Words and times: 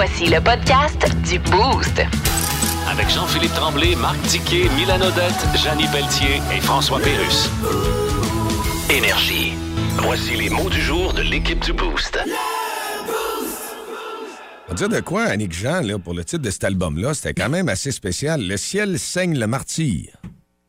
Voici 0.00 0.26
le 0.26 0.40
podcast 0.40 1.12
du 1.28 1.40
Boost. 1.40 2.00
Avec 2.88 3.10
Jean-Philippe 3.10 3.52
Tremblay, 3.54 3.96
Marc 3.96 4.22
Tiquet, 4.28 4.68
Milan 4.76 5.00
Odette, 5.00 5.44
Janine 5.56 5.90
Pelletier 5.90 6.40
et 6.56 6.60
François 6.60 7.00
Pérus. 7.00 7.50
Énergie. 8.88 9.54
Voici 9.96 10.36
les 10.36 10.50
mots 10.50 10.70
du 10.70 10.80
jour 10.80 11.12
de 11.14 11.22
l'équipe 11.22 11.58
du 11.64 11.72
Boost. 11.72 12.16
On 14.66 14.68
va 14.68 14.74
dire 14.74 14.88
de 14.88 15.00
quoi, 15.00 15.24
Annick 15.24 15.52
Jean, 15.52 15.80
là, 15.80 15.98
pour 15.98 16.14
le 16.14 16.24
titre 16.24 16.44
de 16.44 16.50
cet 16.50 16.62
album-là, 16.62 17.12
c'était 17.14 17.34
quand 17.34 17.48
même 17.48 17.68
assez 17.68 17.90
spécial. 17.90 18.46
Le 18.46 18.56
ciel 18.56 19.00
saigne 19.00 19.36
le 19.36 19.48
martyr. 19.48 20.12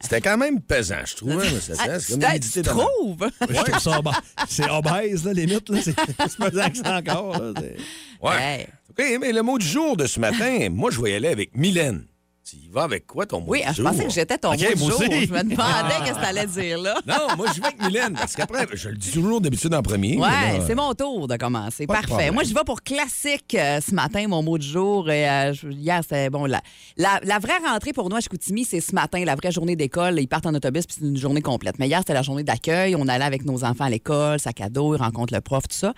C'était 0.01 0.21
quand 0.21 0.37
même 0.37 0.61
pesant, 0.61 0.95
je 1.05 1.15
trouve. 1.15 1.31
hein, 1.33 1.59
ça, 1.59 1.75
ça, 1.75 1.99
c'est 1.99 2.13
comme 2.13 2.23
Ah, 2.25 2.39
tu 2.39 2.61
dans- 2.61 2.71
trouves? 2.77 3.29
Je 3.49 3.53
trouve 3.53 3.79
ça 3.79 4.01
bas. 4.01 4.13
C'est 4.47 4.69
obèse, 4.69 5.25
là, 5.25 5.33
limite. 5.33 5.69
Là. 5.69 5.79
C'est 5.81 5.93
c'est 6.17 6.37
pesant 6.37 6.69
que 6.69 6.77
ça 6.77 6.97
encore. 6.97 7.37
Là. 7.37 7.53
C'est- 7.57 7.75
Ouais. 8.21 8.41
Hey. 8.41 8.67
OK, 8.89 9.19
mais 9.21 9.31
le 9.33 9.41
mot 9.41 9.57
du 9.57 9.65
jour 9.67 9.95
de 9.97 10.05
ce 10.07 10.19
matin, 10.19 10.69
moi, 10.71 10.89
je 10.91 11.01
vais 11.01 11.11
y 11.11 11.15
aller 11.15 11.27
avec 11.27 11.55
Mylène. 11.55 12.05
Tu 12.49 12.55
y 12.55 12.69
vas 12.69 12.83
avec 12.83 13.05
quoi, 13.05 13.25
ton 13.27 13.41
mot 13.41 13.45
Oui, 13.49 13.61
du 13.61 13.67
je 13.69 13.73
jour? 13.81 13.91
pensais 13.91 14.05
que 14.05 14.09
j'étais 14.11 14.37
ton 14.37 14.49
mot 14.51 14.55
du 14.55 14.65
jour. 14.75 14.87
aussi. 14.87 15.25
Je 15.27 15.31
me 15.33 15.43
demandais 15.43 15.95
qu'est-ce 16.03 16.13
que 16.17 16.21
t'allais 16.21 16.45
dire 16.47 16.79
là. 16.79 16.95
Non, 17.05 17.35
moi, 17.37 17.47
je 17.53 17.59
vais 17.61 17.67
avec 17.67 17.81
Mylène, 17.81 18.13
parce 18.13 18.35
qu'après, 18.35 18.65
je 18.73 18.89
le 18.89 18.95
dis 18.97 19.11
toujours 19.11 19.39
d'habitude 19.39 19.73
en 19.73 19.83
premier. 19.83 20.17
Ouais, 20.17 20.59
c'est 20.65 20.73
mon 20.73 20.93
tour 20.93 21.27
de 21.27 21.35
commencer. 21.37 21.85
Pas 21.85 22.01
Parfait. 22.01 22.31
Moi, 22.31 22.43
je 22.43 22.53
vais 22.53 22.63
pour 22.65 22.81
classique 22.81 23.55
euh, 23.55 23.79
ce 23.87 23.93
matin, 23.93 24.25
mon 24.27 24.41
mot 24.41 24.57
du 24.57 24.65
jour. 24.67 25.09
Et, 25.11 25.29
euh, 25.29 25.53
hier, 25.69 25.99
c'était 26.01 26.29
bon. 26.31 26.45
La, 26.45 26.61
la, 26.97 27.19
la 27.23 27.37
vraie 27.39 27.57
rentrée 27.63 27.93
pour 27.93 28.09
nous 28.09 28.15
à 28.15 28.21
Chicoutimi, 28.21 28.65
c'est 28.65 28.81
ce 28.81 28.95
matin, 28.95 29.23
la 29.25 29.35
vraie 29.35 29.51
journée 29.51 29.75
d'école. 29.75 30.19
Ils 30.19 30.27
partent 30.27 30.47
en 30.47 30.55
autobus, 30.55 30.87
puis 30.87 30.95
c'est 30.99 31.05
une 31.05 31.17
journée 31.17 31.41
complète. 31.41 31.77
Mais 31.77 31.87
hier, 31.87 31.99
c'était 31.99 32.13
la 32.13 32.23
journée 32.23 32.43
d'accueil. 32.43 32.95
On 32.95 33.07
allait 33.07 33.25
avec 33.25 33.45
nos 33.45 33.63
enfants 33.63 33.83
à 33.85 33.89
l'école, 33.89 34.39
sac 34.39 34.61
à 34.61 34.69
dos, 34.69 34.95
ils 34.95 34.99
rencontrent 34.99 35.33
le 35.35 35.41
prof, 35.41 35.67
tout 35.67 35.77
ça. 35.77 35.93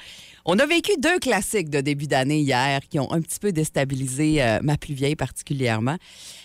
On 0.46 0.58
a 0.58 0.66
vécu 0.66 0.92
deux 0.98 1.20
classiques 1.20 1.70
de 1.70 1.82
début 1.82 2.08
d'année 2.08 2.40
hier 2.40 2.82
qui 2.90 3.00
ont 3.00 3.12
un 3.12 3.22
petit 3.22 3.40
peu 3.40 3.52
déstabilisé 3.52 4.42
euh, 4.42 4.60
ma 4.64 4.76
plus 4.78 4.94
vieille 4.94 5.16
particulièrement. 5.16 5.98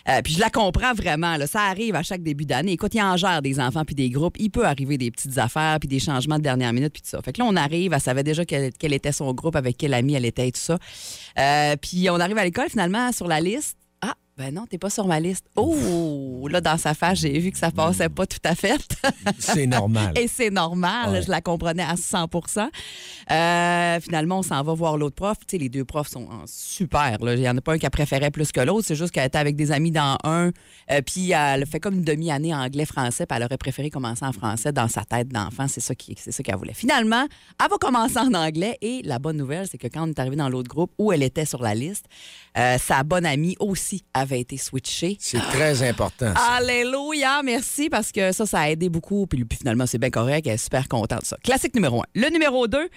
Euh, 0.08 0.20
puis 0.22 0.34
je 0.34 0.41
la 0.41 0.50
comprends 0.50 0.92
vraiment. 0.92 1.36
Ça 1.47 1.62
arrive 1.62 1.94
à 1.94 2.03
chaque 2.03 2.22
début 2.22 2.44
d'année. 2.44 2.72
Écoute, 2.72 2.94
il 2.94 3.03
en 3.03 3.16
gère 3.16 3.41
des 3.41 3.58
enfants 3.58 3.84
puis 3.84 3.94
des 3.94 4.11
groupes. 4.11 4.36
Il 4.38 4.50
peut 4.50 4.66
arriver 4.66 4.98
des 4.98 5.11
petites 5.11 5.38
affaires 5.38 5.78
puis 5.80 5.88
des 5.88 5.98
changements 5.98 6.36
de 6.36 6.42
dernière 6.42 6.72
minute 6.72 6.92
puis 6.92 7.03
tout 7.03 7.08
ça. 7.08 7.22
Fait 7.22 7.33
que 7.33 7.41
là, 7.41 7.47
on 7.48 7.56
arrive. 7.56 7.92
Elle 7.92 8.00
savait 8.00 8.22
déjà 8.25 8.44
quel, 8.44 8.72
quel 8.72 8.92
était 8.92 9.12
son 9.12 9.33
groupe, 9.33 9.56
avec 9.56 9.77
quel 9.78 9.94
ami 9.94 10.14
elle 10.14 10.27
était 10.27 10.48
et 10.48 10.53
tout 10.53 10.60
ça. 10.60 10.78
Euh, 11.38 11.77
puis 11.77 12.08
on 12.10 12.20
arrive 12.20 12.38
à 12.38 12.44
l'école 12.44 12.69
finalement 12.69 13.12
sur 13.12 13.27
la 13.27 13.41
liste. 13.41 13.77
Ben 14.38 14.52
non, 14.52 14.66
t'es 14.66 14.76
pas 14.76 14.90
sur 14.90 15.06
ma 15.06 15.18
liste. 15.18 15.46
Oh, 15.56 16.46
là, 16.50 16.60
dans 16.60 16.76
sa 16.76 16.92
face, 16.92 17.20
j'ai 17.20 17.38
vu 17.38 17.50
que 17.50 17.56
ça 17.56 17.70
passait 17.70 18.10
pas 18.10 18.26
tout 18.26 18.36
à 18.44 18.54
fait. 18.54 18.76
C'est 19.38 19.66
normal. 19.66 20.12
Et 20.14 20.28
c'est 20.28 20.50
normal, 20.50 21.10
Ouais. 21.10 21.22
je 21.22 21.30
la 21.30 21.40
comprenais 21.40 21.82
à 21.82 21.94
100% 21.94 22.68
Euh, 23.30 23.98
Finalement, 24.00 24.40
on 24.40 24.42
s'en 24.42 24.62
va 24.62 24.74
voir 24.74 24.98
l'autre 24.98 25.16
prof. 25.16 25.38
Tu 25.40 25.52
sais, 25.52 25.58
les 25.58 25.70
deux 25.70 25.86
profs 25.86 26.08
sont 26.08 26.28
super. 26.44 27.16
Il 27.22 27.40
n'y 27.40 27.48
en 27.48 27.56
a 27.56 27.60
pas 27.62 27.72
un 27.72 27.78
qui 27.78 27.88
préférait 27.88 28.30
plus 28.30 28.52
que 28.52 28.60
l'autre. 28.60 28.84
C'est 28.86 28.94
juste 28.94 29.10
qu'elle 29.10 29.26
était 29.26 29.38
avec 29.38 29.56
des 29.56 29.72
amis 29.72 29.90
dans 29.90 30.18
un. 30.22 30.50
euh, 30.90 31.00
puis 31.04 31.30
elle 31.30 31.64
fait 31.66 31.80
comme 31.80 31.94
une 31.94 32.04
demi-année 32.04 32.54
anglais-français. 32.54 33.24
Puis 33.24 33.36
elle 33.38 33.44
aurait 33.44 33.56
préféré 33.56 33.88
commencer 33.88 34.25
en 34.26 34.32
français 34.32 34.70
dans 34.70 34.88
sa 34.88 35.02
tête 35.04 35.28
d'enfant. 35.28 35.66
C'est 35.66 35.80
ça 35.80 35.94
qui- 35.94 36.14
c'est 36.19 36.30
ça 36.30 36.42
qu'elle 36.42 36.56
voulait. 36.56 36.75
Finalement, 36.75 37.25
elle 37.58 37.70
va 37.70 37.78
commencer 37.78 38.19
en 38.19 38.34
anglais. 38.34 38.76
Et 38.82 39.00
la 39.02 39.19
bonne 39.19 39.38
nouvelle, 39.38 39.66
c'est 39.66 39.78
que 39.78 39.88
quand 39.88 40.06
on 40.06 40.10
est 40.10 40.19
arrivé 40.19 40.36
dans 40.36 40.50
l'autre 40.50 40.69
groupe 40.69 40.92
où 40.98 41.10
elle 41.10 41.22
était 41.22 41.46
sur 41.46 41.62
la 41.62 41.75
liste, 41.75 42.04
euh, 42.58 42.76
sa 42.78 43.02
bonne 43.02 43.25
amie 43.25 43.56
aussi 43.60 44.04
avait 44.12 44.25
été 44.34 44.56
switchée. 44.56 45.16
C'est 45.20 45.38
très 45.38 45.82
important. 45.88 46.34
ça. 46.34 46.42
Alléluia, 46.56 47.42
merci 47.44 47.88
parce 47.88 48.10
que 48.10 48.32
ça, 48.32 48.47
ça 48.47 48.60
a 48.60 48.70
aidé 48.70 48.88
beaucoup. 48.88 49.26
Puis, 49.26 49.44
puis 49.44 49.59
finalement, 49.59 49.87
c'est 49.87 49.98
bien 49.98 50.10
correct. 50.10 50.47
Elle 50.47 50.54
est 50.54 50.56
super 50.59 50.88
contente 50.88 51.20
de 51.20 51.26
ça. 51.26 51.37
Classique 51.44 51.75
numéro 51.75 52.00
un. 52.00 52.06
Le 52.14 52.28
numéro 52.31 52.66
deux, 52.66 52.88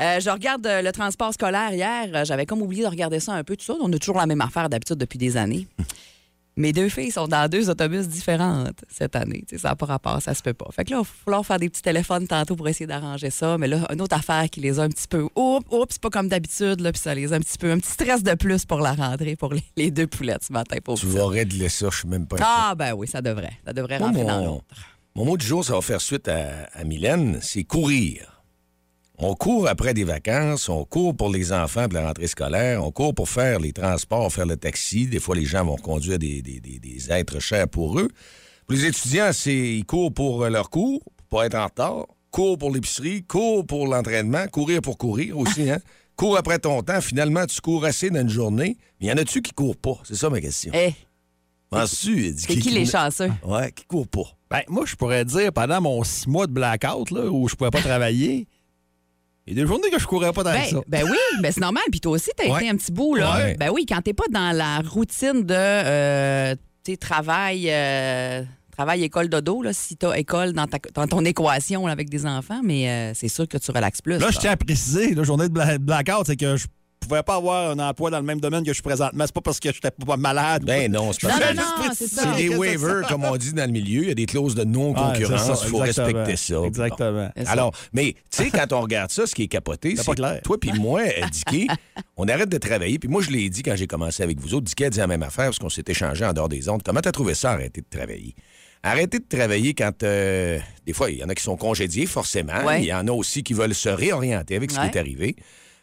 euh, 0.00 0.20
je 0.20 0.30
regarde 0.30 0.66
euh, 0.66 0.82
le 0.82 0.92
transport 0.92 1.32
scolaire 1.34 1.72
hier. 1.72 2.08
Euh, 2.14 2.24
J'avais 2.24 2.46
comme 2.46 2.62
oublié 2.62 2.82
de 2.82 2.88
regarder 2.88 3.20
ça 3.20 3.32
un 3.32 3.44
peu, 3.44 3.56
tout 3.56 3.64
ça. 3.64 3.74
On 3.80 3.92
a 3.92 3.98
toujours 3.98 4.16
la 4.16 4.26
même 4.26 4.40
affaire 4.40 4.68
d'habitude 4.68 4.96
depuis 4.96 5.18
des 5.18 5.36
années. 5.36 5.66
Mes 6.56 6.74
deux 6.74 6.90
filles 6.90 7.10
sont 7.10 7.28
dans 7.28 7.48
deux 7.48 7.70
autobus 7.70 8.08
différentes 8.08 8.84
cette 8.90 9.16
année. 9.16 9.42
Tu 9.48 9.56
sais, 9.56 9.62
ça 9.62 9.70
n'a 9.70 9.76
pas 9.76 9.86
rapport, 9.86 10.20
ça 10.20 10.34
se 10.34 10.42
peut 10.42 10.52
pas. 10.52 10.66
Fait 10.70 10.84
que 10.84 10.90
là, 10.90 10.98
il 10.98 11.00
va 11.02 11.08
falloir 11.24 11.46
faire 11.46 11.58
des 11.58 11.70
petits 11.70 11.80
téléphones 11.80 12.26
tantôt 12.26 12.56
pour 12.56 12.68
essayer 12.68 12.86
d'arranger 12.86 13.30
ça. 13.30 13.56
Mais 13.56 13.68
là, 13.68 13.86
une 13.90 14.02
autre 14.02 14.14
affaire 14.16 14.50
qui 14.50 14.60
les 14.60 14.78
a 14.78 14.82
un 14.82 14.90
petit 14.90 15.08
peu. 15.08 15.28
Oups, 15.34 15.66
oups, 15.70 15.86
c'est 15.92 16.02
pas 16.02 16.10
comme 16.10 16.28
d'habitude, 16.28 16.80
là, 16.80 16.92
puis 16.92 17.00
ça 17.00 17.14
les 17.14 17.32
a 17.32 17.36
un 17.36 17.40
petit 17.40 17.56
peu. 17.56 17.70
Un 17.72 17.78
petit 17.78 17.92
stress 17.92 18.22
de 18.22 18.34
plus 18.34 18.66
pour 18.66 18.80
la 18.80 18.92
rentrée 18.92 19.34
pour 19.34 19.54
les, 19.54 19.64
les 19.78 19.90
deux 19.90 20.06
poulettes 20.06 20.44
ce 20.44 20.52
matin. 20.52 20.76
pauvres 20.84 21.00
Tu 21.00 21.06
vas 21.06 21.26
régler 21.26 21.70
ça, 21.70 21.88
je 21.90 22.00
suis 22.00 22.08
même 22.08 22.26
pas. 22.26 22.36
Ah, 22.40 22.74
ben 22.76 22.92
oui, 22.92 23.08
ça 23.08 23.22
devrait. 23.22 23.52
Ça 23.66 23.72
devrait 23.72 23.98
Moi, 23.98 24.08
rentrer 24.08 24.24
dans 24.24 24.40
mon, 24.40 24.44
l'autre. 24.56 24.64
mon 25.14 25.24
mot 25.24 25.36
du 25.38 25.46
jour, 25.46 25.64
ça 25.64 25.72
va 25.72 25.80
faire 25.80 26.02
suite 26.02 26.28
à, 26.28 26.68
à 26.74 26.84
Mylène, 26.84 27.38
c'est 27.40 27.64
courir. 27.64 28.31
On 29.24 29.34
court 29.34 29.68
après 29.68 29.94
des 29.94 30.02
vacances, 30.02 30.68
on 30.68 30.84
court 30.84 31.14
pour 31.16 31.28
les 31.30 31.52
enfants 31.52 31.86
de 31.86 31.94
la 31.94 32.06
rentrée 32.08 32.26
scolaire, 32.26 32.84
on 32.84 32.90
court 32.90 33.14
pour 33.14 33.28
faire 33.28 33.60
les 33.60 33.72
transports, 33.72 34.32
faire 34.32 34.46
le 34.46 34.56
taxi. 34.56 35.06
Des 35.06 35.20
fois, 35.20 35.36
les 35.36 35.44
gens 35.44 35.64
vont 35.64 35.76
conduire 35.76 36.18
des, 36.18 36.42
des- 36.42 36.58
des- 36.58 36.80
des 36.80 37.12
êtres 37.12 37.38
chers 37.38 37.68
pour 37.68 38.00
eux. 38.00 38.08
Pour 38.66 38.76
les 38.76 38.84
étudiants, 38.86 39.30
c'est 39.32 39.54
ils 39.54 39.84
courent 39.84 40.12
pour 40.12 40.42
euh, 40.42 40.50
leur 40.50 40.70
cours, 40.70 41.00
pour 41.28 41.38
pas 41.38 41.46
être 41.46 41.54
en 41.54 41.66
retard, 41.66 42.06
courent 42.32 42.58
pour 42.58 42.72
l'épicerie, 42.72 43.22
courent 43.22 43.64
pour 43.64 43.86
l'entraînement, 43.86 44.48
courir 44.48 44.80
pour 44.82 44.98
courir 44.98 45.38
aussi. 45.38 45.70
Hein? 45.70 45.78
Cours 46.16 46.36
après 46.36 46.58
ton 46.58 46.82
temps. 46.82 47.00
Finalement, 47.00 47.46
tu 47.46 47.60
cours 47.60 47.84
assez 47.84 48.10
dans 48.10 48.22
une 48.22 48.28
journée. 48.28 48.76
Mais 49.00 49.06
y 49.06 49.12
en 49.12 49.16
a-tu 49.18 49.40
qui 49.40 49.52
courent 49.52 49.76
pas? 49.76 49.98
C'est 50.02 50.16
ça 50.16 50.30
ma 50.30 50.40
question. 50.40 50.72
Eh, 50.74 50.94
Penses-tu? 51.70 52.34
c'est 52.36 52.56
qui 52.56 52.70
les 52.70 52.86
chanceux? 52.86 53.30
Ouais, 53.46 53.70
qui 53.70 53.84
courent 53.84 54.08
pas? 54.08 54.36
Ben, 54.50 54.62
moi, 54.68 54.84
je 54.84 54.96
pourrais 54.96 55.24
dire, 55.24 55.52
pendant 55.52 55.80
mon 55.80 56.02
six 56.02 56.28
mois 56.28 56.46
de 56.48 56.52
blackout, 56.52 57.10
là, 57.12 57.30
où 57.30 57.48
je 57.48 57.54
pouvais 57.54 57.70
pas 57.70 57.80
travailler, 57.80 58.46
il 59.46 59.54
y 59.56 59.58
a 59.60 59.62
des 59.62 59.68
journées 59.68 59.90
que 59.90 59.98
je 59.98 60.06
courais 60.06 60.32
pas 60.32 60.42
dans 60.44 60.52
Ben, 60.52 60.64
ça. 60.64 60.80
ben 60.86 61.04
oui, 61.04 61.16
ben 61.42 61.50
c'est 61.52 61.60
normal. 61.60 61.82
Puis 61.90 62.00
toi 62.00 62.12
aussi, 62.12 62.30
t'as 62.36 62.48
Ouais. 62.48 62.60
été 62.60 62.68
un 62.70 62.76
petit 62.76 62.92
bout, 62.92 63.14
là. 63.16 63.36
Ouais. 63.36 63.56
Ben 63.58 63.70
oui, 63.72 63.86
quand 63.88 64.00
t'es 64.02 64.12
pas 64.14 64.24
dans 64.30 64.56
la 64.56 64.78
routine 64.80 65.42
de 65.44 65.54
euh, 65.54 66.54
sais, 66.86 66.96
travail, 66.96 67.66
euh, 67.70 68.42
travail, 68.70 69.02
école 69.04 69.28
dodo, 69.28 69.62
là, 69.62 69.72
si 69.72 69.96
t'as 69.96 70.14
école 70.14 70.52
dans, 70.52 70.66
ta, 70.66 70.78
dans 70.94 71.06
ton 71.06 71.24
équation 71.24 71.86
là, 71.86 71.92
avec 71.92 72.08
des 72.08 72.24
enfants, 72.26 72.60
mais 72.64 72.88
euh, 72.88 73.12
c'est 73.14 73.28
sûr 73.28 73.46
que 73.48 73.58
tu 73.58 73.70
relaxes 73.70 74.00
plus. 74.02 74.18
Là, 74.18 74.30
je 74.30 74.38
tiens 74.38 74.52
à 74.52 74.56
préciser, 74.56 75.14
la 75.14 75.24
journée 75.24 75.48
de 75.48 75.52
bla- 75.52 75.78
blackout, 75.78 76.26
c'est 76.26 76.36
que 76.36 76.56
je 76.56 76.66
pouvais 77.08 77.22
pas 77.22 77.36
avoir 77.36 77.70
un 77.70 77.78
emploi 77.78 78.10
dans 78.10 78.18
le 78.18 78.24
même 78.24 78.40
domaine 78.40 78.62
que 78.62 78.68
je 78.70 78.74
suis 78.74 78.82
présentement. 78.82 79.24
C'est 79.26 79.34
pas 79.34 79.40
parce 79.40 79.60
que 79.60 79.72
j'étais 79.72 79.90
pas 79.90 80.16
malade. 80.16 80.64
Ben 80.64 80.90
non, 80.90 81.12
c'est 81.12 81.26
Non, 81.26 81.38
pas 81.38 81.54
non, 81.54 81.62
ça. 81.62 81.88
non, 81.88 81.92
c'est 82.36 82.36
des 82.36 82.48
waivers, 82.56 83.06
comme 83.08 83.24
on 83.24 83.36
dit 83.36 83.52
dans 83.52 83.64
le 83.66 83.72
milieu. 83.72 84.02
Il 84.02 84.08
y 84.08 84.10
a 84.10 84.14
des 84.14 84.26
clauses 84.26 84.54
de 84.54 84.64
non-concurrence. 84.64 85.62
Il 85.64 85.68
faut 85.70 85.78
respecter 85.78 86.36
ça. 86.36 86.60
Exactement. 86.64 87.30
Alors, 87.46 87.72
mais 87.92 88.14
tu 88.30 88.44
sais, 88.44 88.50
quand 88.50 88.72
on 88.72 88.80
regarde 88.80 89.10
ça, 89.10 89.26
ce 89.26 89.34
qui 89.34 89.44
est 89.44 89.48
capoté, 89.48 89.90
C'est 89.90 89.96
c'est 90.02 90.06
pas 90.06 90.14
clair. 90.14 90.40
toi 90.42 90.56
puis 90.60 90.72
moi, 90.72 91.02
Dicky, 91.32 91.68
on 92.16 92.26
arrête 92.28 92.48
de 92.48 92.58
travailler. 92.58 92.98
Puis 92.98 93.08
moi, 93.08 93.22
je 93.22 93.30
l'ai 93.30 93.48
dit 93.50 93.62
quand 93.62 93.76
j'ai 93.76 93.86
commencé 93.86 94.22
avec 94.22 94.40
vous 94.40 94.54
autres. 94.54 94.64
Dicky 94.66 94.84
a 94.84 94.90
dit 94.90 94.98
la 94.98 95.06
même 95.06 95.22
affaire 95.22 95.46
parce 95.46 95.58
qu'on 95.58 95.68
s'est 95.68 95.84
échangé 95.86 96.24
en 96.24 96.32
dehors 96.32 96.48
des 96.48 96.68
ondes. 96.68 96.82
Comment 96.84 97.00
t'as 97.00 97.12
trouvé 97.12 97.34
ça, 97.34 97.52
arrêter 97.52 97.80
de 97.80 97.86
travailler? 97.96 98.34
Arrêter 98.84 99.20
de 99.20 99.24
travailler 99.28 99.74
quand, 99.74 100.02
euh, 100.02 100.58
des 100.86 100.92
fois, 100.92 101.08
il 101.10 101.18
y 101.18 101.24
en 101.24 101.28
a 101.28 101.34
qui 101.36 101.42
sont 101.44 101.56
congédiés, 101.56 102.06
forcément. 102.06 102.64
Ouais. 102.64 102.82
Il 102.82 102.86
y 102.86 102.92
en 102.92 103.06
a 103.06 103.12
aussi 103.12 103.44
qui 103.44 103.52
veulent 103.54 103.74
se 103.76 103.88
réorienter 103.88 104.56
avec 104.56 104.72
ce 104.72 104.80
Ouais. 104.80 104.90
qui 104.90 104.96
est 104.96 105.00
arrivé. 105.00 105.36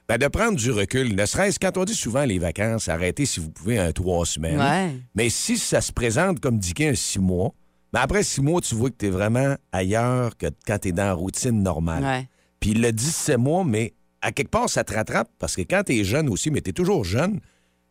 Ben, 0.10 0.18
de 0.18 0.28
prendre 0.28 0.58
du 0.58 0.72
recul, 0.72 1.16
ne 1.16 1.26
serait-ce 1.28 1.60
quand 1.60 1.78
on 1.78 1.86
dit 1.86 1.94
souvent 1.94 2.26
les 2.26 2.40
vacances, 2.40 2.88
arrêtez 2.90 3.28
si 3.28 3.40
vous 3.40 3.52
pouvez 3.52 3.78
un 3.78 3.92
trois 3.92 4.26
semaines. 4.26 4.60
Ouais. 4.60 4.96
Mais 5.14 5.30
si 5.30 5.56
ça 5.58 5.82
se 5.82 5.92
présente 5.94 6.40
comme 6.40 6.58
Dicky 6.58 6.88
un 6.88 6.96
six 6.96 7.20
mois, 7.20 7.54
ben 7.94 8.00
après 8.02 8.24
six 8.24 8.42
mois, 8.42 8.60
tu 8.60 8.74
vois 8.74 8.90
que 8.90 8.96
tu 8.98 9.06
es 9.06 9.10
vraiment 9.12 9.56
ailleurs 9.72 10.36
que 10.36 10.48
quand 10.66 10.80
tu 10.80 10.88
es 10.88 10.92
dans 10.92 11.06
la 11.06 11.14
routine 11.14 11.62
normale. 11.62 12.04
Ouais. 12.04 12.28
Puis 12.60 12.72
il 12.72 12.82
l'a 12.82 12.92
dit 12.92 13.06
sept 13.06 13.38
mois, 13.38 13.64
mais 13.64 13.94
à 14.22 14.32
quelque 14.32 14.50
part, 14.50 14.68
ça 14.68 14.84
te 14.84 14.94
rattrape 14.96 15.30
parce 15.38 15.56
que 15.56 15.62
quand 15.62 15.84
tu 15.86 15.94
es 16.00 16.04
jeune 16.04 16.28
aussi, 16.28 16.50
mais 16.50 16.62
tu 16.62 16.72
es 16.72 16.74
toujours 16.74 17.06
jeune, 17.06 17.40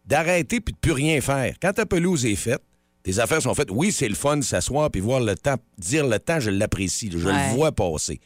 d'arrêter 0.04 0.60
puis 0.60 0.74
de 0.74 0.78
plus 0.78 0.92
rien 0.92 1.20
faire. 1.20 1.54
Quand 1.62 1.72
ta 1.74 1.86
pelouse 1.86 2.26
est 2.26 2.34
faite, 2.34 2.62
tes 3.04 3.20
affaires 3.20 3.42
sont 3.42 3.54
faites. 3.54 3.70
Oui, 3.70 3.92
c'est 3.92 4.08
le 4.08 4.16
fun 4.16 4.38
de 4.38 4.42
s'asseoir 4.42 4.90
puis 4.90 5.00
voir 5.00 5.20
le 5.20 5.36
temps, 5.36 5.54
dire 5.78 6.04
le 6.04 6.18
temps, 6.18 6.40
je 6.40 6.50
l'apprécie, 6.50 7.10
je 7.12 7.18
Ouais. 7.18 7.32
le 7.32 7.54
vois 7.54 7.70
passer. 7.70 8.18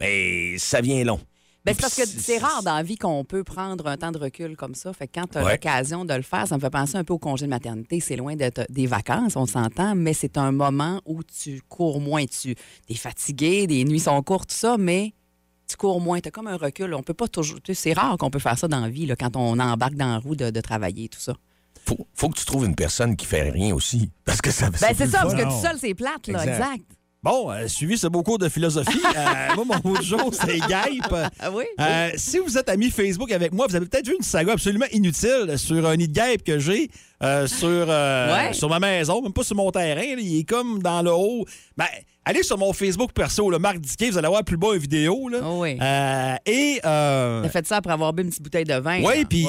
Mais 0.00 0.58
ça 0.58 0.80
vient 0.80 1.04
long. 1.04 1.20
Ben, 1.64 1.74
c'est 1.74 1.80
parce 1.82 1.94
que 1.94 2.06
c'est 2.06 2.38
rare 2.38 2.62
dans 2.62 2.74
la 2.76 2.82
vie 2.82 2.96
qu'on 2.96 3.22
peut 3.24 3.44
prendre 3.44 3.86
un 3.86 3.96
temps 3.98 4.12
de 4.12 4.18
recul 4.18 4.56
comme 4.56 4.74
ça. 4.74 4.92
Fait 4.94 5.06
que 5.06 5.20
quand 5.20 5.26
tu 5.30 5.38
as 5.38 5.44
Ouais. 5.44 5.52
l'occasion 5.52 6.04
de 6.06 6.14
le 6.14 6.22
faire, 6.22 6.46
ça 6.48 6.56
me 6.56 6.60
fait 6.60 6.70
penser 6.70 6.96
un 6.96 7.04
peu 7.04 7.12
au 7.12 7.18
congé 7.18 7.44
de 7.44 7.50
maternité. 7.50 8.00
C'est 8.00 8.16
loin 8.16 8.34
d'être 8.34 8.62
des 8.70 8.86
vacances, 8.86 9.36
on 9.36 9.44
s'entend, 9.46 9.94
mais 9.94 10.14
c'est 10.14 10.38
un 10.38 10.52
moment 10.52 11.00
où 11.04 11.22
tu 11.22 11.60
cours 11.68 12.00
moins. 12.00 12.24
Tu 12.26 12.54
es 12.88 12.94
fatigué, 12.94 13.66
les 13.66 13.84
nuits 13.84 14.00
sont 14.00 14.22
courtes, 14.22 14.48
tout 14.48 14.56
ça, 14.56 14.76
mais 14.78 15.12
tu 15.68 15.76
cours 15.76 16.00
moins, 16.00 16.18
tu 16.20 16.28
as 16.28 16.30
comme 16.30 16.46
un 16.48 16.56
recul. 16.56 16.94
On 16.94 17.02
peut 17.02 17.14
pas 17.14 17.28
toujours. 17.28 17.58
C'est 17.72 17.92
rare 17.92 18.16
qu'on 18.16 18.30
peut 18.30 18.38
faire 18.38 18.58
ça 18.58 18.66
dans 18.66 18.80
la 18.80 18.88
vie, 18.88 19.04
là, 19.06 19.14
quand 19.14 19.36
on 19.36 19.58
embarque 19.58 19.94
dans 19.94 20.12
la 20.12 20.18
roue 20.18 20.34
de, 20.36 20.50
de 20.50 20.60
travailler, 20.62 21.08
tout 21.10 21.20
ça. 21.20 21.34
Faut, 21.86 22.06
faut 22.14 22.28
que 22.30 22.38
tu 22.38 22.44
trouves 22.44 22.64
une 22.66 22.74
personne 22.74 23.16
qui 23.16 23.26
fait 23.26 23.50
rien 23.50 23.74
aussi. 23.74 24.10
Parce 24.24 24.40
que 24.40 24.50
ça 24.50 24.70
Ben, 24.70 24.78
c'est 24.96 25.06
ça, 25.08 25.22
parce 25.22 25.34
que 25.34 25.42
tout 25.42 25.60
seul, 25.62 25.76
c'est 25.78 25.94
plate, 25.94 26.26
là. 26.28 26.42
Exact. 26.44 26.54
Exact. 26.64 26.84
Bon, 27.22 27.50
euh, 27.50 27.68
suivi 27.68 27.98
ce 27.98 28.06
beau 28.06 28.22
cours 28.22 28.38
de 28.38 28.48
philosophie. 28.48 28.98
euh, 29.16 29.54
moi, 29.54 29.64
mon 29.82 29.90
mot 29.90 29.98
du 29.98 30.06
jour, 30.06 30.30
c'est 30.32 30.58
Gaip. 30.60 31.12
Ah 31.38 31.50
oui? 31.52 31.64
Euh, 31.78 32.10
si 32.16 32.38
vous 32.38 32.56
êtes 32.56 32.70
ami 32.70 32.88
Facebook 32.90 33.30
avec 33.30 33.52
moi, 33.52 33.66
vous 33.68 33.76
avez 33.76 33.84
peut-être 33.84 34.06
vu 34.08 34.14
une 34.16 34.22
saga 34.24 34.52
absolument 34.54 34.86
inutile 34.92 35.52
sur 35.58 35.86
un 35.86 35.96
nid 35.96 36.08
de 36.08 36.14
guêpe 36.14 36.42
que 36.44 36.58
j'ai 36.58 36.90
euh, 37.22 37.46
sur, 37.46 37.68
euh, 37.68 38.34
Ouais. 38.48 38.52
sur 38.54 38.70
ma 38.70 38.78
maison, 38.80 39.20
même 39.20 39.34
pas 39.34 39.44
sur 39.44 39.54
mon 39.54 39.70
terrain. 39.70 40.00
là. 40.00 40.14
il 40.18 40.38
est 40.38 40.44
comme 40.44 40.82
dans 40.82 41.02
le 41.02 41.12
haut. 41.12 41.44
Ben, 41.76 41.84
allez 42.24 42.42
sur 42.42 42.56
mon 42.56 42.72
Facebook 42.72 43.12
perso, 43.12 43.50
le 43.50 43.58
Marc 43.58 43.78
Diquet, 43.80 44.08
vous 44.08 44.16
allez 44.16 44.28
voir 44.28 44.42
plus 44.42 44.56
bas 44.56 44.68
une 44.72 44.78
vidéo. 44.78 45.28
Là. 45.28 45.40
Oh 45.44 45.58
oui. 45.60 45.72
Et. 46.46 46.80
T'as 46.82 47.48
fait 47.50 47.66
ça 47.66 47.76
après 47.76 47.92
avoir 47.92 48.14
bu 48.14 48.22
une 48.22 48.30
petite 48.30 48.42
bouteille 48.42 48.64
de 48.64 48.76
vin. 48.76 49.02
oui, 49.04 49.26
puis 49.26 49.46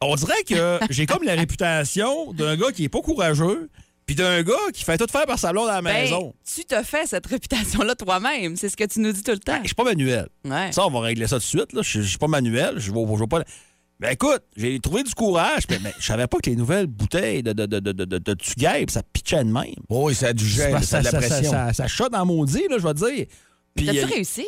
on 0.00 0.14
dirait 0.14 0.42
que 0.48 0.78
j'ai 0.88 1.04
comme 1.04 1.24
la 1.24 1.34
réputation 1.34 2.32
d'un 2.32 2.56
gars 2.56 2.72
qui 2.72 2.84
est 2.84 2.88
pas 2.88 3.02
courageux, 3.02 3.68
puis 4.10 4.16
d'un 4.16 4.42
gars 4.42 4.54
qui 4.74 4.82
fait 4.82 4.98
tout 4.98 5.06
faire 5.08 5.24
par 5.24 5.38
sa 5.38 5.52
blonde 5.52 5.68
à 5.68 5.74
la 5.74 5.82
Ben, 5.82 6.02
maison. 6.02 6.34
tu 6.52 6.64
te 6.64 6.82
fais 6.82 7.06
cette 7.06 7.28
réputation-là 7.28 7.94
toi-même. 7.94 8.56
C'est 8.56 8.68
ce 8.68 8.76
que 8.76 8.82
tu 8.82 8.98
nous 8.98 9.12
dis 9.12 9.22
tout 9.22 9.30
le 9.30 9.38
temps. 9.38 9.60
Je 9.62 9.68
suis 9.68 9.74
pas 9.76 9.84
manuel. 9.84 10.26
Ouais. 10.44 10.72
Ça, 10.72 10.84
on 10.84 10.90
va 10.90 10.98
régler 10.98 11.28
ça 11.28 11.36
tout 11.36 11.42
de 11.42 11.44
suite. 11.44 11.72
Là. 11.72 11.82
Je 11.82 12.00
je 12.02 12.08
suis 12.08 12.18
pas 12.18 12.26
manuel. 12.26 12.74
Je 12.78 12.90
vais 12.90 13.26
pas. 13.28 13.44
Mais 14.00 14.14
écoute, 14.14 14.42
j'ai 14.56 14.80
trouvé 14.80 15.04
du 15.04 15.14
courage. 15.14 15.62
Mais, 15.70 15.78
mais 15.80 15.94
je 16.00 16.04
savais 16.06 16.26
pas 16.26 16.38
que 16.42 16.50
les 16.50 16.56
nouvelles 16.56 16.88
bouteilles 16.88 17.44
de, 17.44 17.52
de, 17.52 17.66
de, 17.66 17.78
de, 17.78 17.92
de, 17.92 18.18
de, 18.18 18.36
ça 18.90 19.02
pitchait 19.12 19.44
de 19.44 19.50
même. 19.52 19.74
Oh, 19.88 20.08
oui, 20.08 20.14
ça 20.16 20.26
a 20.26 20.32
du 20.32 20.44
gel, 20.44 20.72
ça, 20.82 20.82
ça 20.82 20.96
a 20.96 21.00
de 21.02 21.04
la 21.04 21.10
ça, 21.12 21.20
ça, 21.20 21.28
pression. 21.28 21.50
ça, 21.52 21.72
ça 21.72 21.86
shot 21.86 22.08
dans 22.08 22.26
maudit, 22.26 22.66
là, 22.68 22.78
je 22.78 22.82
vais 22.88 22.94
te 22.94 22.98
dire. 23.14 23.26
Puis, 23.76 23.86
T'as-tu 23.86 23.98
euh, 24.00 24.06
réussi? 24.06 24.46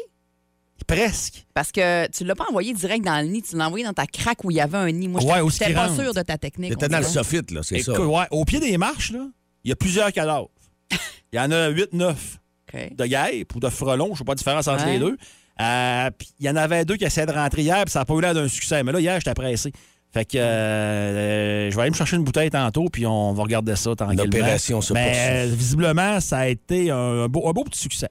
presque. 0.89 1.47
Parce 1.55 1.71
que 1.71 2.09
tu 2.11 2.25
l'as 2.25 2.35
pas 2.35 2.47
envoyé 2.49 2.73
direct 2.75 3.05
dans 3.05 3.25
le 3.25 3.31
nid, 3.31 3.43
tu 3.43 3.57
l'as 3.57 3.69
envoyé 3.69 3.85
dans 3.85 3.93
ta 3.93 4.07
craque 4.07 4.43
où 4.45 4.51
il 4.51 4.57
y 4.57 4.61
avait 4.61 4.79
un 4.79 4.91
nid. 4.91 5.07
Moi, 5.07 5.23
Ouais, 5.23 5.49
j'étais 5.51 5.73
pas 5.73 5.87
rentre. 5.87 6.03
sûre 6.03 6.13
de 6.15 6.23
ta 6.23 6.37
technique. 6.39 6.71
T'étais 6.71 6.89
dans 6.89 6.99
le 6.99 7.05
soffit, 7.05 7.41
là, 7.53 7.61
c'est 7.63 7.81
ça. 7.83 7.93
Ouais, 8.01 8.25
au 8.33 8.45
pied 8.45 8.59
des 8.59 8.77
marches, 8.79 9.13
là, 9.13 9.29
il 9.65 9.69
y 9.69 9.73
a 9.73 9.77
plusieurs 9.77 10.13
cadavres. 10.13 10.51
Il 11.33 11.37
y 11.37 11.41
en 11.41 11.51
a 11.51 11.71
8-9 11.71 12.11
OK. 12.75 12.97
de 12.97 13.07
guêpes 13.07 13.55
ou 13.55 13.61
de 13.61 13.69
frelons, 13.69 14.07
je 14.09 14.11
ne 14.13 14.17
sais 14.19 14.25
pas 14.25 14.33
la 14.33 14.37
différence 14.37 14.69
entre 14.69 14.85
Ouais. 14.87 14.93
les 14.95 14.99
deux. 14.99 15.17
Euh, 15.61 16.11
puis 16.17 16.29
il 16.41 16.47
y 16.47 16.51
en 16.51 16.57
avait 16.57 16.85
deux 16.85 16.97
qui 16.97 17.05
essayaient 17.05 17.27
de 17.27 17.33
rentrer 17.33 17.63
hier, 17.63 17.85
puis 17.85 17.93
ça 17.93 18.01
n'a 18.01 18.05
pas 18.05 18.15
eu 18.15 18.21
l'air 18.21 18.35
d'un 18.35 18.49
succès. 18.49 18.83
Mais 18.83 18.93
là, 18.93 19.01
hier, 19.01 19.19
j'étais 19.21 19.35
pressé. 19.35 19.73
Fait 20.13 20.25
que 20.27 20.37
euh, 20.37 20.41
euh, 20.43 21.71
je 21.71 21.77
vais 21.77 21.83
aller 21.83 21.91
me 21.91 21.97
chercher 21.97 22.17
une 22.17 22.25
bouteille 22.25 22.51
tantôt, 22.51 22.87
puis 22.93 23.07
on 23.07 23.33
va 23.33 23.43
regarder 23.45 23.77
ça 23.77 23.95
tranquillement. 23.95 24.25
L'opération 24.25 24.81
se 24.83 24.93
Mais 24.93 25.07
poursuit. 25.07 25.23
euh, 25.31 25.55
visiblement, 25.57 26.21
ça 26.21 26.39
a 26.41 26.47
été 26.49 26.91
un, 26.91 26.97
un 26.97 27.29
beau, 27.29 27.49
un 27.49 27.53
beau 27.53 27.65
petit 27.65 27.79
succès. 27.81 28.09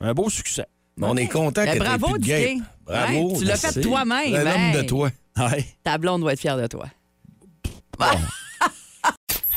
Un 0.00 0.12
beau 0.14 0.28
succès. 0.30 0.66
Mais 0.96 1.06
on 1.08 1.16
est 1.16 1.26
content 1.26 1.64
Ben, 1.64 1.74
que 1.74 1.78
bravo, 1.78 2.16
guêpe. 2.18 2.58
Bravo. 2.84 3.32
Ouais, 3.32 3.38
tu 3.38 3.44
l'as 3.44 3.56
fait 3.56 3.80
toi-même. 3.80 4.34
Un 4.34 4.46
homme 4.54 4.82
de 4.82 4.86
toi. 4.86 5.10
Ouais. 5.36 5.66
Ta 5.82 5.98
blonde 5.98 6.20
doit 6.20 6.32
être 6.32 6.40
fière 6.40 6.56
de 6.56 6.66
toi. 6.68 6.86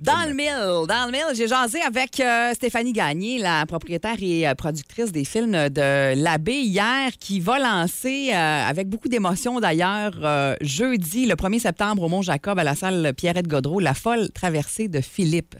Dans 0.00 0.26
le 0.26 0.32
mille, 0.32 0.86
dans 0.88 1.04
le 1.04 1.12
mille, 1.12 1.26
j'ai 1.34 1.46
jasé 1.46 1.78
avec 1.82 2.20
euh, 2.20 2.54
Stéphanie 2.54 2.94
Gagné, 2.94 3.36
la 3.36 3.66
propriétaire 3.66 4.16
et 4.22 4.48
euh, 4.48 4.54
productrice 4.54 5.12
des 5.12 5.26
films 5.26 5.68
de 5.68 6.14
l'Abbé 6.14 6.54
hier, 6.54 7.10
qui 7.20 7.38
va 7.38 7.58
lancer, 7.58 8.30
euh, 8.32 8.34
avec 8.66 8.88
beaucoup 8.88 9.08
d'émotion 9.08 9.60
d'ailleurs, 9.60 10.14
jeudi, 10.62 11.26
le 11.26 11.34
1er 11.34 11.58
septembre 11.58 12.04
au 12.04 12.08
Mont-Jacob, 12.08 12.58
à 12.58 12.64
la 12.64 12.74
salle 12.74 13.12
Pierrette 13.14 13.46
Godreau, 13.46 13.78
La 13.78 13.92
folle 13.92 14.30
traversée 14.30 14.88
de 14.88 15.02
Philippe. 15.02 15.56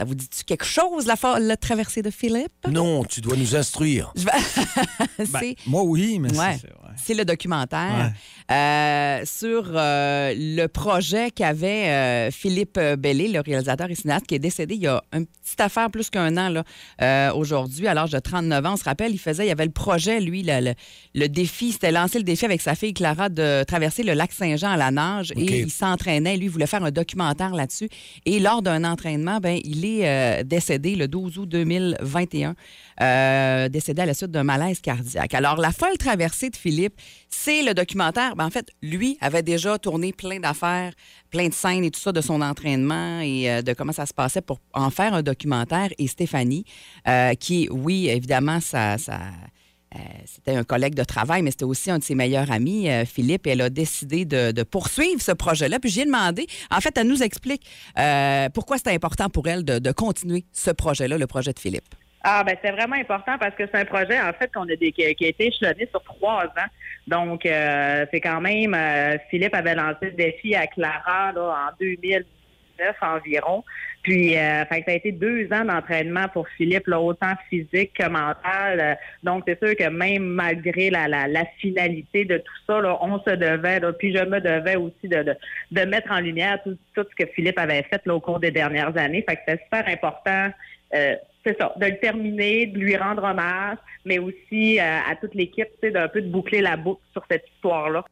Ça 0.00 0.04
vous 0.04 0.14
dit-tu 0.14 0.44
quelque 0.44 0.64
chose, 0.64 1.06
la 1.06 1.16
folle 1.16 1.56
traversée 1.60 2.02
de 2.02 2.10
Philippe? 2.10 2.52
Non, 2.70 3.02
tu 3.02 3.20
dois 3.20 3.36
nous 3.36 3.56
instruire. 3.56 4.12
Je 4.14 4.22
vais- 4.26 4.30
Ben, 5.32 5.40
C'est- 5.40 5.56
moi, 5.66 5.82
oui, 5.82 6.20
mais 6.20 6.30
Ouais. 6.38 6.56
c'est. 6.96 7.14
le 7.14 7.24
documentaire 7.24 8.12
euh, 8.52 9.22
sur 9.24 9.72
euh, 9.74 10.32
le 10.36 10.66
projet 10.68 11.32
qu'avait 11.32 11.88
euh, 11.88 12.30
Philippe 12.30 12.78
Bellé, 12.78 13.26
le 13.26 13.40
réalisateur 13.40 13.90
et 13.90 13.96
cinéaste, 13.96 14.26
qui 14.28 14.36
est 14.36 14.38
décédé 14.38 14.76
il 14.76 14.82
y 14.82 14.86
a 14.86 15.02
une 15.12 15.26
petite 15.26 15.60
affaire 15.60 15.90
plus 15.90 16.10
qu'un 16.10 16.36
an 16.36 16.48
là, 16.48 16.62
euh, 17.02 17.32
aujourd'hui, 17.32 17.88
à 17.88 17.94
l'âge 17.94 18.10
de 18.10 18.20
39 18.20 18.64
ans. 18.66 18.74
On 18.74 18.76
se 18.76 18.84
rappelle, 18.84 19.10
il 19.12 19.18
faisait, 19.18 19.46
il 19.46 19.48
y 19.48 19.52
avait 19.52 19.64
le 19.66 19.72
projet, 19.72 20.20
lui, 20.20 20.44
le, 20.44 20.60
le- 20.60 20.74
le 21.16 21.26
défi, 21.28 21.72
c'était 21.72 21.90
lancer 21.90 22.18
le 22.18 22.24
défi 22.24 22.44
avec 22.44 22.60
sa 22.62 22.76
fille 22.76 22.94
Clara 22.94 23.28
de 23.30 23.64
traverser 23.64 24.04
le 24.04 24.12
lac 24.12 24.30
Saint-Jean 24.30 24.70
à 24.70 24.76
la 24.76 24.92
nage 24.92 25.32
et 25.36 25.58
il 25.62 25.72
s'entraînait. 25.72 26.36
Lui, 26.36 26.44
il 26.44 26.50
voulait 26.50 26.68
faire 26.68 26.84
un 26.84 26.92
documentaire 26.92 27.52
là-dessus. 27.52 27.88
Et 28.26 28.38
lors 28.38 28.62
d'un 28.62 28.84
entraînement, 28.84 29.38
ben, 29.40 29.58
il 29.64 29.84
est 29.84 29.87
euh, 30.02 30.42
décédé 30.42 30.94
le 30.94 31.08
12 31.08 31.38
août 31.38 31.48
2021, 31.48 32.54
euh, 33.00 33.68
décédé 33.68 34.02
à 34.02 34.06
la 34.06 34.14
suite 34.14 34.30
d'un 34.30 34.44
malaise 34.44 34.80
cardiaque. 34.80 35.34
Alors, 35.34 35.56
la 35.56 35.72
folle 35.72 35.96
traversée 35.98 36.50
de 36.50 36.56
Philippe, 36.56 36.94
c'est 37.28 37.62
le 37.62 37.74
documentaire. 37.74 38.36
Ben, 38.36 38.46
en 38.46 38.50
fait, 38.50 38.70
lui 38.82 39.18
avait 39.20 39.42
déjà 39.42 39.78
tourné 39.78 40.12
plein 40.12 40.40
d'affaires, 40.40 40.92
plein 41.30 41.48
de 41.48 41.54
scènes 41.54 41.84
et 41.84 41.90
tout 41.90 42.00
ça 42.00 42.12
de 42.12 42.20
son 42.20 42.40
entraînement 42.40 43.20
et 43.20 43.50
euh, 43.50 43.62
de 43.62 43.72
comment 43.72 43.92
ça 43.92 44.06
se 44.06 44.14
passait 44.14 44.42
pour 44.42 44.60
en 44.72 44.90
faire 44.90 45.14
un 45.14 45.22
documentaire. 45.22 45.88
Et 45.98 46.06
Stéphanie, 46.06 46.64
qui, 47.40 47.68
oui, 47.70 48.08
évidemment, 48.08 48.60
ça 48.60 48.96
euh, 49.94 49.98
c'était 50.26 50.54
un 50.54 50.64
collègue 50.64 50.94
de 50.94 51.04
travail, 51.04 51.42
mais 51.42 51.50
c'était 51.50 51.64
aussi 51.64 51.90
un 51.90 51.98
de 51.98 52.02
ses 52.02 52.14
meilleurs 52.14 52.50
amis, 52.50 52.90
euh, 52.90 53.06
Philippe, 53.06 53.46
et 53.46 53.50
elle 53.50 53.62
a 53.62 53.70
décidé 53.70 54.24
de, 54.26 54.62
poursuivre 54.62 55.20
ce 55.20 55.32
projet-là. 55.32 55.78
Puis 55.80 55.90
j'ai 55.90 56.04
demandé, 56.04 56.46
en 56.70 56.80
fait, 56.80 56.96
elle 56.98 57.06
nous 57.06 57.22
explique 57.22 57.62
euh, 57.98 58.48
pourquoi 58.52 58.76
c'était 58.76 58.92
important 58.92 59.30
pour 59.30 59.48
elle 59.48 59.64
de, 59.64 59.92
continuer 59.92 60.44
ce 60.52 60.70
projet-là, 60.70 61.16
le 61.16 61.26
projet 61.26 61.52
de 61.52 61.58
Philippe. 61.58 61.94
Ah 62.22 62.42
ben 62.44 62.56
c'est 62.62 62.72
vraiment 62.72 62.96
important 62.96 63.38
parce 63.38 63.54
que 63.54 63.64
c'est 63.66 63.78
un 63.80 63.84
projet 63.84 64.20
en 64.20 64.32
fait 64.32 64.52
qu'on 64.52 64.64
a 64.64 64.76
des, 64.76 64.92
qui, 64.92 65.04
a 65.04 65.08
été 65.08 65.46
échelonné 65.46 65.88
sur 65.90 66.02
trois 66.02 66.44
ans. 66.44 66.68
Donc 67.06 67.42
c'est 67.44 68.20
quand 68.20 68.40
même 68.40 68.76
Philippe 69.30 69.54
avait 69.54 69.74
lancé 69.74 70.06
le 70.06 70.12
défi 70.12 70.54
à 70.54 70.66
Clara 70.66 71.32
en 71.36 71.70
2019 71.80 72.96
environ. 73.00 73.64
Puis 74.02 74.36
euh, 74.36 74.64
fait 74.66 74.80
que 74.80 74.84
ça 74.86 74.92
a 74.92 74.94
été 74.94 75.12
deux 75.12 75.48
ans 75.52 75.64
d'entraînement 75.64 76.28
pour 76.32 76.48
Philippe, 76.56 76.86
là, 76.86 77.00
autant 77.00 77.34
physique 77.50 77.92
que 77.94 78.08
mental. 78.08 78.80
Euh, 78.80 78.94
Donc 79.22 79.44
c'est 79.46 79.58
sûr 79.58 79.76
que 79.76 79.88
même 79.88 80.24
malgré 80.24 80.90
la, 80.90 81.08
la, 81.08 81.26
la 81.26 81.44
finalité 81.58 82.24
de 82.24 82.38
tout 82.38 82.54
ça, 82.66 82.80
là, 82.80 82.96
on 83.02 83.18
se 83.20 83.30
devait, 83.30 83.80
là, 83.80 83.92
puis 83.92 84.16
je 84.16 84.24
me 84.24 84.40
devais 84.40 84.76
aussi 84.76 85.08
de, 85.08 85.22
de, 85.22 85.34
de 85.72 85.80
mettre 85.82 86.10
en 86.12 86.20
lumière 86.20 86.58
tout, 86.62 86.76
tout 86.94 87.04
ce 87.10 87.24
que 87.24 87.30
Philippe 87.32 87.58
avait 87.58 87.82
fait 87.82 88.00
là, 88.06 88.14
au 88.14 88.20
cours 88.20 88.40
des 88.40 88.50
dernières 88.50 88.96
années. 88.96 89.24
Fait 89.28 89.36
que 89.36 89.42
c'est 89.46 89.62
super 89.62 89.86
important. 89.88 90.50
Euh, 90.94 91.16
c'est 91.44 91.56
ça, 91.58 91.72
de 91.76 91.86
le 91.86 91.98
terminer, 91.98 92.66
de 92.66 92.78
lui 92.78 92.96
rendre 92.96 93.22
hommage, 93.24 93.78
mais 94.04 94.18
aussi 94.18 94.78
euh, 94.78 94.82
à 94.82 95.16
toute 95.16 95.34
l'équipe, 95.34 95.68
tu 95.80 95.88
sais, 95.88 95.90
d'un 95.90 96.08
peu 96.08 96.20
de 96.20 96.30
boucler 96.30 96.60
la 96.60 96.76
boucle 96.76 97.02
sur 97.12 97.24
cette 97.30 97.44
histoire-là. 97.54 98.04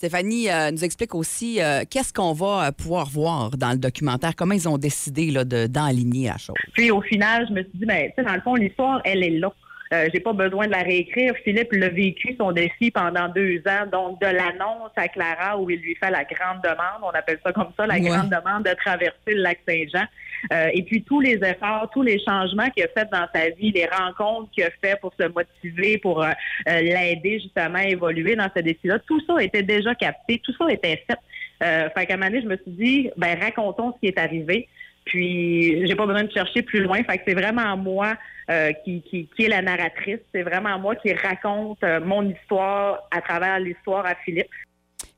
Stéphanie 0.00 0.50
euh, 0.50 0.70
nous 0.72 0.84
explique 0.84 1.14
aussi 1.14 1.58
euh, 1.62 1.82
qu'est-ce 1.90 2.12
qu'on 2.12 2.34
va 2.34 2.66
euh, 2.66 2.70
pouvoir 2.70 3.06
voir 3.08 3.50
dans 3.56 3.70
le 3.70 3.78
documentaire, 3.78 4.36
comment 4.36 4.52
ils 4.52 4.68
ont 4.68 4.76
décidé 4.76 5.30
là, 5.30 5.42
de- 5.44 5.66
d'enligner 5.66 6.28
la 6.28 6.36
chose? 6.36 6.54
Puis 6.74 6.90
au 6.90 7.00
final, 7.00 7.46
je 7.48 7.54
me 7.54 7.62
suis 7.62 7.70
dit, 7.78 7.86
ben, 7.86 8.08
tu 8.08 8.12
sais, 8.18 8.22
dans 8.28 8.34
le 8.34 8.42
fond, 8.42 8.56
l'histoire, 8.56 9.00
elle 9.06 9.22
est 9.24 9.30
là. 9.30 9.50
Euh, 9.94 10.08
j'ai 10.12 10.20
pas 10.20 10.34
besoin 10.34 10.66
de 10.66 10.72
la 10.72 10.82
réécrire. 10.82 11.32
Philippe 11.44 11.72
l'a 11.72 11.88
vécu 11.88 12.34
son 12.38 12.52
défi 12.52 12.90
pendant 12.90 13.28
deux 13.28 13.62
ans, 13.66 13.86
donc 13.90 14.20
de 14.20 14.26
l'annonce 14.26 14.90
à 14.96 15.08
Clara 15.08 15.58
où 15.58 15.70
il 15.70 15.78
lui 15.80 15.94
fait 15.94 16.10
la 16.10 16.24
grande 16.24 16.60
demande, 16.62 17.00
on 17.02 17.16
appelle 17.16 17.38
ça 17.42 17.52
comme 17.52 17.70
ça, 17.74 17.86
la 17.86 17.94
Ouais. 17.94 18.00
grande 18.00 18.28
demande 18.28 18.64
de 18.64 18.74
traverser 18.74 19.14
le 19.28 19.40
lac 19.42 19.60
Saint-Jean. 19.66 20.04
Euh, 20.52 20.68
et 20.72 20.82
puis 20.82 21.02
tous 21.02 21.20
les 21.20 21.34
efforts, 21.34 21.90
tous 21.92 22.02
les 22.02 22.22
changements 22.24 22.68
qu'il 22.70 22.84
a 22.84 22.88
fait 22.88 23.08
dans 23.10 23.26
sa 23.34 23.50
vie, 23.50 23.72
les 23.72 23.86
rencontres 23.86 24.50
qu'il 24.52 24.64
a 24.64 24.70
fait 24.82 24.98
pour 25.00 25.12
se 25.18 25.26
motiver, 25.28 25.98
pour 25.98 26.22
euh, 26.22 26.30
euh, 26.68 26.80
l'aider 26.80 27.40
justement 27.40 27.78
à 27.78 27.86
évoluer 27.86 28.36
dans 28.36 28.48
ce 28.54 28.62
défi-là, 28.62 28.98
tout 29.00 29.20
ça 29.26 29.42
était 29.42 29.62
déjà 29.62 29.94
capté, 29.94 30.40
tout 30.44 30.52
ça 30.58 30.66
était 30.70 31.02
fait. 31.08 31.18
Euh, 31.62 31.88
fait 31.90 32.06
qu'à 32.06 32.14
un 32.14 32.16
moment 32.16 32.30
donné, 32.30 32.42
je 32.42 32.48
me 32.48 32.56
suis 32.56 32.70
dit, 32.72 33.10
ben 33.16 33.38
racontons 33.40 33.92
ce 33.94 34.00
qui 34.00 34.06
est 34.06 34.18
arrivé. 34.18 34.68
Puis 35.06 35.86
j'ai 35.86 35.94
pas 35.94 36.04
besoin 36.04 36.24
de 36.24 36.32
chercher 36.32 36.62
plus 36.62 36.82
loin. 36.82 37.02
Fait 37.04 37.18
que 37.18 37.24
c'est 37.26 37.34
vraiment 37.34 37.76
moi 37.76 38.14
euh, 38.50 38.72
qui, 38.84 39.02
qui, 39.02 39.28
qui 39.34 39.44
est 39.44 39.48
la 39.48 39.62
narratrice. 39.62 40.18
C'est 40.34 40.42
vraiment 40.42 40.78
moi 40.78 40.96
qui 40.96 41.12
raconte 41.12 41.82
euh, 41.84 42.00
mon 42.00 42.28
histoire 42.28 43.08
à 43.12 43.20
travers 43.20 43.60
l'histoire 43.60 44.04
à 44.04 44.16
Philippe. 44.24 44.50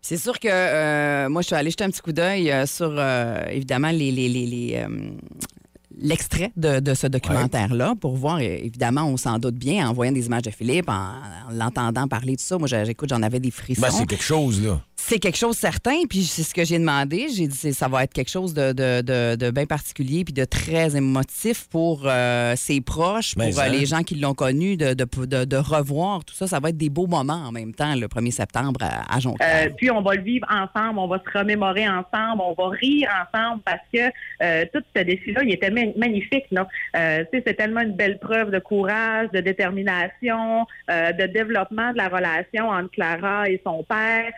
C'est 0.01 0.17
sûr 0.17 0.39
que 0.39 0.49
euh, 0.49 1.29
moi, 1.29 1.43
je 1.43 1.49
suis 1.49 1.57
allée 1.57 1.71
jeter 1.71 1.85
un 1.85 1.91
petit 1.91 2.01
coup 2.01 2.13
d'œil 2.13 2.51
euh, 2.51 2.67
sur, 2.67 2.95
euh, 2.97 3.45
évidemment, 3.51 3.91
les, 3.91 4.11
l'extrait 6.01 6.53
de, 6.57 6.95
ce 6.95 7.07
documentaire-là 7.07 7.95
pour 8.01 8.17
voir, 8.17 8.41
évidemment, 8.41 9.03
on 9.03 9.17
s'en 9.17 9.39
doute 9.39 9.57
bien 9.57 9.89
en 9.89 9.93
voyant 9.93 10.13
des 10.13 10.27
images 10.27 10.43
de 10.43 10.51
Philippe, 10.51 10.89
en, 10.89 10.93
en 10.93 11.53
l'entendant 11.53 12.07
parler 12.07 12.37
de 12.37 12.41
ça. 12.41 12.59
Moi, 12.59 12.69
j'écoute, 12.69 13.09
j'en 13.09 13.23
avais 13.23 13.41
des 13.41 13.51
frissons. 13.51 13.83
Ben, 13.83 13.91
c'est 13.91 14.07
quelque 14.07 14.25
chose, 14.25 14.63
là. 14.63 14.81
C'est 15.01 15.21
quelque 15.21 15.37
chose 15.39 15.55
de 15.55 15.61
certain, 15.61 15.95
puis 16.11 16.25
c'est 16.25 16.43
ce 16.43 16.53
que 16.53 16.65
j'ai 16.65 16.79
demandé. 16.79 17.29
J'ai 17.35 17.47
dit 17.47 17.73
ça 17.73 17.87
va 17.89 18.03
être 18.03 18.13
quelque 18.13 18.29
chose 18.31 18.53
de, 18.53 18.73
de, 18.73 19.01
de- 19.01 19.37
de 19.37 19.51
bien 19.53 19.65
particulier 19.65 20.25
puis 20.25 20.35
de 20.35 20.45
très 20.45 20.97
émotif 20.97 21.69
pour 21.71 22.03
euh, 22.05 22.55
ses 22.57 22.81
proches, 22.81 23.35
pour 23.37 23.45
euh, 23.45 23.63
hein? 23.63 23.69
les 23.69 23.87
gens 23.87 24.03
qui 24.03 24.17
l'ont 24.17 24.35
connu, 24.35 24.77
de, 24.77 24.95
de, 24.95 25.07
de- 25.25 25.45
de 25.45 25.57
revoir 25.57 26.25
tout 26.25 26.35
ça. 26.35 26.49
Ça 26.49 26.59
va 26.59 26.71
être 26.71 26.77
des 26.77 26.91
beaux 26.91 27.07
moments 27.07 27.45
en 27.47 27.53
même 27.53 27.73
temps, 27.75 27.95
le 27.95 28.07
1er 28.09 28.33
septembre 28.33 28.81
à, 28.83 29.15
à 29.17 29.21
Jonquière. 29.21 29.67
Euh, 29.67 29.71
puis 29.77 29.89
on 29.91 30.03
va 30.03 30.15
le 30.17 30.23
vivre 30.23 30.47
ensemble, 30.51 30.99
on 30.99 31.07
va 31.07 31.23
se 31.25 31.39
remémorer 31.39 31.89
ensemble, 31.89 32.43
on 32.43 32.55
va 32.55 32.69
rire 32.77 33.09
ensemble 33.33 33.63
parce 33.65 33.81
que 33.95 34.01
euh, 34.43 34.65
tout 34.75 34.83
ce 34.97 35.03
défi-là, 35.03 35.43
il 35.45 35.53
était 35.53 35.71
ma- 35.71 35.93
magnifique. 35.97 36.45
Là. 36.51 36.67
Euh, 36.97 37.25
tu 37.33 37.39
sais, 37.39 37.45
c'est 37.47 37.55
tellement 37.55 37.81
une 37.83 37.95
belle 37.95 38.19
preuve 38.19 38.51
de 38.51 38.59
courage, 38.59 39.29
de 39.33 39.41
détermination, 39.41 40.67
euh, 40.91 41.13
de 41.13 41.27
développement 41.27 41.93
de 41.93 41.99
la 41.99 42.09
relation 42.09 42.69
entre 42.69 42.91
Clara 42.91 43.49
et 43.49 43.63
son 43.65 43.85
père. 43.85 44.33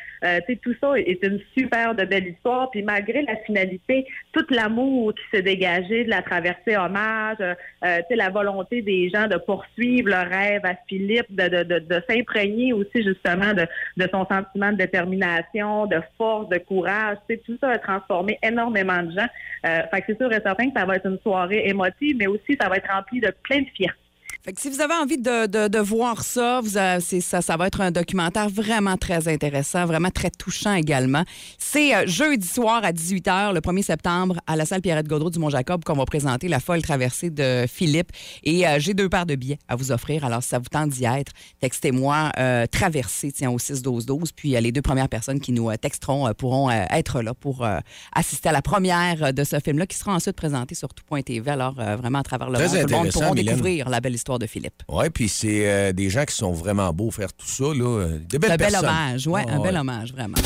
Tout 0.57 0.75
ça 0.81 0.93
est 0.97 1.23
une 1.23 1.41
super 1.57 1.95
de 1.95 2.05
belle 2.05 2.29
histoire. 2.29 2.71
Puis 2.71 2.83
malgré 2.83 3.23
la 3.23 3.37
finalité, 3.37 4.07
tout 4.33 4.45
l'amour 4.51 5.15
qui 5.15 5.23
s'est 5.33 5.43
dégagé 5.43 6.05
de 6.05 6.11
la 6.11 6.23
traversée 6.23 6.77
hommage, 6.77 7.39
euh, 7.41 8.01
la 8.11 8.31
volonté 8.31 8.83
des 8.83 9.09
gens 9.09 9.27
de 9.27 9.37
poursuivre 9.37 10.09
le 10.09 10.29
rêve 10.29 10.65
à 10.65 10.75
Philippe, 10.89 11.27
de, 11.31 11.63
de, 11.63 12.03
s'imprégner 12.09 12.73
aussi 12.73 13.03
justement 13.03 13.55
de, 13.55 13.67
de 13.97 14.09
son 14.13 14.27
sentiment 14.27 14.73
de 14.73 14.77
détermination, 14.77 15.87
de 15.87 16.01
force, 16.19 16.49
de 16.49 16.59
courage. 16.59 17.17
Tout 17.47 17.57
ça 17.61 17.71
a 17.71 17.79
transformé 17.79 18.39
énormément 18.43 19.03
de 19.03 19.13
gens. 19.13 19.29
Euh, 19.67 19.83
fait 19.93 20.01
que 20.03 20.07
c'est 20.09 20.19
sûr 20.19 20.33
et 20.33 20.41
certain 20.41 20.71
que 20.71 20.79
ça 20.79 20.85
va 20.85 20.97
être 20.97 21.07
une 21.07 21.19
soirée 21.21 21.67
émotive, 21.67 22.17
mais 22.19 22.27
aussi 22.27 22.57
ça 22.61 22.69
va 22.69 22.77
être 22.77 22.91
rempli 22.93 23.21
de 23.21 23.33
plein 23.43 23.61
de 23.61 23.69
fierté. 23.75 23.99
Fait 24.43 24.55
que 24.55 24.61
si 24.63 24.71
vous 24.71 24.81
avez 24.81 24.95
envie 24.95 25.19
de, 25.19 25.47
de- 25.47 25.69
de 25.69 25.79
voir 25.79 26.23
ça, 26.23 26.61
vous 26.63 26.79
avez- 26.79 27.03
c'est- 27.03 27.21
ça, 27.21 27.43
ça 27.43 27.59
va 27.59 27.67
être 27.67 27.83
un 27.83 27.91
documentaire 27.91 28.49
vraiment 28.49 28.97
très 28.97 29.29
intéressant, 29.29 29.85
vraiment 29.85 30.09
très 30.11 30.31
touchant 30.31 30.73
également. 30.75 31.25
C'est 31.59 31.95
euh, 31.95 32.07
jeudi 32.07 32.47
soir 32.49 32.81
à 32.83 32.91
18h, 32.93 33.53
le 33.53 33.61
1er 33.61 33.83
septembre, 33.83 34.41
à 34.47 34.57
la 34.57 34.65
salle 34.65 34.81
Pierrette 34.81 35.07
Gaudreau 35.09 35.29
du 35.29 35.39
Mont-Jacob, 35.39 35.85
qu'on 35.85 35.93
va 35.93 36.07
présenter 36.07 36.49
la 36.49 36.59
folle 36.59 36.81
traversée 36.81 37.29
de 37.29 37.67
Philippe. 37.69 38.13
Et 38.43 38.67
euh, 38.67 38.79
j'ai 38.79 38.95
deux 38.95 39.11
paires 39.11 39.27
de 39.27 39.35
billets 39.35 39.59
à 39.69 39.77
vous 39.77 39.93
offrir. 39.93 40.25
Alors, 40.25 40.43
si 40.43 40.49
ça 40.49 40.59
vous 40.59 40.71
tente 40.71 40.89
d'y 40.89 41.05
être, 41.05 41.33
textez-moi 41.61 42.33
euh, 42.39 42.65
traversée, 42.67 43.33
tiens, 43.33 43.51
au 43.51 43.59
6-12-12. 43.59 44.31
Puis 44.35 44.57
euh, 44.57 44.61
les 44.61 44.73
deux 44.73 44.81
premières 44.83 45.11
personnes 45.11 45.41
qui 45.41 45.53
nous 45.53 45.71
texteront 45.77 46.33
pourront 46.33 46.71
être 46.71 47.21
là 47.21 47.35
pour 47.35 47.67
assister 48.15 48.49
à 48.49 48.53
la 48.53 48.63
première 48.63 49.35
de 49.35 49.45
ce 49.45 49.61
film-là, 49.61 49.87
qui 49.87 49.99
sera 49.99 50.15
ensuite 50.15 50.37
présenté 50.37 50.75
sur 50.75 50.89
tout.tv. 50.95 51.51
Alors, 51.51 51.75
vraiment, 51.75 52.21
à 52.21 52.23
travers 52.23 52.49
le 52.49 52.55
Très 52.57 52.69
monde, 52.87 53.11
tout 53.11 53.21
le 53.21 53.27
monde 53.27 53.39
découvrir 53.43 53.89
la 53.91 54.01
belle 54.01 54.15
histoire 54.15 54.30
de 54.39 54.47
Philippe. 54.47 54.83
Oui, 54.89 55.11
puis 55.11 55.29
c'est 55.29 55.69
euh, 55.69 55.93
des 55.93 56.09
gens 56.11 56.25
qui 56.25 56.35
sont 56.35 56.53
vraiment 56.53 56.93
beaux 56.93 57.11
faire 57.11 57.33
tout 57.33 57.47
ça. 57.47 57.65
Là. 57.65 58.07
De 58.29 58.39
belles 58.39 58.53
un 58.53 58.57
bel 58.57 58.77
hommage, 58.77 59.27
ouais, 59.27 59.45
Ah, 59.49 59.53
un 59.55 59.61
bel 59.61 59.75
ouais. 59.75 59.81
hommage, 59.81 60.13
vraiment. 60.13 60.37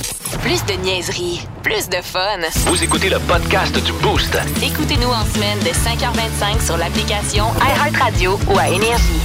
Plus 0.43 0.65
de 0.67 0.73
niaiserie, 0.83 1.41
plus 1.63 1.89
de 1.89 1.97
fun. 2.03 2.39
Vous 2.67 2.83
écoutez 2.83 3.09
le 3.11 3.19
podcast 3.21 3.75
du 3.85 3.93
Boost. 4.03 4.37
Écoutez-nous 4.63 5.09
en 5.09 5.25
semaine 5.27 5.59
de 5.61 5.69
5h25 5.69 6.65
sur 6.65 6.77
l'application 6.77 7.45
iHeartRadio 7.61 8.39
ou 8.53 8.59
à 8.59 8.69
Énergie. 8.69 9.21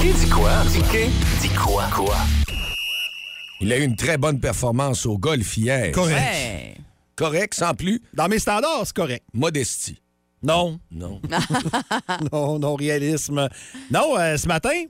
Dis 0.00 0.12
dis 0.12 0.28
quoi? 0.28 0.50
Dis 0.70 0.80
dis 1.40 1.48
quoi? 1.50 1.84
Quoi? 1.94 2.16
Il 3.60 3.72
a 3.72 3.78
eu 3.78 3.82
une 3.84 3.94
très 3.96 4.18
bonne 4.18 4.40
performance 4.40 5.06
au 5.06 5.16
golf 5.18 5.56
hier. 5.56 5.92
Correct. 5.92 6.16
Ouais. 6.18 6.74
Correct, 7.14 7.54
sans 7.54 7.74
plus. 7.74 8.02
Dans 8.12 8.26
mes 8.26 8.40
standards, 8.40 8.82
c'est 8.86 8.96
correct. 8.96 9.24
Modestie. 9.32 10.01
Non, 10.42 10.80
Non. 10.90 11.20
non, 12.32 12.58
non, 12.58 12.74
réalisme. 12.74 13.48
Non, 13.90 14.18
euh, 14.18 14.36
ce 14.36 14.48
matin, 14.48 14.84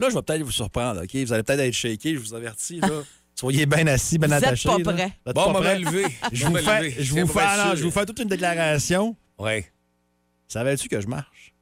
là, 0.00 0.08
je 0.10 0.14
vais 0.14 0.22
peut-être 0.22 0.42
vous 0.42 0.50
surprendre, 0.50 1.02
OK? 1.02 1.14
Vous 1.14 1.32
allez 1.32 1.42
peut-être 1.42 1.60
être 1.60 1.72
shaké, 1.74 2.14
je 2.14 2.18
vous 2.20 2.34
avertis, 2.34 2.80
là. 2.80 2.88
Soyez 3.38 3.66
bien 3.66 3.86
assis, 3.86 4.16
bien 4.18 4.28
Vous 4.28 4.34
êtes 4.34 4.44
attachés. 4.44 4.82
pas 4.82 4.92
là. 4.92 5.04
êtes 5.26 5.34
Bon, 5.34 5.52
pas 5.52 5.74
lever. 5.78 6.06
Je 6.32 6.46
vous 6.46 6.56
fais, 6.56 6.90
je 7.02 7.12
vous 7.14 7.26
fais, 7.26 7.40
alors, 7.40 7.76
je 7.76 7.84
vous 7.84 7.90
fais 7.90 8.06
toute 8.06 8.18
une 8.18 8.28
déclaration. 8.28 9.14
Oui. 9.38 9.62
Savais-tu 10.48 10.88
que 10.88 10.98
je 11.02 11.06
marche? 11.06 11.52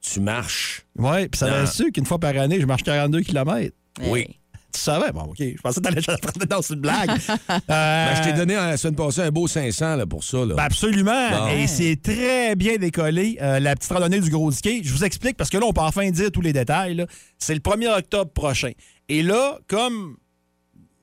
Tu 0.00 0.18
marches. 0.18 0.84
Oui, 0.96 1.28
puis 1.28 1.38
savais-tu 1.38 1.92
qu'une 1.92 2.06
fois 2.06 2.18
par 2.18 2.36
année, 2.36 2.60
je 2.60 2.66
marche 2.66 2.82
42 2.82 3.20
km? 3.20 3.72
Oui. 4.02 4.39
Tu 4.72 4.80
savais? 4.80 5.10
Bon, 5.12 5.22
OK. 5.22 5.36
Je 5.38 5.60
pensais 5.60 5.80
que 5.80 5.84
t'allais 5.88 6.00
prendre 6.22 6.46
dans 6.46 6.60
une 6.62 6.80
blague. 6.80 7.10
Euh, 7.50 7.58
Ben, 7.68 8.16
je 8.16 8.22
t'ai 8.28 8.32
donné 8.32 8.54
la 8.54 8.76
semaine 8.76 8.96
passée 8.96 9.22
un 9.22 9.30
beau 9.30 9.46
500 9.48 9.96
là, 9.96 10.06
pour 10.06 10.22
ça. 10.24 10.38
Là. 10.44 10.54
Ben 10.54 10.62
absolument. 10.64 11.30
Bon. 11.30 11.48
Et 11.48 11.66
c'est 11.66 11.96
très 12.02 12.54
bien 12.56 12.76
décollé, 12.76 13.38
euh, 13.40 13.58
la 13.60 13.74
petite 13.74 13.90
randonnée 13.92 14.20
du 14.20 14.30
Gros 14.30 14.50
Ski. 14.50 14.82
Je 14.84 14.92
vous 14.92 15.04
explique 15.04 15.36
parce 15.36 15.50
que 15.50 15.58
là, 15.58 15.66
on 15.66 15.72
peut 15.72 15.80
enfin 15.80 16.08
dire 16.10 16.30
tous 16.30 16.40
les 16.40 16.52
détails. 16.52 17.04
C'est 17.38 17.54
le 17.54 17.60
1er 17.60 17.98
octobre 17.98 18.30
prochain. 18.32 18.70
Et 19.08 19.22
là, 19.22 19.58
comme. 19.68 20.16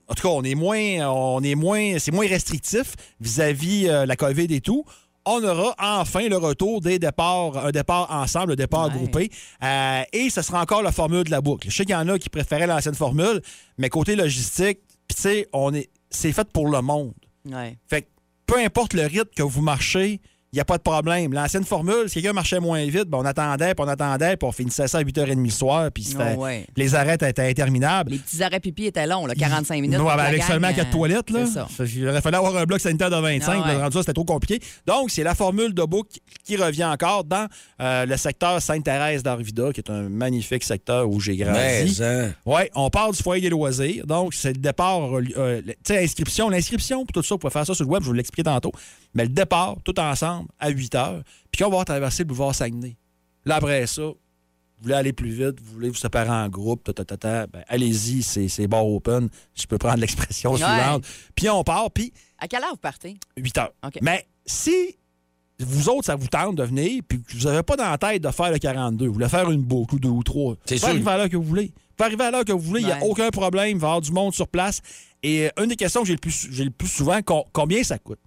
En 0.10 0.14
tout 0.14 0.24
cas, 0.28 0.34
on 0.34 0.44
est 0.44 0.56
moins. 0.56 1.10
On 1.10 1.42
est 1.44 1.56
moins. 1.56 2.00
C'est 2.00 2.12
moins 2.12 2.28
restrictif 2.28 2.94
vis-à-vis 3.20 3.88
euh, 3.90 4.06
la 4.06 4.16
COVID 4.16 4.48
et 4.54 4.62
tout. 4.62 4.86
On 5.30 5.44
aura 5.44 5.76
enfin 5.80 6.28
le 6.30 6.38
retour 6.38 6.80
des 6.80 7.00
départs, 7.00 7.58
un 7.66 7.72
départ 7.72 8.10
ensemble, 8.12 8.54
un 8.54 8.56
départ 8.56 8.86
Ouais. 8.88 8.94
groupé. 8.94 9.30
Euh, 9.62 10.02
et 10.14 10.30
ce 10.30 10.42
sera 10.42 10.62
encore 10.62 10.82
la 10.82 10.92
formule 10.94 11.26
de 11.26 11.32
la 11.32 11.42
boucle. 11.42 11.70
Je 11.70 11.76
sais 11.76 11.84
qu'il 11.84 11.92
y 11.94 11.96
en 11.96 12.08
a 12.08 12.18
qui 12.18 12.30
préféraient 12.30 12.66
l'ancienne 12.68 12.96
formule, 12.96 13.42
mais 13.78 13.90
côté 13.90 14.16
logistique, 14.16 14.80
tu 15.10 15.22
sais, 15.22 15.48
on 15.52 15.74
est, 15.74 15.90
c'est 16.10 16.32
fait 16.32 16.48
pour 16.52 16.70
le 16.70 16.82
monde. 16.82 17.14
Ouais. 17.46 17.78
Fait 17.88 18.04
que 18.04 18.08
peu 18.46 18.58
importe 18.60 18.94
le 18.94 19.04
rythme 19.06 19.30
que 19.36 19.44
vous 19.44 19.62
marchez, 19.62 20.22
il 20.54 20.56
n'y 20.56 20.60
a 20.62 20.66
pas 20.66 20.78
de 20.78 20.82
problème. 20.84 21.34
L'ancienne 21.34 21.66
formule, 21.66 22.08
si 22.08 22.16
quelqu'un 22.16 22.34
marchait 22.34 22.60
moins 22.60 22.84
vite, 22.86 23.06
ben 23.06 23.18
on 23.20 23.26
attendait, 23.26 23.76
puis 23.76 23.86
on 23.86 23.90
attendait, 23.90 24.38
puis 24.38 24.48
on 24.48 24.52
finissait 24.52 24.88
ça 24.88 25.00
à 25.00 25.04
8h30 25.04 25.44
le 25.44 25.50
soir, 25.50 25.92
puis 25.92 26.16
Oh, 26.18 26.42
ouais. 26.42 26.66
les 26.78 26.96
arrêts 26.96 27.16
étaient 27.16 27.50
interminables. 27.50 28.12
Les 28.12 28.18
petits 28.20 28.42
arrêts 28.42 28.60
pipi 28.60 28.86
étaient 28.86 29.06
longs, 29.06 29.26
là, 29.26 29.36
45 29.36 29.82
minutes. 29.82 29.98
Pour 30.00 30.08
ben, 30.08 30.20
avec 30.20 30.40
gang, 30.40 30.48
seulement 30.48 30.70
euh, 30.70 30.74
quatre 30.74 30.90
toilettes, 30.92 31.30
là. 31.32 31.46
C'est 31.46 31.54
ça. 31.54 31.86
Qu'il 31.86 32.08
aurait 32.08 32.22
fallu 32.22 32.38
avoir 32.38 32.56
un 32.56 32.64
bloc 32.64 32.80
sanitaire 32.80 33.10
de 33.10 33.16
25. 33.18 33.52
Ah 33.64 33.68
ouais. 33.68 33.76
rendu 33.82 33.98
là, 33.98 34.02
c'était 34.04 34.14
trop 34.14 34.24
compliqué. 34.24 34.62
Donc, 34.86 35.12
c'est 35.12 35.24
la 35.24 35.36
formule 35.36 35.74
de 35.74 35.84
book 35.84 36.08
qui 36.46 36.56
revient 36.56 36.86
encore 36.86 37.24
dans 37.26 37.48
euh, 37.82 38.06
le 38.06 38.16
secteur 38.18 38.62
Sainte-Thérèse 38.62 39.24
d'Arvida, 39.24 39.74
qui 39.74 39.82
est 39.82 39.90
un 39.92 40.08
magnifique 40.10 40.64
secteur 40.64 41.10
où 41.10 41.20
j'ai 41.20 41.36
grandi. 41.36 42.02
Hein, 42.02 42.32
Oui, 42.46 42.62
on 42.74 42.90
parle 42.90 43.14
du 43.16 43.22
foyer 43.22 43.42
des 43.42 43.50
loisirs. 43.50 44.08
Donc, 44.08 44.34
c'est 44.34 44.54
le 44.54 44.60
départ, 44.60 45.18
euh, 45.18 45.24
euh, 45.38 45.62
tu 45.66 45.74
sais, 45.84 46.04
inscription. 46.04 46.50
L'inscription, 46.50 47.06
pour 47.06 47.12
tout 47.12 47.24
ça, 47.24 47.36
vous 47.36 47.40
pouvez 47.40 47.52
faire 47.52 47.66
ça 47.66 47.74
sur 47.74 47.84
le 47.84 47.90
web, 47.92 48.02
je 48.02 48.08
vous 48.08 48.14
l'expliquer 48.14 48.44
tantôt. 48.44 48.72
Mais 49.14 49.24
le 49.24 49.30
départ, 49.30 49.76
tout 49.84 50.00
ensemble, 50.00 50.37
à 50.60 50.70
8 50.70 50.96
heures. 50.96 51.22
Puis 51.52 51.60
quand 51.64 51.68
on 51.72 51.78
va 51.78 51.86
traverser 51.86 52.24
le 52.24 52.28
boulevard 52.28 52.54
Saguenay. 52.56 52.96
Là, 53.46 53.56
après 53.56 53.88
ça, 53.88 54.02
vous 54.04 54.16
voulez 54.84 54.94
aller 54.96 55.14
plus 55.14 55.32
vite, 55.32 55.60
vous 55.62 55.74
voulez 55.74 55.90
vous 55.90 55.96
séparer 55.96 56.30
en 56.30 56.50
groupe, 56.50 56.84
ta, 56.84 56.94
ta, 56.94 57.04
ta, 57.06 57.18
ta, 57.18 57.48
ben, 57.48 57.64
allez-y, 57.68 58.22
c'est, 58.24 58.48
c'est 58.48 58.68
bar 58.68 58.86
open. 58.86 59.30
Je 59.56 59.66
peux 59.66 59.78
prendre 59.78 59.98
l'expression 60.00 60.52
Ouais. 60.52 60.58
suivante. 60.58 61.06
Puis 61.36 61.50
on 61.50 61.64
part, 61.64 61.90
puis 61.92 62.12
À 62.40 62.48
quelle 62.48 62.62
heure 62.64 62.72
vous 62.72 62.78
partez? 62.78 63.18
8 63.38 63.58
heures. 63.58 63.72
OK. 63.86 63.98
Mais 64.02 64.28
si 64.46 64.96
vous 65.60 65.90
autres, 65.90 66.06
ça 66.06 66.16
vous 66.16 66.28
tente 66.28 66.56
de 66.56 66.64
venir, 66.64 67.02
puis 67.08 67.20
que 67.24 67.34
vous 67.36 67.46
n'avez 67.46 67.64
pas 67.64 67.76
dans 67.76 67.90
la 67.90 67.98
tête 67.98 68.22
de 68.22 68.30
faire 68.30 68.52
le 68.52 68.60
42, 68.60 69.08
vous 69.08 69.14
voulez 69.14 69.30
faire 69.30 69.50
une 69.50 69.64
boucle 69.64 69.96
ou 69.96 70.00
deux 70.00 70.10
ou 70.10 70.22
trois, 70.24 70.56
C'est 70.66 70.76
vous 70.76 70.80
sûr. 70.82 70.90
pouvez 70.90 70.94
arriver 71.00 71.12
à 71.12 71.18
l'heure 71.18 71.30
que 71.30 71.38
vous 71.38 71.44
voulez. 71.44 71.66
Vous 71.74 71.96
pouvez 71.96 72.06
arriver 72.08 72.24
à 72.26 72.32
l'heure 72.32 72.46
que 72.46 72.52
vous 72.52 72.60
voulez, 72.60 72.82
il 72.82 72.86
n'y 72.86 72.92
a 72.92 73.04
aucun 73.04 73.30
problème, 73.32 73.70
il 73.70 73.78
va 73.78 73.88
y 73.88 73.90
avoir 73.90 74.02
du 74.02 74.12
monde 74.12 74.34
sur 74.36 74.48
place. 74.48 74.82
Et 75.24 75.48
euh, 75.48 75.64
une 75.64 75.70
des 75.70 75.76
questions 75.76 76.02
que 76.02 76.08
j'ai 76.08 76.14
le 76.14 76.20
plus, 76.20 76.48
j'ai 76.52 76.64
le 76.66 76.70
plus 76.70 76.88
souvent, 76.88 77.20
com- 77.24 77.42
combien 77.52 77.82
ça 77.84 77.98
coûte? 77.98 78.20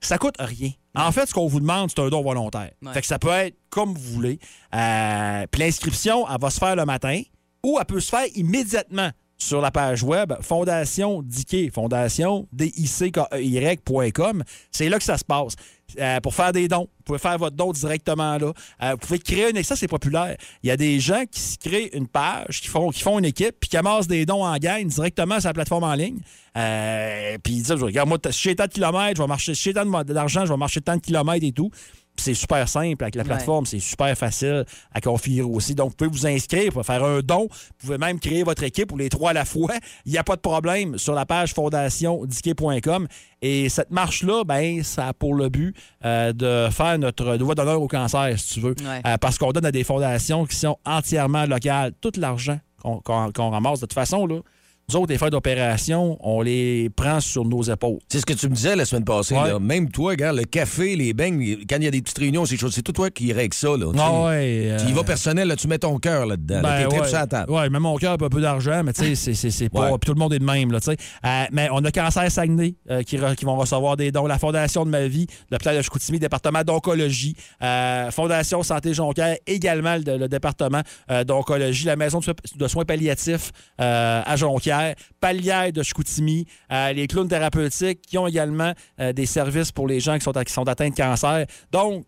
Ça 0.00 0.18
coûte 0.18 0.36
rien. 0.38 0.70
En 0.94 1.12
fait, 1.12 1.26
ce 1.26 1.34
qu'on 1.34 1.46
vous 1.46 1.60
demande, 1.60 1.90
c'est 1.90 2.00
un 2.00 2.08
don 2.08 2.22
volontaire. 2.22 2.70
Ouais. 2.82 2.92
Fait 2.92 3.00
que 3.00 3.06
ça 3.06 3.18
peut 3.18 3.28
être 3.28 3.56
comme 3.70 3.94
vous 3.94 4.14
voulez. 4.14 4.38
Euh, 4.74 5.46
puis 5.50 5.60
l'inscription, 5.62 6.26
elle 6.28 6.40
va 6.40 6.50
se 6.50 6.58
faire 6.58 6.76
le 6.76 6.84
matin 6.84 7.20
ou 7.62 7.78
elle 7.78 7.84
peut 7.84 8.00
se 8.00 8.08
faire 8.08 8.26
immédiatement 8.34 9.10
sur 9.38 9.60
la 9.60 9.70
page 9.70 10.02
web 10.02 10.32
Fondation 10.40 11.22
Dickey, 11.22 11.70
Fondation 11.72 12.48
D-I-C-K-E-Y.com. 12.52 14.42
C'est 14.70 14.88
là 14.88 14.98
que 14.98 15.04
ça 15.04 15.18
se 15.18 15.24
passe. 15.24 15.54
Euh, 16.00 16.20
pour 16.20 16.34
faire 16.34 16.52
des 16.52 16.66
dons, 16.66 16.88
vous 16.98 17.04
pouvez 17.04 17.18
faire 17.18 17.38
votre 17.38 17.54
don 17.54 17.70
directement 17.70 18.38
là. 18.38 18.52
Euh, 18.82 18.90
vous 18.92 18.96
pouvez 18.96 19.18
créer 19.20 19.50
une... 19.50 19.62
Ça, 19.62 19.76
c'est 19.76 19.86
populaire. 19.86 20.36
Il 20.62 20.68
y 20.68 20.70
a 20.72 20.76
des 20.76 20.98
gens 20.98 21.24
qui 21.30 21.40
se 21.40 21.58
créent 21.58 21.90
une 21.96 22.08
page, 22.08 22.60
qui 22.60 22.68
font, 22.68 23.18
une 23.18 23.24
équipe, 23.24 23.54
puis 23.60 23.70
qui 23.70 23.76
amassent 23.76 24.08
des 24.08 24.26
dons 24.26 24.44
en 24.44 24.56
gang 24.56 24.84
directement 24.84 25.38
sur 25.38 25.48
la 25.48 25.54
plateforme 25.54 25.84
en 25.84 25.94
ligne. 25.94 26.18
Euh, 26.56 27.38
puis 27.42 27.54
ils 27.54 27.62
disent, 27.62 27.72
regarde, 27.72 28.08
moi, 28.08 28.18
si 28.30 28.42
j'ai 28.42 28.56
tant 28.56 28.66
de 28.66 28.72
kilomètres, 28.72 29.16
je 29.16 29.22
vais 29.22 29.28
marcher, 29.28 29.54
j'ai 29.54 29.72
tant 29.72 29.84
d'argent, 29.84 30.44
je 30.44 30.50
vais 30.50 30.56
marcher 30.56 30.80
tant 30.80 30.96
de 30.96 31.00
kilomètres 31.00 31.46
et 31.46 31.52
tout. 31.52 31.70
C'est 32.20 32.34
super 32.34 32.68
simple 32.68 33.02
avec 33.04 33.14
la 33.14 33.22
Ouais. 33.22 33.28
plateforme, 33.28 33.66
c'est 33.66 33.78
super 33.80 34.16
facile 34.16 34.64
à 34.92 35.00
configurer 35.00 35.48
aussi. 35.48 35.74
Donc, 35.74 35.90
vous 35.90 35.96
pouvez 35.96 36.10
vous 36.10 36.26
inscrire, 36.26 36.66
vous 36.66 36.70
pouvez 36.72 36.84
faire 36.84 37.04
un 37.04 37.20
don, 37.20 37.48
vous 37.50 37.74
pouvez 37.78 37.98
même 37.98 38.18
créer 38.20 38.42
votre 38.42 38.62
équipe 38.62 38.92
ou 38.92 38.96
les 38.96 39.08
trois 39.08 39.30
à 39.30 39.32
la 39.34 39.44
fois. 39.44 39.74
Il 40.04 40.12
n'y 40.12 40.18
a 40.18 40.24
pas 40.24 40.36
de 40.36 40.40
problème 40.40 40.98
sur 40.98 41.14
la 41.14 41.26
page 41.26 41.52
fondationdiquet.com. 41.54 43.06
Et 43.42 43.68
cette 43.68 43.90
marche-là, 43.90 44.44
ben, 44.44 44.82
ça 44.82 45.08
a 45.08 45.12
pour 45.12 45.34
le 45.34 45.48
but 45.48 45.76
euh, 46.04 46.32
de 46.32 46.68
faire 46.72 46.98
notre 46.98 47.36
devoir 47.36 47.54
d'honneur 47.54 47.80
au 47.80 47.88
cancer, 47.88 48.38
si 48.38 48.54
tu 48.54 48.60
veux. 48.60 48.74
Ouais. 48.80 49.00
Euh, 49.06 49.16
parce 49.18 49.38
qu'on 49.38 49.52
donne 49.52 49.66
à 49.66 49.72
des 49.72 49.84
fondations 49.84 50.46
qui 50.46 50.56
sont 50.56 50.76
entièrement 50.84 51.44
locales. 51.46 51.92
Tout 52.00 52.12
l'argent 52.16 52.58
qu'on 52.82 53.00
qu'on 53.32 53.50
ramasse, 53.50 53.80
de 53.80 53.86
toute 53.86 53.92
façon, 53.94 54.26
là, 54.26 54.40
Nous 54.88 54.94
autres, 55.00 55.12
les 55.12 55.30
d'opération, 55.30 56.16
on 56.20 56.42
les 56.42 56.88
prend 56.94 57.18
sur 57.18 57.44
nos 57.44 57.60
épaules. 57.60 57.98
C'est 58.08 58.20
ce 58.20 58.26
que 58.26 58.34
tu 58.34 58.48
me 58.48 58.54
disais 58.54 58.76
la 58.76 58.84
semaine 58.84 59.04
passée. 59.04 59.34
Ouais. 59.34 59.48
là. 59.48 59.58
Même 59.58 59.90
toi, 59.90 60.10
regarde, 60.12 60.36
le 60.36 60.44
café, 60.44 60.94
les 60.94 61.12
beignes, 61.12 61.56
quand 61.68 61.78
il 61.78 61.82
y 61.82 61.88
a 61.88 61.90
des 61.90 62.00
petites 62.00 62.18
réunions, 62.18 62.44
ces 62.46 62.56
choses, 62.56 62.72
c'est 62.72 62.82
tout 62.82 62.92
toi 62.92 63.10
qui 63.10 63.32
règle 63.32 63.52
ça. 63.52 63.70
Là, 63.76 63.86
tu. 63.92 63.98
Ah 64.00 64.26
ouais. 64.26 64.68
euh, 64.70 64.92
vas 64.94 65.02
personnel, 65.02 65.48
là, 65.48 65.56
tu 65.56 65.66
mets 65.66 65.80
ton 65.80 65.98
cœur 65.98 66.24
là-dedans. 66.24 66.62
là, 66.62 66.82
Ben, 66.82 66.88
tripes 66.88 67.00
ouais, 67.02 67.08
sur 67.08 67.18
la 67.18 67.26
table. 67.26 67.50
Ouais, 67.50 67.68
même 67.68 67.82
mon 67.82 67.96
cœur 67.96 68.12
un 68.12 68.16
peu 68.28 68.40
d'argent, 68.40 68.82
mais 68.84 68.92
tu 68.92 69.16
sais, 69.16 69.34
c'est- 69.34 69.68
pas. 69.70 69.88
Puis 69.98 70.06
tout 70.06 70.14
le 70.14 70.20
monde 70.20 70.32
est 70.34 70.38
de 70.38 70.44
même, 70.44 70.70
là, 70.70 70.78
tu 70.78 70.92
sais. 70.92 70.96
Euh, 71.24 71.44
mais 71.50 71.68
on 71.72 71.84
a 71.84 71.90
Cancer 71.90 72.30
Saguenay 72.30 72.76
euh, 72.88 73.02
qui, 73.02 73.16
re- 73.18 73.34
qui 73.34 73.44
vont 73.44 73.56
recevoir 73.56 73.96
des 73.96 74.12
dons. 74.12 74.26
La 74.28 74.38
Fondation 74.38 74.84
de 74.84 74.90
ma 74.90 75.08
vie, 75.08 75.26
l'hôpital 75.50 75.76
de 75.76 75.82
Chicoutimi, 75.82 76.20
département 76.20 76.62
d'oncologie. 76.62 77.34
Euh, 77.60 78.12
Fondation 78.12 78.62
Santé 78.62 78.94
Jonquière, 78.94 79.36
également 79.48 79.96
le, 79.96 80.16
le 80.16 80.28
département 80.28 80.82
d'oncologie. 81.26 81.86
La 81.86 81.96
maison 81.96 82.20
de, 82.20 82.24
so- 82.24 82.32
de 82.56 82.68
soins 82.68 82.84
palliatifs 82.84 83.50
à 83.78 84.36
Jonquière. 84.36 84.75
Palière 85.20 85.72
de 85.72 85.82
Chicoutimi. 85.82 86.46
euh, 86.72 86.92
les 86.92 87.06
clowns 87.06 87.28
thérapeutiques 87.28 88.00
qui 88.02 88.18
ont 88.18 88.26
également 88.26 88.72
euh, 89.00 89.12
des 89.12 89.26
services 89.26 89.72
pour 89.72 89.86
les 89.88 90.00
gens 90.00 90.16
qui 90.18 90.24
sont, 90.24 90.32
qui 90.32 90.52
sont 90.52 90.68
atteints 90.68 90.90
de 90.90 90.94
cancer. 90.94 91.46
Donc, 91.72 92.04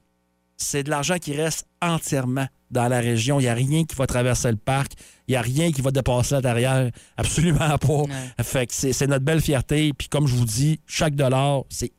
c'est 0.57 0.83
de 0.83 0.91
l'argent 0.91 1.19
qui 1.19 1.35
reste 1.35 1.67
entièrement 1.81 2.47
dans 2.71 2.89
la 2.89 2.99
région. 3.01 3.39
Il 3.39 3.45
n'y 3.45 3.49
a 3.49 3.55
rien 3.55 3.85
qui 3.85 3.95
va 3.95 4.07
traverser 4.07 4.51
le 4.51 4.57
parc. 4.57 4.93
Il 5.29 5.33
n'y 5.33 5.37
a 5.37 5.41
rien 5.41 5.71
qui 5.71 5.81
va 5.83 5.91
dépasser 5.93 6.35
l'intérieur. 6.35 6.91
Absolument 7.17 7.79
pas. 7.79 8.03
Fait 8.43 8.67
que 8.67 8.75
c'est 8.75 8.93
c'est 8.93 9.07
notre 9.07 9.25
belle 9.25 9.41
fierté. 9.41 9.93
Puis 9.97 10.09
comme 10.09 10.27
je 10.27 10.35
vous 10.35 10.45
dis, 10.45 10.81
chaque 10.87 11.15
dollar, 11.15 11.63
c'est 11.69 11.93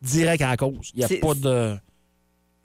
direct 0.00 0.40
à 0.42 0.48
la 0.48 0.56
cause. 0.56 0.90
Il 0.94 0.98
n'y 1.00 1.04
a 1.04 1.08
C'est- 1.08 1.16
pas 1.18 1.34
de. 1.34 1.76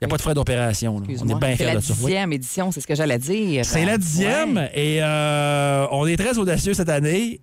Il 0.00 0.04
y 0.04 0.06
a 0.06 0.08
pas 0.08 0.16
de 0.16 0.22
frais 0.22 0.34
d'opération. 0.34 0.96
On 0.96 1.02
est 1.04 1.06
bien 1.06 1.50
C'est 1.50 1.56
fiers 1.56 1.66
la 1.66 1.74
de 1.76 1.80
ça. 1.80 1.92
Oui. 1.98 2.06
dixième 2.06 2.32
édition, 2.32 2.72
c'est 2.72 2.80
ce 2.80 2.86
que 2.88 2.94
j'allais 2.96 3.18
dire. 3.18 3.64
C'est 3.64 3.84
la 3.84 3.98
dixième 3.98 4.56
Ouais. 4.56 4.72
et 4.74 4.98
euh, 5.02 5.86
on 5.92 6.06
est 6.08 6.16
très 6.16 6.38
audacieux 6.38 6.74
cette 6.74 6.88
année. 6.88 7.40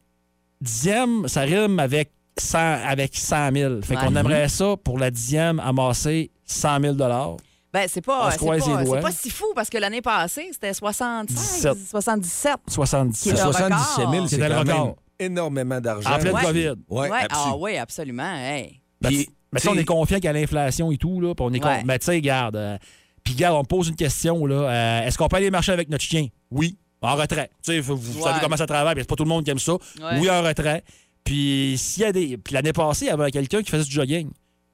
Dixième, 0.61 1.27
ça 1.27 1.41
rime 1.41 1.79
avec 1.79 2.11
100, 2.37 2.57
avec 2.57 3.15
100 3.15 3.51
000. 3.53 3.81
Fait 3.81 3.95
qu'on 3.95 4.15
aimerait 4.15 4.49
ça 4.49 4.75
pour 4.83 4.97
la 4.99 5.11
dixième 5.11 5.59
amasser 5.59 6.31
100 6.45 6.81
000 6.81 6.93
Ben, 6.95 7.87
c'est 7.87 8.01
pas, 8.01 8.31
c'est 8.31 8.45
pas, 8.45 9.01
pas 9.01 9.11
si 9.11 9.29
fou 9.29 9.45
parce 9.55 9.69
que 9.69 9.77
l'année 9.77 10.01
passée, 10.01 10.49
c'était 10.51 10.73
76, 10.73 11.35
17. 11.37 11.77
77. 11.89 12.55
77. 12.67 13.21
Qui 13.23 13.29
est 13.29 13.31
le 13.33 13.37
77 13.53 14.09
000, 14.09 14.25
c'est 14.27 14.35
C'était 14.35 14.49
le 14.49 14.55
quand 14.55 14.63
même 14.65 14.75
record. 14.77 14.95
énormément 15.19 15.79
d'argent. 15.81 16.09
En 16.13 16.19
pleine 16.19 16.33
Ouais. 16.35 16.43
COVID. 16.43 16.67
Ouais, 16.89 17.09
Ouais, 17.09 17.19
ah 17.29 17.53
oui, 17.57 17.77
absolument. 17.77 18.35
Hey. 18.35 18.81
Ben, 19.01 19.09
Puis, 19.09 19.29
mais 19.53 19.59
ça, 19.59 19.71
on 19.71 19.75
est 19.77 19.85
confiant 19.85 20.19
qu'à 20.19 20.33
l'inflation 20.33 20.91
et 20.91 20.97
tout, 20.97 21.21
là. 21.21 21.33
puis 21.35 21.45
on 21.47 21.53
est. 21.53 21.83
Mais 21.85 21.99
tu 21.99 22.05
sais, 22.05 22.11
regarde. 22.13 22.55
euh, 22.55 22.77
puis 23.23 23.33
regarde, 23.33 23.55
on 23.55 23.59
me 23.61 23.65
pose 23.67 23.87
une 23.89 23.95
question, 23.95 24.45
là. 24.45 24.55
euh, 24.55 25.07
Est-ce 25.07 25.17
qu'on 25.17 25.27
peut 25.27 25.37
aller 25.37 25.51
marcher 25.51 25.71
avec 25.71 25.89
notre 25.89 26.03
chien? 26.03 26.27
Oui. 26.51 26.77
En 27.01 27.15
retrait. 27.15 27.49
Tu 27.63 27.71
sais, 27.73 27.79
vous, 27.79 27.95
vous 27.95 28.17
Ouais. 28.19 28.23
savez 28.23 28.39
comment 28.41 28.57
ça 28.57 28.65
travaille, 28.65 28.95
c'est 28.97 29.07
pas 29.07 29.15
tout 29.15 29.23
le 29.23 29.29
monde 29.29 29.43
qui 29.45 29.51
aime 29.51 29.59
ça. 29.59 29.73
Ouais. 29.73 30.19
Oui, 30.19 30.29
en 30.29 30.41
retrait. 30.43 30.83
Puis 31.23 31.75
s'il 31.77 32.03
y 32.03 32.05
a 32.05 32.11
des. 32.11 32.37
Puis 32.37 32.53
l'année 32.53 32.73
passée, 32.73 33.05
il 33.05 33.09
y 33.09 33.11
avait 33.11 33.31
quelqu'un 33.31 33.61
qui 33.61 33.71
faisait 33.71 33.83
du 33.85 33.91
jogging. 33.91 34.29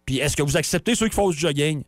Puis 0.06 0.20
est-ce 0.20 0.36
que 0.36 0.44
vous 0.44 0.58
acceptez 0.58 0.96
ceux 0.96 1.08
qui 1.08 1.16
font 1.16 1.30
du 1.30 1.38
jogging? 1.38 1.84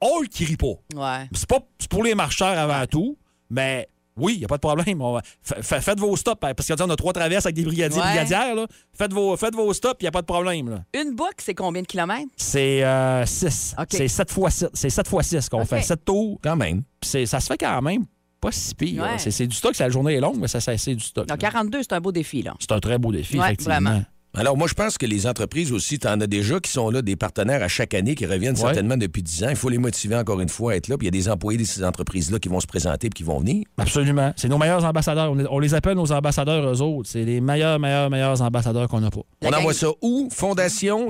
On 0.00 0.20
le 0.20 0.28
crie 0.28 0.56
pas. 0.56 0.66
Ouais. 0.94 1.28
C'est 1.32 1.48
pas 1.48 1.58
pour 1.90 2.04
les 2.04 2.14
marcheurs 2.14 2.56
avant 2.56 2.86
tout, 2.86 3.18
mais 3.50 3.88
oui, 4.16 4.34
il 4.34 4.38
n'y 4.40 4.44
a 4.44 4.48
pas 4.48 4.56
de 4.56 4.60
problème. 4.60 5.00
On 5.02 5.20
faites 5.42 5.98
vos 5.98 6.16
stops, 6.16 6.38
hein, 6.44 6.54
parce 6.54 6.68
qu'on 6.68 6.90
a 6.90 6.96
trois 6.96 7.12
traverses 7.12 7.46
avec 7.46 7.56
des 7.56 7.64
brigadiers 7.64 7.98
Ouais. 8.00 8.06
brigadières. 8.06 8.54
Là. 8.54 8.66
Faites, 8.92 9.12
vos, 9.12 9.36
faites 9.36 9.54
vos 9.54 9.72
stops, 9.74 9.96
il 10.00 10.04
n'y 10.04 10.08
a 10.08 10.12
pas 10.12 10.20
de 10.22 10.26
problème. 10.26 10.70
Là. 10.70 10.84
Une 11.00 11.14
boucle, 11.16 11.34
c'est 11.38 11.54
combien 11.54 11.82
de 11.82 11.86
kilomètres? 11.86 12.30
C'est 12.36 12.82
6. 13.26 13.74
OK. 13.78 13.86
C'est 13.90 14.08
7 14.08 14.30
fois 14.30 14.50
6. 14.50 14.66
C'est 14.72 14.90
7 14.90 15.08
fois 15.08 15.22
6 15.22 15.48
qu'on 15.48 15.64
fait. 15.64 15.82
7 15.82 16.04
tours. 16.04 16.38
Quand 16.42 16.56
même. 16.56 16.82
Ça 17.02 17.24
se 17.40 17.46
fait 17.46 17.58
quand 17.58 17.82
même 17.82 18.04
pas 18.40 18.52
si 18.52 18.74
pire. 18.74 19.02
Ouais. 19.02 19.18
C'est 19.30 19.46
du 19.46 19.56
stock. 19.56 19.76
La 19.78 19.88
journée 19.88 20.14
est 20.14 20.20
longue, 20.20 20.38
mais 20.40 20.48
ça, 20.48 20.60
ça- 20.60 20.76
c'est 20.78 20.94
du 20.94 21.04
stock. 21.04 21.26
Donc, 21.26 21.42
là. 21.42 21.50
42, 21.50 21.82
c'est 21.82 21.92
un 21.92 22.00
beau 22.00 22.12
défi, 22.12 22.42
là. 22.42 22.54
C'est 22.60 22.72
un 22.72 22.80
très 22.80 22.98
beau 22.98 23.12
défi, 23.12 23.38
Ouais, 23.38 23.46
effectivement. 23.46 23.80
vraiment. 23.80 24.02
Alors, 24.34 24.56
moi, 24.58 24.68
je 24.68 24.74
pense 24.74 24.98
que 24.98 25.06
les 25.06 25.26
entreprises 25.26 25.72
aussi, 25.72 25.98
tu 25.98 26.06
en 26.06 26.20
as 26.20 26.26
déjà 26.26 26.60
qui 26.60 26.70
sont 26.70 26.90
là, 26.90 27.00
des 27.00 27.16
partenaires 27.16 27.62
à 27.62 27.66
chaque 27.66 27.94
année, 27.94 28.14
qui 28.14 28.26
reviennent 28.26 28.54
Ouais. 28.54 28.60
certainement 28.60 28.96
depuis 28.98 29.22
10 29.22 29.42
ans. 29.42 29.48
Il 29.48 29.56
faut 29.56 29.70
les 29.70 29.78
motiver 29.78 30.14
encore 30.16 30.38
une 30.40 30.50
fois 30.50 30.72
à 30.72 30.76
être 30.76 30.86
là. 30.88 30.98
Puis 30.98 31.06
il 31.08 31.14
y 31.14 31.18
a 31.18 31.18
des 31.22 31.28
employés 31.30 31.58
de 31.58 31.64
ces 31.64 31.82
entreprises-là 31.82 32.38
qui 32.38 32.48
vont 32.50 32.60
se 32.60 32.66
présenter 32.66 33.06
et 33.06 33.10
qui 33.10 33.22
vont 33.24 33.40
venir. 33.40 33.64
Absolument. 33.78 34.32
C'est 34.36 34.48
nos 34.48 34.58
meilleurs 34.58 34.84
ambassadeurs. 34.84 35.32
On, 35.32 35.38
est- 35.40 35.46
on 35.50 35.58
les 35.58 35.72
appelle 35.74 35.96
nos 35.96 36.12
ambassadeurs, 36.12 36.68
eux 36.72 36.82
autres. 36.82 37.08
C'est 37.08 37.24
les 37.24 37.40
meilleurs, 37.40 37.80
meilleurs, 37.80 38.10
meilleurs 38.10 38.40
ambassadeurs 38.42 38.86
qu'on 38.86 39.00
n'a 39.00 39.10
pas. 39.10 39.22
La 39.40 39.48
On 39.48 39.50
gang- 39.50 39.58
envoie 39.60 39.74
ça 39.74 39.88
où? 40.02 40.28
Fondation 40.30 41.08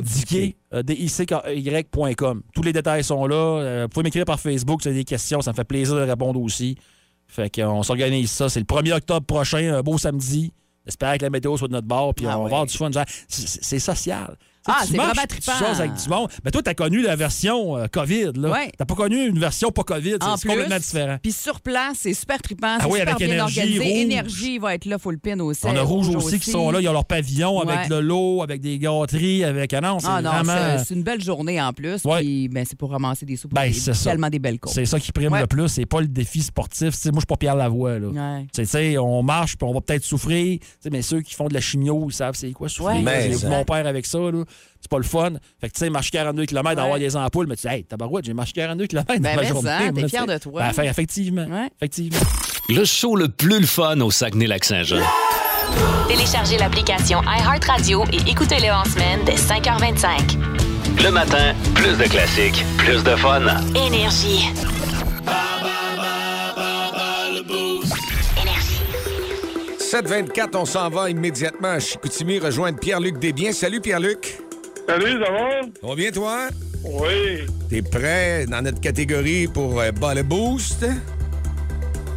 euh. 0.72 0.82
Tous 2.54 2.62
les 2.62 2.72
détails 2.72 3.04
sont 3.04 3.26
là. 3.26 3.34
Euh, 3.36 3.82
vous 3.82 3.88
pouvez 3.88 4.04
m'écrire 4.04 4.24
par 4.24 4.38
Facebook 4.40 4.80
si 4.80 4.88
vous 4.88 4.92
avez 4.92 5.00
des 5.00 5.04
questions. 5.04 5.40
Ça 5.42 5.50
me 5.50 5.56
fait 5.56 5.64
plaisir 5.64 5.96
de 5.96 6.02
répondre 6.02 6.40
aussi. 6.40 6.76
Fait 7.28 7.54
qu'on 7.54 7.82
s'organise 7.82 8.30
ça. 8.30 8.48
C'est 8.48 8.60
le 8.60 8.66
1er 8.66 8.94
octobre 8.94 9.26
prochain, 9.26 9.74
un 9.74 9.82
beau 9.82 9.98
samedi. 9.98 10.52
J'espère 10.86 11.18
que 11.18 11.24
la 11.24 11.30
météo 11.30 11.56
soit 11.56 11.68
de 11.68 11.74
notre 11.74 11.86
bord, 11.86 12.14
puis 12.14 12.26
Ah 12.26 12.38
on 12.38 12.42
va 12.42 12.46
avoir 12.46 12.66
du 12.66 12.76
fun. 12.76 12.90
C'est 13.28 13.78
social. 13.78 14.36
Tu 14.64 14.72
Ah, 14.74 14.78
tu 14.82 14.88
c'est 14.92 14.96
vraiment 14.96 15.12
tu 15.22 15.26
trippant. 15.28 15.58
jases 15.58 15.80
avec 15.80 15.94
du 15.94 16.08
monde. 16.08 16.28
Mais 16.44 16.50
toi, 16.50 16.62
t'as 16.62 16.74
connu 16.74 17.00
la 17.00 17.16
version 17.16 17.76
euh, 17.78 17.86
COVID. 17.90 18.32
Là. 18.36 18.50
Ouais. 18.50 18.72
T'as 18.76 18.84
pas 18.84 18.94
connu 18.94 19.26
une 19.28 19.38
version 19.38 19.70
pas 19.70 19.82
COVID. 19.84 20.16
C'est 20.36 20.48
complètement 20.48 20.76
différent. 20.78 21.16
Puis 21.22 21.32
sur 21.32 21.60
place, 21.60 21.98
c'est 22.00 22.12
super 22.14 22.42
trippant. 22.42 22.76
Ah 22.78 22.78
c'est 22.80 22.86
oui, 22.90 22.98
super 22.98 23.14
avec 23.14 23.26
bien 23.26 23.34
Énergie, 23.34 23.60
organisé. 23.60 23.78
Rouge. 23.84 24.00
Énergie 24.02 24.58
va 24.58 24.74
être 24.74 24.84
là, 24.84 24.98
faut 24.98 25.10
le 25.10 25.18
pin 25.18 25.38
aussi. 25.40 25.60
On 25.64 25.74
a 25.76 25.82
Rouge 25.82 26.08
aussi, 26.08 26.38
qui 26.38 26.50
sont 26.50 26.70
là. 26.70 26.80
Ils 26.80 26.88
ont 26.88 26.92
leur 26.92 27.04
pavillon 27.04 27.60
avec 27.60 27.78
Ouais. 27.78 27.88
le 27.88 28.00
lot, 28.00 28.42
avec 28.42 28.60
des 28.60 28.78
gâteries, 28.78 29.44
avec. 29.44 29.72
Ah 29.72 29.80
non, 29.80 29.98
c'est 30.00 30.06
Ah 30.10 30.20
non, 30.22 30.30
vraiment. 30.30 30.82
c'est- 30.84 30.94
une 30.94 31.02
belle 31.02 31.22
journée 31.22 31.60
en 31.62 31.72
plus. 31.72 32.04
Ouais. 32.04 32.20
Puis 32.20 32.48
ben, 32.48 32.64
c'est 32.68 32.76
pour 32.78 32.90
ramasser 32.90 33.24
des 33.24 33.36
sous 33.36 33.48
Ben, 33.48 33.72
c'est 33.72 33.94
ça. 33.94 34.10
tellement 34.10 34.28
des 34.28 34.38
belles 34.38 34.58
causes. 34.58 34.72
C'est 34.72 34.84
ça 34.86 34.98
qui 34.98 35.12
prime 35.12 35.32
Ouais. 35.32 35.40
le 35.40 35.46
plus. 35.46 35.68
C'est 35.68 35.86
pas 35.86 36.00
le 36.00 36.08
défi 36.08 36.42
sportif. 36.42 36.90
Tu 36.94 37.00
sais, 37.00 37.10
moi, 37.10 37.18
je 37.18 37.20
suis 37.20 37.26
pas 37.26 37.36
Pierre 37.36 37.56
Lavoie. 37.56 37.98
Là. 37.98 38.08
Ouais. 38.08 38.46
Tu 38.52 38.64
sais, 38.66 38.98
on 38.98 39.22
marche, 39.22 39.56
puis 39.56 39.66
on 39.68 39.72
va 39.72 39.80
peut-être 39.80 40.04
souffrir. 40.04 40.58
Tu 40.58 40.66
sais, 40.80 40.90
mais 40.90 41.02
ceux 41.02 41.20
qui 41.20 41.34
font 41.34 41.46
de 41.48 41.54
la 41.54 41.60
chimio, 41.60 42.06
ils 42.08 42.12
savent 42.12 42.34
c'est 42.34 42.50
quoi 42.52 42.68
souffrir. 42.68 42.96
Mon 43.48 43.64
père 43.64 43.86
avec 43.86 44.04
ça, 44.06 44.18
là. 44.18 44.44
C'est 44.80 44.90
pas 44.90 44.98
le 44.98 45.02
fun. 45.04 45.32
Fait 45.60 45.68
que, 45.68 45.74
tu 45.74 45.80
sais, 45.80 45.90
marcher 45.90 46.10
42 46.10 46.46
km, 46.46 46.76
Ouais. 46.76 46.82
avoir 46.82 46.98
des 46.98 47.16
ampoules, 47.16 47.46
mais 47.48 47.56
tu 47.56 47.66
dis, 47.66 47.74
hey, 47.74 47.84
tabarouette, 47.84 48.24
j'ai 48.24 48.34
marché 48.34 48.52
42 48.54 48.86
km 48.86 49.06
Ben, 49.08 49.20
dans 49.20 49.36
ma 49.36 49.42
mais 49.42 49.48
journée. 49.48 49.68
ça, 49.70 49.92
t'es 49.94 50.08
fier 50.08 50.26
de 50.26 50.38
toi. 50.38 50.62
Ben, 50.62 50.72
fait- 50.72 50.86
effectivement. 50.86 51.46
Ouais. 51.46 51.68
Effectivement. 51.80 52.20
Le 52.68 52.84
show 52.84 53.16
le 53.16 53.28
plus 53.28 53.60
le 53.60 53.66
fun 53.66 53.98
au 54.00 54.10
Saguenay-Lac-Saint-Jean. 54.10 55.02
Téléchargez 56.08 56.58
l'application 56.58 57.20
iHeartRadio 57.22 58.04
et 58.12 58.30
écoutez-le 58.30 58.70
en 58.72 58.84
semaine 58.84 59.20
dès 59.26 59.36
5h25. 59.36 60.38
Le 61.02 61.10
matin, 61.10 61.54
plus 61.74 61.96
de 61.96 62.04
classiques, 62.04 62.64
plus 62.78 63.02
de 63.04 63.14
fun. 63.16 63.42
Énergie. 63.74 64.48
724, 69.78 70.54
on 70.56 70.64
s'en 70.64 70.90
va 70.90 71.08
immédiatement 71.10 71.68
à 71.68 71.80
Chicoutimi 71.80 72.38
rejoindre 72.38 72.78
Pierre-Luc 72.78 73.18
Desbiens. 73.18 73.52
Salut 73.52 73.80
Pierre-Luc. 73.80 74.38
Salut, 74.88 75.22
ça 75.22 75.30
va? 75.30 75.50
Ça 75.82 75.86
va 75.86 75.94
bien 75.94 76.10
toi? 76.10 76.48
Oui. 76.82 77.44
T'es 77.68 77.82
prêt 77.82 78.46
dans 78.46 78.62
notre 78.62 78.80
catégorie 78.80 79.46
pour 79.46 79.78
euh, 79.78 79.92
Ball 79.92 80.22
Boost? 80.22 80.86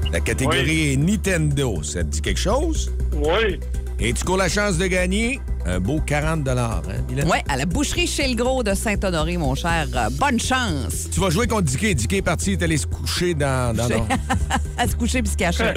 La 0.10 0.22
catégorie 0.22 0.94
est 0.94 0.96
Nintendo. 0.96 1.84
Ça 1.84 2.02
te 2.02 2.08
dit 2.08 2.22
quelque 2.22 2.40
chose? 2.40 2.90
Oui. 3.14 3.60
Et 4.00 4.14
tu 4.14 4.24
cours 4.24 4.38
la 4.38 4.48
chance 4.48 4.78
de 4.78 4.88
gagner 4.88 5.42
un 5.66 5.80
beau 5.80 6.00
40 6.00 6.48
hein? 6.48 6.82
Ouais, 7.28 7.44
à 7.48 7.58
la 7.58 7.66
boucherie 7.66 8.08
chez 8.08 8.28
le 8.28 8.36
gros 8.36 8.64
de 8.64 8.74
Saint-Honoré, 8.74 9.38
mon 9.38 9.56
cher. 9.56 9.88
Euh, 9.96 10.10
bonne 10.12 10.40
chance. 10.40 11.10
Tu 11.12 11.20
vas 11.20 11.30
jouer 11.30 11.48
contre 11.48 11.64
Dicky. 11.64 11.94
Dicky 11.94 12.18
est 12.18 12.22
parti, 12.22 12.54
il 12.54 12.60
est 12.60 12.64
allé 12.64 12.78
se 12.78 12.88
coucher 12.88 13.34
dans... 13.34 13.76
dans 13.76 13.88
À 14.78 14.88
se 14.88 14.96
coucher 14.96 15.22
puis 15.22 15.32
se 15.32 15.38
cacher. 15.38 15.74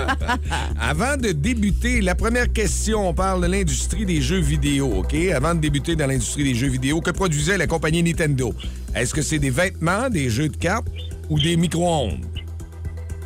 Avant 0.80 1.16
de 1.16 1.32
débuter, 1.32 2.00
la 2.00 2.14
première 2.14 2.52
question, 2.52 3.08
on 3.08 3.14
parle 3.14 3.42
de 3.42 3.48
l'industrie 3.48 4.06
des 4.06 4.20
jeux 4.20 4.40
vidéo, 4.40 4.98
OK? 4.98 5.14
Avant 5.34 5.54
de 5.54 5.60
débuter 5.60 5.96
dans 5.96 6.06
l'industrie 6.06 6.44
des 6.44 6.54
jeux 6.54 6.68
vidéo, 6.68 7.00
que 7.00 7.10
produisait 7.10 7.58
la 7.58 7.66
compagnie 7.66 8.02
Nintendo? 8.02 8.54
Est-ce 8.94 9.12
que 9.12 9.22
c'est 9.22 9.38
des 9.38 9.50
vêtements, 9.50 10.08
des 10.08 10.30
jeux 10.30 10.48
de 10.48 10.56
cartes 10.56 10.86
ou 11.28 11.38
des 11.38 11.56
micro-ondes? 11.56 12.24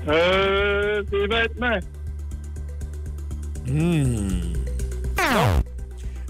Euh, 0.08 1.02
des 1.10 1.26
vêtements. 1.26 1.78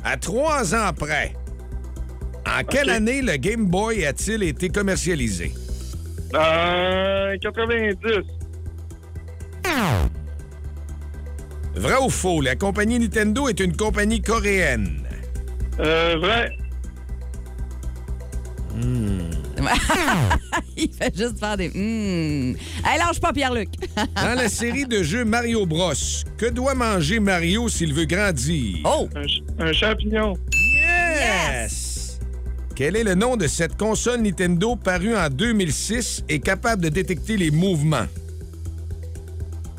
À 0.05 0.17
trois 0.17 0.75
ans 0.75 0.93
près, 0.93 1.35
en 2.47 2.65
quelle 2.65 2.91
année 2.91 3.23
le 3.23 3.37
Game 3.37 3.67
Boy 3.67 4.05
a-t-il 4.05 4.43
été 4.43 4.69
commercialisé? 4.69 5.53
Euh, 6.35 7.37
90. 7.41 7.97
Vrai 11.75 11.95
ou 12.05 12.11
faux? 12.11 12.41
La 12.41 12.57
compagnie 12.57 12.99
Nintendo 12.99 13.49
est 13.49 13.61
une 13.61 13.77
compagnie 13.77 14.21
coréenne? 14.21 15.07
Euh, 15.81 16.17
vrai. 16.21 16.57
Il 20.77 20.93
fait 20.93 21.17
juste 21.17 21.39
faire 21.39 21.57
des. 21.57 21.69
Hum. 21.75 22.57
Hey, 22.85 22.99
lâche 22.99 23.21
pas, 23.21 23.33
Pierre-Luc. 23.33 23.69
Dans 24.17 24.35
la 24.37 24.49
série 24.49 24.87
de 24.87 25.03
jeux 25.03 25.25
Mario 25.25 25.67
Bros, 25.67 25.93
que 26.37 26.47
doit 26.47 26.75
manger 26.75 27.21
Mario 27.21 27.69
s'il 27.69 27.93
veut 27.95 28.05
grandir? 28.07 28.79
oh! 28.85 29.09
Un, 29.15 29.23
ch- 29.23 29.43
un 29.59 29.73
champignon. 29.73 30.35
Yes! 30.55 32.19
Quel 32.75 32.97
est 32.97 33.05
le 33.05 33.15
nom 33.15 33.37
de 33.37 33.47
cette 33.47 33.77
console 33.77 34.23
Nintendo 34.23 34.77
parue 34.77 35.15
en 35.15 35.29
2006 35.29 36.25
et 36.29 36.41
capable 36.41 36.83
de 36.83 36.89
détecter 36.89 37.37
les 37.37 37.51
mouvements? 37.51 38.07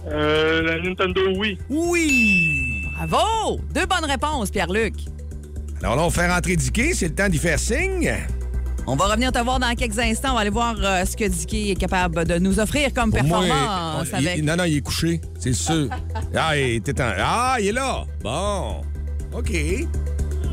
Euh, 0.08 0.62
la 0.62 0.80
Nintendo 0.82 1.22
Wii. 1.38 1.58
Oui! 1.70 2.84
Bravo! 3.08 3.60
Deux 3.74 3.86
bonnes 3.86 4.06
réponses, 4.10 4.52
Pierre-Luc. 4.52 4.94
Alors 5.82 5.96
là, 5.96 6.04
on 6.04 6.10
fait 6.10 6.30
rentrer 6.32 6.56
Dicky, 6.56 6.94
c'est 6.94 7.08
le 7.10 7.16
temps 7.16 7.28
d'y 7.30 7.38
faire 7.38 7.60
signe. 7.60 8.14
On 8.86 8.96
va 8.98 9.06
revenir 9.06 9.32
te 9.32 9.40
voir 9.40 9.60
dans 9.60 9.74
quelques 9.76 9.98
instants. 10.00 10.32
On 10.32 10.36
va 10.36 10.42
aller 10.42 10.50
voir 10.50 10.76
euh, 10.78 11.06
ce 11.06 11.16
que 11.16 11.24
Dicky 11.26 11.72
est 11.72 11.76
capable 11.76 12.26
de 12.26 12.38
nous 12.38 12.60
offrir 12.60 12.94
comme 12.94 13.12
Pour 13.12 13.24
moi, 13.24 13.40
performance. 13.42 14.08
il- 14.20 14.28
avec... 14.28 14.44
non, 14.44 14.56
non, 14.58 14.64
il 14.66 14.78
est 14.78 14.82
couché, 14.82 15.22
c'est 15.40 15.54
sûr. 15.54 15.88
ah, 16.36 16.58
il 16.58 16.76
était 16.76 17.02
en- 17.02 17.14
ah, 17.18 17.56
il 17.60 17.68
est 17.68 17.72
là. 17.72 18.04
Bon. 18.22 18.82
OK. 19.34 19.52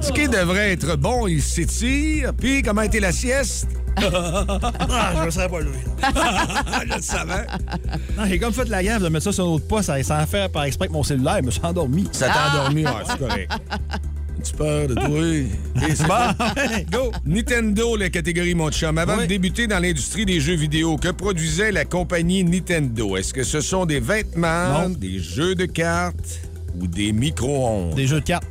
Dicky 0.01 0.29
devrait 0.29 0.73
être 0.73 0.97
bon, 0.97 1.27
il 1.27 1.43
s'étire. 1.43 2.33
Puis, 2.35 2.62
comment 2.62 2.83
a 2.83 2.87
été 2.87 3.01
la 3.01 3.12
sieste? 3.12 3.69
Ah, 4.01 5.12
je 5.19 5.25
le 5.25 5.31
savais 5.33 5.49
pas, 5.49 5.61
lui. 5.61 5.71
Je 6.88 6.95
le 6.97 7.03
savais. 7.03 7.45
Non, 8.16 8.25
J'ai 8.27 8.38
comme 8.38 8.53
fait 8.53 8.69
la 8.69 8.83
gaffe 8.85 9.03
de 9.03 9.09
mettre 9.09 9.25
ça 9.25 9.33
sur 9.33 9.45
un 9.45 9.49
autre 9.49 9.66
poste 9.66 9.87
ça- 9.88 10.03
sans 10.03 10.25
faire 10.27 10.49
par 10.49 10.62
exprès 10.64 10.85
avec 10.85 10.93
mon 10.93 11.03
cellulaire. 11.03 11.38
Je 11.40 11.47
me 11.47 11.51
suis 11.51 11.61
endormi. 11.64 12.09
Ça 12.12 12.29
t'a 12.29 12.51
endormi, 12.53 12.85
ouais, 12.85 12.93
c'est 13.07 13.19
correct. 13.19 13.53
As-tu 14.40 14.55
peur 14.57 14.88
de 14.88 14.94
toi? 14.94 15.07
Et 15.88 15.94
c'est 15.94 16.07
Bon, 16.07 16.14
go! 16.90 17.12
Nintendo, 17.26 17.94
la 17.96 18.09
catégorie 18.09 18.55
mon 18.55 18.70
chum. 18.70 18.96
Avant 18.96 19.16
Oui. 19.16 19.24
de 19.24 19.26
débuter 19.29 19.66
dans 19.66 19.79
l'industrie 19.79 20.24
des 20.24 20.40
jeux 20.40 20.55
vidéo, 20.55 20.96
que 20.96 21.11
produisait 21.11 21.72
la 21.72 21.85
compagnie 21.85 22.42
Nintendo? 22.42 23.18
Est-ce 23.18 23.35
que 23.35 23.42
ce 23.42 23.61
sont 23.61 23.85
des 23.85 24.00
vêtements, 24.00 24.85
Non. 24.85 24.88
des 24.88 25.18
jeux 25.18 25.55
de 25.55 25.66
cartes 25.66 26.40
ou 26.81 26.87
des 26.87 27.12
micro-ondes? 27.12 27.94
Des 27.94 28.07
jeux 28.07 28.20
de 28.20 28.24
cartes. 28.24 28.46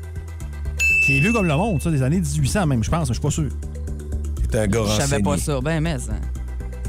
C'est 1.07 1.19
vieux 1.19 1.33
comme 1.33 1.47
le 1.47 1.55
monde, 1.55 1.81
ça, 1.81 1.89
des 1.89 2.03
années 2.03 2.19
1800 2.21 2.67
même, 2.67 2.83
je 2.83 2.89
pense, 2.91 3.09
mais 3.09 3.15
je 3.15 3.19
suis 3.19 3.21
pas 3.21 3.31
sûr. 3.31 3.49
T'es 4.51 4.59
un 4.59 4.67
gars 4.67 4.83
Je 4.95 5.01
savais 5.07 5.23
pas 5.23 5.37
ça. 5.37 5.59
Ben, 5.59 5.79
mais 5.81 5.97
ça. 5.97 6.13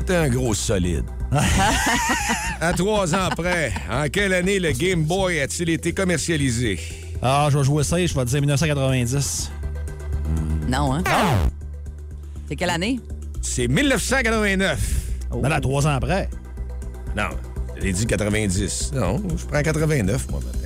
T'es 0.04 0.16
un 0.16 0.28
gros 0.28 0.52
solide. 0.52 1.04
à 2.60 2.72
trois 2.74 3.14
ans 3.14 3.28
après, 3.30 3.72
en 3.90 4.08
quelle 4.10 4.34
année 4.34 4.58
le 4.58 4.72
Game 4.72 5.04
Boy 5.04 5.40
a-t-il 5.40 5.70
été 5.70 5.92
commercialisé? 5.92 6.78
Ah, 7.22 7.48
je 7.50 7.59
vais 7.59 7.64
jouer 7.64 7.83
ça 7.85 8.00
et 8.00 8.06
je 8.06 8.14
vais 8.14 8.24
dire 8.24 8.40
1990. 8.40 9.50
Non, 10.68 10.94
hein? 10.94 11.02
C'est 12.48 12.56
quelle 12.56 12.70
année? 12.70 12.98
C'est 13.42 13.68
1989. 13.68 14.78
Ben 15.42 15.48
là, 15.48 15.61
trois 15.61 15.87
ans 15.87 15.90
après. 15.90 16.28
Non, 17.16 17.28
j'ai 17.80 17.92
dit 17.92 18.06
90. 18.06 18.92
Non, 18.94 19.22
je 19.37 19.44
prends 19.46 19.62
89, 19.62 20.30
moi, 20.30 20.40
matin. 20.40 20.59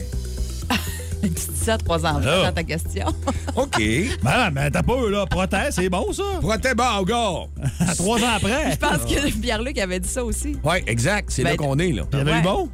Tu 1.35 1.51
dis 1.51 1.59
ça 1.65 1.79
trois 1.79 2.05
ans 2.07 2.21
dans 2.21 2.53
ta 2.53 2.63
question. 2.63 3.07
OK. 3.57 3.81
Ben, 4.23 4.51
ben 4.51 4.71
t'as 4.71 4.83
pas, 4.83 5.11
là. 5.11 5.27
Protège, 5.27 5.73
c'est 5.73 5.89
bon, 5.89 6.13
ça? 6.13 6.23
Protège 6.41 6.75
gars. 6.75 7.47
À 7.89 7.95
trois 7.95 8.19
ans 8.19 8.35
après. 8.37 8.73
Je 8.73 8.77
pense 8.77 8.99
que 9.11 9.41
Pierre-Luc 9.41 9.79
avait 9.79 10.01
dit 10.01 10.09
ça 10.09 10.25
aussi. 10.25 10.57
Oui, 10.63 10.77
exact. 10.87 11.31
C'est 11.31 11.43
Ben, 11.43 11.51
là 11.51 11.57
qu'on 11.57 11.79
est, 11.79 11.93
là. 11.93 12.03
Il 12.13 12.19
y 12.19 12.23
eu 12.33 12.43
bon? 12.43 12.69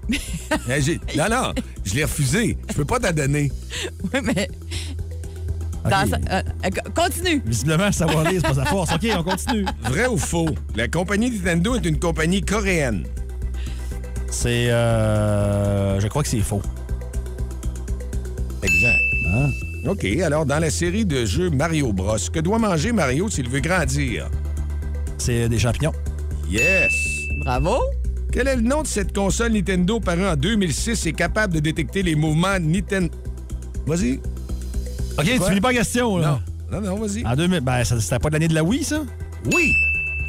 J'ai- 0.81 1.01
Non, 1.17 1.29
non, 1.31 1.53
je 1.85 1.95
l'ai 1.95 2.05
refusé. 2.05 2.59
Je 2.69 2.75
peux 2.75 2.85
pas 2.85 2.99
t'en 2.99 3.13
donner. 3.13 3.51
Oui, 4.13 4.21
mais. 4.23 4.49
Dans 5.85 6.07
sa- 6.09 6.17
euh, 6.31 6.43
euh, 6.67 6.91
continue. 6.95 7.43
Visiblement, 7.47 7.91
savoir 7.91 8.25
lire, 8.25 8.41
c'est 8.43 8.49
pas 8.49 8.55
sa 8.55 8.67
force. 8.67 8.93
OK, 8.93 9.07
on 9.17 9.23
continue. 9.23 9.65
Vrai 9.85 10.07
ou 10.07 10.19
faux? 10.19 10.51
La 10.77 10.89
compagnie 10.89 11.31
Nintendo 11.31 11.75
est 11.77 11.87
une 11.87 11.99
compagnie 11.99 12.43
coréenne. 12.43 13.05
C'est. 14.31 14.71
Euh, 14.71 15.99
je 16.01 16.07
crois 16.09 16.23
que 16.23 16.29
c'est 16.29 16.41
faux. 16.41 16.63
Exact. 18.81 19.87
OK, 19.87 20.05
alors 20.25 20.47
dans 20.47 20.59
la 20.59 20.71
série 20.71 21.05
de 21.05 21.25
jeux 21.25 21.51
Mario 21.51 21.93
Bros, 21.93 22.16
que 22.33 22.40
doit 22.40 22.59
manger 22.59 22.93
Mario 22.93 23.29
s'il 23.29 23.49
veut 23.49 23.61
grandir? 23.61 24.29
C'est 25.19 25.49
des 25.49 25.59
champignons. 25.59 25.93
Yes! 26.51 26.93
Bravo. 27.45 27.77
Quel 28.33 28.49
est 28.49 28.57
le 28.57 28.62
nom 28.62 28.83
de 28.83 28.87
cette 28.87 29.14
console 29.14 29.53
Nintendo 29.53 30.01
parue 30.01 30.27
en 30.27 30.37
2006 30.37 31.07
et 31.07 31.12
capable 31.12 31.55
de 31.55 31.61
détecter 31.61 32.03
les 32.03 32.14
mouvements 32.14 32.59
Nintendo? 32.61 33.11
Vas-y. 33.87 34.21
OK, 35.19 35.25
tu 35.25 35.40
finis 35.43 35.61
pas 35.61 35.73
la 35.73 35.79
question, 35.79 36.16
là. 36.19 36.40
Non, 36.71 36.81
non, 36.81 36.97
non, 36.97 37.05
vas-y. 37.07 37.27
En 37.27 37.35
2000, 37.35 37.61
ben, 37.61 37.85
ça- 37.85 38.01
c'était 38.01 38.19
pas 38.19 38.29
de 38.29 38.35
l'année 38.35 38.49
de 38.49 38.55
la 38.55 38.62
Wii, 38.64 38.85
ça? 38.85 39.03
Oui! 39.53 39.73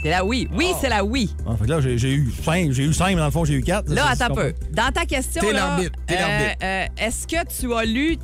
C'est 0.03 0.09
la 0.09 0.25
oui. 0.25 0.47
Oui, 0.55 0.71
c'est 0.81 0.89
la 0.89 1.03
oui. 1.05 1.29
Ah, 1.45 1.51
fait 1.55 1.65
que 1.65 1.69
là, 1.69 1.79
j'ai 1.79 1.93
eu 2.13 2.31
5, 2.43 2.71
j'ai 2.71 2.85
eu 2.85 2.93
5, 2.93 3.09
mais 3.09 3.15
dans 3.17 3.25
le 3.25 3.31
fond, 3.31 3.45
j'ai 3.45 3.53
eu 3.53 3.61
4. 3.61 3.87
Là, 3.93 4.07
attends 4.09 4.31
un 4.31 4.35
peu. 4.35 4.53
Dans 4.71 4.91
ta 4.91 5.05
question, 5.05 5.41
T'es 5.41 5.53
là, 5.53 5.59
l'arbitre, 5.67 5.99
t'es 6.07 6.15
euh, 6.15 6.19
l'arbitre. 6.19 6.57
euh, 6.63 6.85
est-ce 6.97 7.27
que 7.27 7.45
tu 7.59 7.71
as 7.75 7.85
lu 7.85 8.17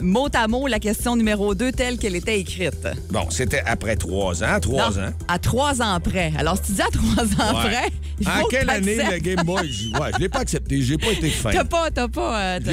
mot 0.00 0.28
à 0.34 0.46
mot 0.48 0.66
la 0.66 0.78
question 0.78 1.16
numéro 1.16 1.54
2 1.54 1.72
telle 1.72 1.98
qu'elle 1.98 2.16
était 2.16 2.38
écrite? 2.38 2.86
Bon, 3.10 3.26
c'était 3.30 3.62
après 3.66 3.96
trois 3.96 4.42
ans, 4.44 4.60
trois 4.60 4.90
Non, 4.90 4.98
ans. 5.02 5.10
À 5.28 5.38
trois 5.38 5.82
ans 5.82 5.98
près. 6.00 6.32
Alors, 6.38 6.56
si 6.56 6.62
tu 6.64 6.72
dis 6.72 6.82
à 6.82 6.86
trois 6.92 7.24
ans 7.24 7.56
Ouais. 7.58 7.70
près, 7.70 7.88
il 8.20 8.28
En 8.28 8.30
faut 8.32 8.46
que 8.46 8.50
quelle 8.50 8.70
année 8.70 8.96
le. 8.96 9.18
Game 9.18 9.44
Boy? 9.44 9.68
Je- 9.72 9.88
Ouais, 9.98 10.10
je 10.14 10.18
l'ai 10.20 10.28
pas 10.28 10.40
accepté. 10.40 10.80
J'ai 10.82 10.96
pas 10.98 11.10
été 11.12 11.28
fin. 11.30 11.50
T'as 11.50 11.64
pas, 11.64 11.90
t'as 11.90 12.08
pas. 12.08 12.40
euh, 12.40 12.60
t'as-. 12.64 12.72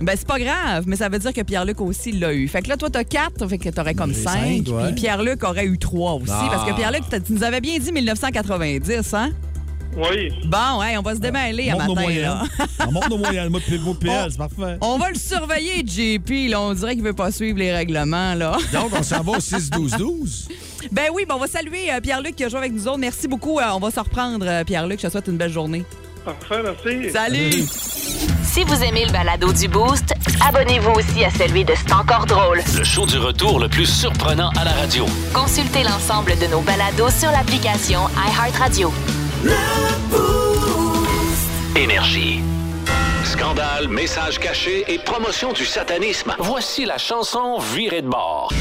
Ben, 0.00 0.14
c'est 0.16 0.26
pas 0.28 0.38
grave, 0.38 0.84
mais 0.86 0.94
ça 0.94 1.08
veut 1.08 1.18
dire 1.18 1.32
que 1.32 1.40
Pierre-Luc 1.40 1.80
aussi 1.80 2.12
l'a 2.12 2.32
eu. 2.32 2.46
Fait 2.46 2.62
que 2.62 2.68
là, 2.68 2.76
toi, 2.76 2.88
t'as 2.88 3.02
4, 3.02 3.48
fait 3.48 3.58
que 3.58 3.68
t'aurais 3.70 3.94
comme 3.94 4.14
J'ai 4.14 4.22
5. 4.22 4.32
cinq, 4.32 4.68
ouais. 4.68 4.84
Puis 4.86 4.94
Pierre-Luc 4.94 5.42
aurait 5.42 5.66
eu 5.66 5.76
3 5.76 6.12
aussi. 6.14 6.30
Ah. 6.30 6.48
Parce 6.52 6.70
que 6.70 6.76
Pierre-Luc, 6.76 7.02
t'as- 7.10 7.18
tu 7.18 7.32
nous 7.32 7.42
avais 7.42 7.60
bien 7.60 7.76
dit 7.78 7.90
1990, 7.90 9.14
hein? 9.14 9.30
Oui. 9.98 10.30
Bon, 10.44 10.78
ouais, 10.80 10.96
on 10.96 11.02
va 11.02 11.14
se 11.14 11.20
démêler 11.20 11.70
à 11.70 11.72
monte 11.72 11.88
nos 11.88 11.94
matin, 11.94 12.02
moyennes. 12.06 12.22
là. 12.22 12.42
On 12.86 12.92
monte 12.92 13.08
nos 13.10 13.18
moyennes. 13.18 13.48
Moi, 13.48 13.60
puis 13.66 13.80
c'est 14.30 14.38
parfait. 14.38 14.78
On 14.80 14.96
va 14.96 15.10
le 15.10 15.18
surveiller, 15.18 15.84
JP. 15.84 16.50
Là, 16.50 16.60
on 16.60 16.72
dirait 16.72 16.94
qu'il 16.94 17.02
veut 17.02 17.12
pas 17.12 17.32
suivre 17.32 17.58
les 17.58 17.72
règlements, 17.72 18.34
là. 18.34 18.56
Donc, 18.72 18.92
on 18.96 19.02
s'en 19.02 19.22
va 19.22 19.32
au 19.32 19.38
6-12-12. 19.38 20.48
Ben 20.92 21.06
oui, 21.12 21.24
ben 21.28 21.34
on 21.34 21.38
va 21.40 21.48
saluer 21.48 21.92
euh, 21.92 22.00
Pierre-Luc 22.00 22.36
qui 22.36 22.44
a 22.44 22.48
joué 22.48 22.58
avec 22.58 22.72
nous 22.72 22.86
autres. 22.86 22.98
Merci 22.98 23.26
beaucoup. 23.26 23.58
Euh, 23.58 23.64
on 23.74 23.80
va 23.80 23.90
se 23.90 23.98
reprendre, 23.98 24.46
euh, 24.48 24.62
Pierre-Luc. 24.64 25.00
Je 25.00 25.06
te 25.08 25.12
souhaite 25.12 25.26
une 25.26 25.36
belle 25.36 25.52
journée. 25.52 25.84
Parfait, 26.24 26.62
merci. 26.62 27.10
Salut! 27.10 27.64
Si 28.44 28.64
vous 28.64 28.82
aimez 28.82 29.04
le 29.06 29.12
balado 29.12 29.52
du 29.52 29.66
Boost, 29.68 30.14
abonnez-vous 30.46 30.90
aussi 30.92 31.24
à 31.24 31.30
celui 31.30 31.64
de 31.64 31.72
C'est 31.76 31.92
encore 31.92 32.26
drôle. 32.26 32.60
Le 32.76 32.84
show 32.84 33.06
du 33.06 33.18
retour 33.18 33.58
le 33.60 33.68
plus 33.68 33.86
surprenant 33.86 34.50
à 34.58 34.64
la 34.64 34.72
radio. 34.72 35.06
Consultez 35.32 35.82
l'ensemble 35.84 36.38
de 36.38 36.46
nos 36.46 36.60
balados 36.60 37.10
sur 37.10 37.30
l'application 37.30 38.00
iHeartRadio. 38.16 38.92
Énergie. 41.76 42.40
Scandale, 43.24 43.88
messages 43.88 44.38
cachés 44.38 44.84
et 44.88 44.98
promotion 44.98 45.52
du 45.52 45.64
satanisme. 45.64 46.34
Voici 46.38 46.84
la 46.84 46.98
chanson 46.98 47.58
Virée 47.58 48.02
de 48.02 48.08
bord. 48.08 48.52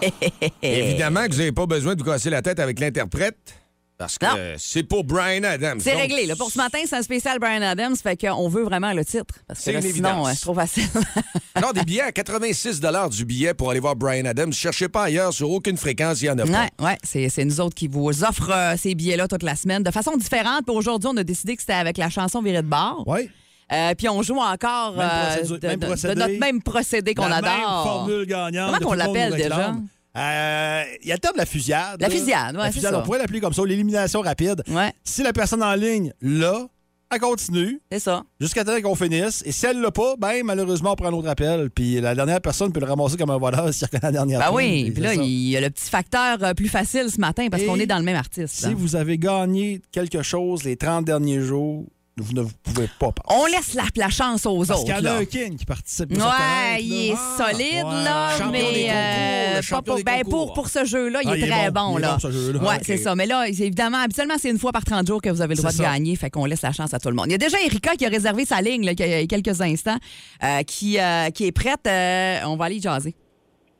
Évidemment 0.62 1.26
que 1.26 1.32
vous 1.32 1.38
n'avez 1.38 1.52
pas 1.52 1.66
besoin 1.66 1.94
de 1.94 2.02
vous 2.02 2.10
casser 2.10 2.30
la 2.30 2.42
tête 2.42 2.60
avec 2.60 2.78
l'interprète. 2.78 3.54
Parce 3.98 4.16
que 4.16 4.26
euh, 4.26 4.54
c'est 4.58 4.84
pour 4.84 5.02
Brian 5.02 5.42
Adams. 5.42 5.80
C'est 5.80 5.94
réglé. 5.94 6.24
Là. 6.24 6.36
Pour 6.36 6.52
ce 6.52 6.56
matin, 6.56 6.78
c'est 6.86 6.94
un 6.94 7.02
spécial 7.02 7.40
Brian 7.40 7.62
Adams. 7.62 7.96
Fait 7.96 8.16
qu'on 8.16 8.48
veut 8.48 8.62
vraiment 8.62 8.92
le 8.92 9.04
titre. 9.04 9.34
Parce 9.48 9.58
que 9.58 9.64
C'est 9.64 9.72
là, 9.72 9.80
une 9.80 9.92
sinon, 9.92 10.24
euh, 10.24 10.30
c'est 10.34 10.40
trop 10.42 10.54
facile. 10.54 10.86
Alors, 11.56 11.72
des 11.72 11.82
billets 11.82 12.02
à 12.02 12.12
86 12.12 12.80
du 13.10 13.24
billet 13.24 13.54
pour 13.54 13.72
aller 13.72 13.80
voir 13.80 13.96
Brian 13.96 14.24
Adams. 14.26 14.52
Cherchez 14.52 14.88
pas 14.88 15.04
ailleurs, 15.04 15.32
sur 15.32 15.50
aucune 15.50 15.76
fréquence, 15.76 16.22
il 16.22 16.26
n'y 16.26 16.30
en 16.30 16.38
a 16.38 16.46
pas. 16.46 16.52
Ouais, 16.78 16.86
ouais, 16.86 16.98
c'est, 17.02 17.28
c'est 17.28 17.44
nous 17.44 17.60
autres 17.60 17.74
qui 17.74 17.88
vous 17.88 18.22
offrent 18.22 18.52
euh, 18.52 18.76
ces 18.76 18.94
billets-là 18.94 19.26
toute 19.26 19.42
la 19.42 19.56
semaine 19.56 19.82
de 19.82 19.90
façon 19.90 20.16
différente. 20.16 20.62
Puis 20.64 20.76
aujourd'hui, 20.76 21.10
on 21.12 21.16
a 21.16 21.24
décidé 21.24 21.56
que 21.56 21.62
c'était 21.62 21.72
avec 21.72 21.98
la 21.98 22.08
chanson 22.08 22.40
Virée 22.40 22.62
de 22.62 22.68
bord. 22.68 23.02
Oui. 23.06 23.28
Euh, 23.70 23.94
puis 23.94 24.08
on 24.08 24.22
joue 24.22 24.38
encore 24.38 24.94
euh, 24.96 25.42
de, 25.42 26.14
notre 26.14 26.38
même 26.38 26.62
procédé 26.62 27.14
qu'on 27.14 27.26
la 27.26 27.36
adore. 27.36 27.50
même 27.50 27.62
formule 27.64 28.26
gagnante. 28.26 28.74
Comment 28.74 28.90
monde 28.90 28.98
l'appelle 28.98 29.34
déjà? 29.34 29.74
Euh, 30.16 30.82
Il 31.02 31.08
y 31.08 31.12
a 31.12 31.14
le 31.14 31.20
terme 31.20 31.34
de 31.34 31.38
la 31.38 31.46
fusillade. 31.46 32.00
La 32.00 32.10
fusillade, 32.10 32.56
La 32.56 32.72
ça. 32.72 32.98
on 32.98 33.02
pourrait 33.02 33.18
l'appeler 33.18 33.40
comme 33.40 33.52
ça, 33.52 33.62
l'élimination 33.64 34.20
rapide. 34.20 34.62
Ouais, 34.68 34.92
Si 35.04 35.22
la 35.22 35.32
personne 35.32 35.62
en 35.62 35.74
ligne 35.74 36.12
l'a, 36.20 36.66
elle 37.10 37.20
continue 37.20 37.80
c'est 37.90 38.00
ça. 38.00 38.22
jusqu'à 38.38 38.64
temps 38.64 38.78
qu'on 38.82 38.94
finisse. 38.94 39.42
Et 39.46 39.52
si 39.52 39.64
elle 39.64 39.80
l'a 39.80 39.90
pas, 39.90 40.14
ben 40.18 40.42
malheureusement, 40.44 40.92
on 40.92 40.94
prend 40.94 41.08
un 41.08 41.12
autre 41.14 41.28
appel. 41.28 41.70
Puis 41.70 42.00
la 42.00 42.14
dernière 42.14 42.40
personne 42.40 42.70
peut 42.72 42.80
le 42.80 42.86
ramasser 42.86 43.16
comme 43.16 43.30
un 43.30 43.38
voleur 43.38 43.64
reconnaît 43.82 44.00
la 44.02 44.12
dernière 44.12 44.40
Ben 44.40 44.52
oui, 44.52 44.90
puis 44.90 45.02
là, 45.02 45.14
il 45.14 45.48
y 45.48 45.56
a 45.56 45.60
le 45.60 45.70
petit 45.70 45.88
facteur 45.88 46.42
euh, 46.42 46.52
plus 46.52 46.68
facile 46.68 47.10
ce 47.10 47.18
matin 47.20 47.48
parce 47.50 47.62
qu'on 47.62 47.78
est 47.78 47.86
dans 47.86 47.98
le 47.98 48.04
même 48.04 48.16
artiste. 48.16 48.54
Si 48.54 48.66
hein. 48.66 48.74
vous 48.76 48.94
avez 48.96 49.16
gagné 49.18 49.80
quelque 49.90 50.22
chose 50.22 50.64
les 50.64 50.76
30 50.76 51.04
derniers 51.06 51.40
jours, 51.40 51.86
vous 52.20 52.32
ne 52.32 52.42
pouvez 52.62 52.88
pas 52.98 53.12
passer. 53.12 53.38
On 53.40 53.46
laisse 53.46 53.74
la, 53.74 53.84
la 53.96 54.08
chance 54.10 54.46
aux 54.46 54.58
Parce 54.64 54.70
autres. 54.80 54.84
qu'il 54.94 55.04
y 55.04 55.08
en 55.08 55.10
a 55.12 55.14
un 55.18 55.24
king 55.24 55.56
qui 55.56 55.64
participe. 55.64 56.10
Ouais, 56.12 56.82
il 56.82 57.10
est 57.10 57.14
Ah, 57.16 57.36
solide, 57.52 57.84
ouais. 57.84 58.04
là, 58.04 58.30
Champion 58.38 58.50
mais 58.52 58.88
euh, 58.90 59.60
pas 59.70 59.82
pour, 59.82 60.02
ben, 60.04 60.22
pour, 60.28 60.52
pour 60.52 60.68
ce 60.68 60.84
jeu-là, 60.84 61.20
il 61.22 61.28
Ah, 61.28 61.34
est 61.34 61.38
il 61.38 61.44
est 61.44 61.48
très 61.50 61.70
bon, 61.70 61.92
bon. 61.92 61.98
il 61.98 61.98
est 61.98 62.06
là. 62.06 62.12
bon, 62.14 62.18
ce 62.20 62.30
jeu-là. 62.30 62.60
Ouais, 62.62 62.78
c'est 62.82 62.96
ça. 62.98 63.14
Mais 63.14 63.26
là, 63.26 63.46
évidemment, 63.48 63.98
habituellement, 63.98 64.34
c'est 64.38 64.50
une 64.50 64.58
fois 64.58 64.72
par 64.72 64.84
30 64.84 65.06
jours 65.06 65.22
que 65.22 65.28
vous 65.30 65.40
avez 65.42 65.54
le 65.54 65.58
droit 65.58 65.70
de 65.72 65.76
ça. 65.76 65.82
gagner, 65.84 66.16
fait 66.16 66.30
qu'on 66.30 66.44
laisse 66.44 66.62
la 66.62 66.72
chance 66.72 66.92
à 66.94 66.98
tout 66.98 67.08
le 67.08 67.14
monde. 67.14 67.26
Il 67.28 67.32
y 67.32 67.34
a 67.34 67.38
déjà 67.38 67.58
Erika 67.60 67.96
qui 67.96 68.06
a 68.06 68.08
réservé 68.08 68.44
sa 68.44 68.60
ligne 68.60 68.84
là, 68.84 68.92
il 68.92 69.00
y 69.00 69.14
a 69.14 69.26
quelques 69.26 69.60
instants, 69.60 69.96
euh, 70.42 70.62
qui, 70.62 70.98
euh, 70.98 71.30
qui 71.30 71.46
est 71.46 71.52
prête. 71.52 71.86
Euh, 71.86 72.40
on 72.46 72.56
va 72.56 72.66
aller 72.66 72.80
jaser. 72.80 73.14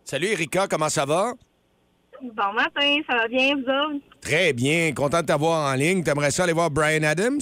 Salut 0.05 0.27
Erika, 0.29 0.67
comment 0.69 0.89
ça 0.89 1.05
va? 1.05 1.33
Bon 2.21 2.53
matin, 2.53 2.99
ça 3.09 3.15
va 3.17 3.29
bien, 3.29 3.55
vous 3.55 3.61
autres? 3.63 4.05
Très 4.21 4.53
bien, 4.53 4.93
content 4.93 5.21
de 5.21 5.27
t'avoir 5.27 5.71
en 5.73 5.75
ligne. 5.75 6.03
T'aimerais 6.03 6.33
ça 6.33 6.43
aller 6.45 6.53
voir 6.53 6.69
Brian 6.69 7.05
Adams? 7.05 7.39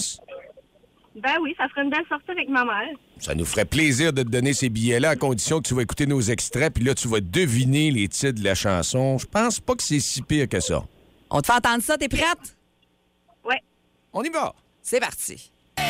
Ben 1.17 1.33
oui, 1.41 1.55
ça 1.57 1.67
ferait 1.69 1.81
une 1.81 1.89
belle 1.89 2.05
sortie 2.07 2.29
avec 2.29 2.47
ma 2.47 2.63
mère. 2.63 2.95
Ça 3.17 3.33
nous 3.33 3.45
ferait 3.45 3.65
plaisir 3.65 4.13
de 4.13 4.21
te 4.21 4.29
donner 4.29 4.53
ces 4.53 4.69
billets-là 4.69 5.09
à 5.09 5.15
condition 5.15 5.59
que 5.59 5.67
tu 5.67 5.73
vas 5.73 5.81
écouter 5.81 6.05
nos 6.05 6.21
extraits, 6.21 6.71
puis 6.71 6.83
là, 6.83 6.93
tu 6.93 7.07
vas 7.07 7.21
deviner 7.21 7.89
les 7.89 8.07
titres 8.07 8.39
de 8.39 8.43
la 8.43 8.53
chanson. 8.53 9.17
Je 9.17 9.25
pense 9.25 9.59
pas 9.59 9.73
que 9.73 9.81
c'est 9.81 9.99
si 9.99 10.21
pire 10.21 10.47
que 10.47 10.59
ça. 10.59 10.83
On 11.31 11.41
te 11.41 11.47
fait 11.47 11.53
entendre 11.53 11.81
ça, 11.81 11.97
t'es 11.97 12.07
prête? 12.07 12.55
Ouais. 13.43 13.63
On 14.13 14.21
y 14.21 14.29
va. 14.29 14.53
C'est 14.83 14.99
parti. 14.99 15.51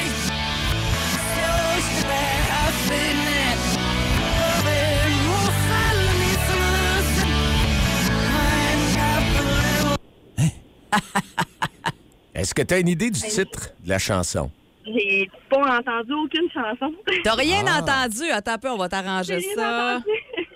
Est-ce 12.34 12.54
que 12.54 12.62
tu 12.62 12.74
as 12.74 12.80
une 12.80 12.88
idée 12.88 13.12
du 13.12 13.20
titre 13.20 13.72
de 13.84 13.90
la 13.90 14.00
chanson? 14.00 14.50
J'ai 14.88 15.30
pas 15.50 15.80
entendu 15.80 16.14
aucune 16.14 16.50
chanson. 16.54 16.94
T'as 17.24 17.36
rien 17.36 17.64
Ah. 17.68 17.80
entendu? 17.82 18.30
Attends 18.32 18.54
un 18.54 18.58
peu, 18.58 18.70
on 18.70 18.78
va 18.78 18.88
t'arranger 18.90 19.42
ça. 19.56 20.00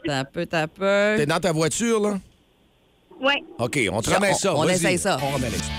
T'as 0.05 0.19
un 0.19 0.23
peu, 0.25 0.45
t'as 0.45 0.61
un 0.63 0.67
peu. 0.67 1.15
T'es 1.17 1.25
dans 1.25 1.39
ta 1.39 1.51
voiture, 1.51 1.99
là? 1.99 2.17
Ouais. 3.19 3.43
OK, 3.59 3.79
on 3.91 4.01
te 4.01 4.09
remet 4.09 4.33
ça. 4.33 4.55
on 4.55 4.67
essaye 4.67 4.97
ça. 4.97 5.17
On 5.21 5.35
remet 5.35 5.49
l'extrait. 5.49 5.73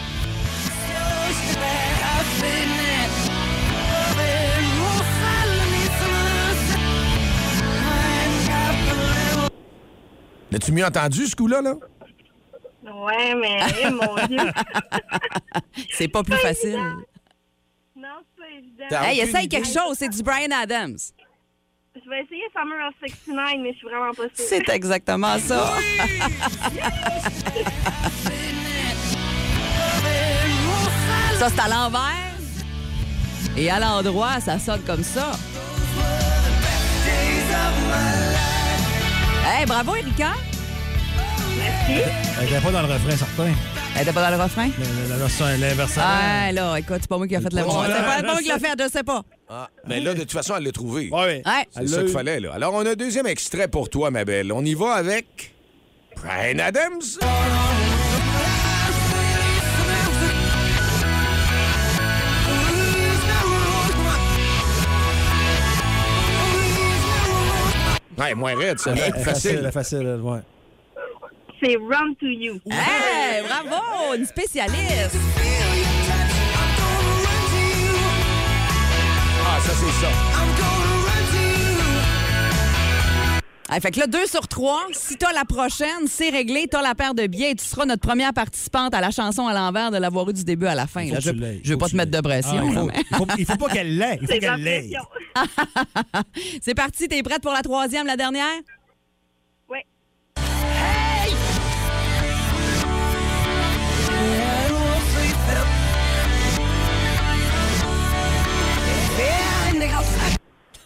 L'as-tu 10.50 10.72
mieux 10.72 10.84
entendu, 10.84 11.26
ce 11.26 11.34
coup-là, 11.36 11.62
là? 11.62 11.74
Ouais, 12.84 13.34
mais 13.34 13.90
mon 13.90 14.14
Dieu. 14.26 14.50
C'est 15.92 16.08
pas 16.08 16.22
plus 16.22 16.36
facile. 16.36 16.78
Évident. 18.58 19.02
Hey, 19.02 19.20
essaye 19.20 19.44
idée? 19.46 19.56
quelque 19.56 19.68
chose, 19.68 19.96
c'est 19.98 20.08
du 20.08 20.22
Brian 20.22 20.50
Adams. 20.50 20.96
Je 21.94 22.08
vais 22.08 22.22
essayer 22.22 22.42
Summer 22.54 22.88
of 22.88 22.94
69, 23.00 23.58
mais 23.60 23.72
je 23.72 23.76
suis 23.78 23.86
vraiment 23.86 24.12
pas 24.12 24.22
sûre. 24.22 24.30
C'est 24.34 24.66
exactement 24.70 25.38
ça. 25.38 25.74
ça, 31.38 31.48
c'est 31.50 31.60
à 31.60 31.68
l'envers. 31.68 32.00
Et 33.56 33.70
à 33.70 33.78
l'endroit, 33.78 34.40
ça 34.40 34.58
sonne 34.58 34.82
comme 34.82 35.02
ça. 35.02 35.32
Hey, 39.46 39.66
bravo, 39.66 39.94
Erika. 39.94 40.32
Elle 41.88 42.44
était 42.44 42.60
pas 42.60 42.70
dans 42.70 42.82
le 42.82 42.92
refrain, 42.92 43.16
certain. 43.16 43.52
Elle 43.94 44.02
était 44.02 44.12
pas 44.12 44.30
dans 44.30 44.36
le 44.36 44.42
refrain? 44.42 44.68
La, 44.78 45.08
la 45.08 45.16
version, 45.16 45.44
l'inverse. 45.46 45.92
Ah, 45.98 46.50
là, 46.52 46.76
écoute, 46.78 46.96
c'est 47.00 47.08
pas 47.08 47.18
moi 47.18 47.28
qui 47.28 47.34
ai 47.34 47.40
fait 47.40 47.52
le 47.52 47.62
bon. 47.62 47.80
Ouais, 47.82 47.86
C'est 47.88 48.02
pas, 48.02 48.22
moi 48.22 48.38
qui 48.40 48.48
l'ai 48.48 48.58
fait, 48.58 48.74
je 48.82 48.88
sais 48.90 49.02
pas. 49.02 49.22
Ah, 49.48 49.68
mais 49.86 50.00
là, 50.00 50.14
de 50.14 50.20
toute 50.20 50.32
façon, 50.32 50.54
elle 50.56 50.64
l'a 50.64 50.72
trouvé. 50.72 51.10
Ouais, 51.10 51.42
Ouais. 51.44 51.66
C'est 51.70 51.80
Elle 51.82 51.88
ça 51.88 51.96
l'a 51.98 52.02
qu'il 52.04 52.12
fallait, 52.12 52.40
là. 52.40 52.52
Alors, 52.54 52.72
on 52.74 52.84
a 52.86 52.90
un 52.92 52.94
deuxième 52.94 53.26
extrait 53.26 53.68
pour 53.68 53.90
toi, 53.90 54.10
ma 54.10 54.24
belle. 54.24 54.50
On 54.52 54.64
y 54.64 54.74
va 54.74 54.92
avec... 54.94 55.54
Brian 56.16 56.58
Adams. 56.58 57.00
Ouais, 68.18 68.34
moins 68.34 68.54
raide, 68.56 68.78
ça. 68.78 68.94
Facile, 68.94 69.70
facile. 69.72 70.20
ouais. 70.22 70.40
C'est 71.62 71.76
Run 71.76 72.14
to 72.18 72.26
You. 72.26 72.58
Hey, 72.70 73.42
bravo, 73.46 74.14
une 74.16 74.26
spécialiste. 74.26 75.16
Ah, 79.46 79.60
ça, 79.60 79.72
c'est 79.72 80.00
ça. 80.00 80.08
Hey, 83.74 83.80
fait 83.80 83.90
que 83.92 84.00
là, 84.00 84.06
deux 84.06 84.26
sur 84.26 84.48
trois, 84.48 84.82
si 84.92 85.16
t'as 85.16 85.32
la 85.32 85.44
prochaine, 85.44 86.06
c'est 86.06 86.28
réglé, 86.30 86.66
t'as 86.70 86.82
la 86.82 86.94
paire 86.94 87.14
de 87.14 87.26
billets 87.26 87.52
et 87.52 87.54
tu 87.54 87.64
seras 87.64 87.86
notre 87.86 88.02
première 88.02 88.34
participante 88.34 88.92
à 88.92 89.00
la 89.00 89.10
chanson 89.10 89.46
à 89.46 89.54
l'envers 89.54 89.90
de 89.90 89.96
l'avoir 89.98 90.28
eu 90.28 90.32
du 90.32 90.44
début 90.44 90.66
à 90.66 90.74
la 90.74 90.86
fin. 90.86 91.04
Là. 91.04 91.20
Je, 91.20 91.30
je 91.30 91.68
veux 91.68 91.72
faut 91.74 91.78
pas 91.78 91.88
te 91.88 91.96
mettre 91.96 92.10
de 92.10 92.20
pression. 92.20 92.58
Ah, 92.60 92.64
il, 92.66 92.74
là, 92.74 92.80
faut, 92.80 92.86
mais- 92.86 92.94
il, 93.10 93.16
faut, 93.16 93.26
il 93.38 93.46
faut 93.46 93.56
pas 93.56 93.68
qu'elle 93.68 93.96
l'ait. 93.96 94.18
Il 94.20 94.26
faut 94.28 94.38
qu'elle 94.40 94.62
l'ait. 94.62 94.80
pression. 94.80 95.02
C'est 96.60 96.74
parti, 96.74 97.08
t'es 97.08 97.22
prête 97.22 97.40
pour 97.40 97.52
la 97.52 97.62
troisième, 97.62 98.06
la 98.06 98.16
dernière? 98.16 98.48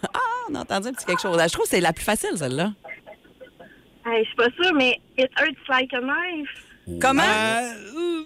Ah, 0.14 0.18
on 0.50 0.54
a 0.54 0.60
entendu 0.60 0.88
un 0.88 0.92
petit 0.92 1.06
quelque 1.06 1.22
chose. 1.22 1.40
Je 1.42 1.52
trouve 1.52 1.64
que 1.64 1.70
c'est 1.70 1.80
la 1.80 1.92
plus 1.92 2.04
facile, 2.04 2.36
celle-là. 2.36 2.72
Hey, 4.06 4.22
je 4.22 4.26
suis 4.26 4.36
pas 4.36 4.50
sûre, 4.62 4.72
mais 4.74 5.00
It 5.18 5.30
Hurts 5.40 5.68
Like 5.68 5.92
a 5.94 6.00
Knife. 6.00 7.00
Comment? 7.00 7.22
Euh, 7.22 8.22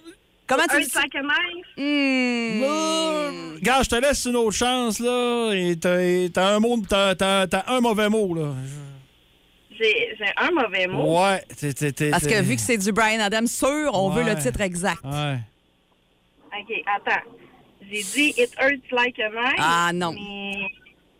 Comment 0.46 0.64
tu 0.68 0.76
Hurts 0.76 0.94
Like 0.94 1.14
a 1.14 1.22
Knife. 1.22 1.66
Hmm. 1.78 3.58
Gars, 3.62 3.82
je 3.82 3.88
te 3.88 3.94
laisse 3.96 4.24
une 4.26 4.36
autre 4.36 4.56
chance, 4.56 4.98
là. 4.98 5.52
Et 5.54 5.78
t'as 5.78 6.54
un 6.54 6.60
mot, 6.60 6.76
t'as 6.88 7.62
un 7.66 7.80
mauvais 7.80 8.08
mot, 8.08 8.34
là. 8.34 8.52
J'ai 9.78 10.14
j'ai 10.18 10.32
un 10.36 10.50
mauvais 10.50 10.86
mot. 10.86 11.18
Ouais. 11.18 11.42
Parce 12.10 12.26
que 12.26 12.42
vu 12.42 12.56
que 12.56 12.60
c'est 12.60 12.76
du 12.76 12.92
Brian 12.92 13.20
Adams 13.20 13.46
sûr, 13.46 13.90
on 13.94 14.10
veut 14.10 14.24
le 14.24 14.34
titre 14.36 14.60
exact. 14.60 15.02
Ouais. 15.04 15.38
OK, 16.52 16.82
attends. 16.94 17.22
J'ai 17.90 18.02
dit 18.02 18.34
It 18.36 18.50
Hurts 18.60 18.92
Like 18.92 19.18
a 19.18 19.30
Knife. 19.30 19.54
Ah, 19.58 19.90
non. 19.94 20.12
Mais... 20.12 20.68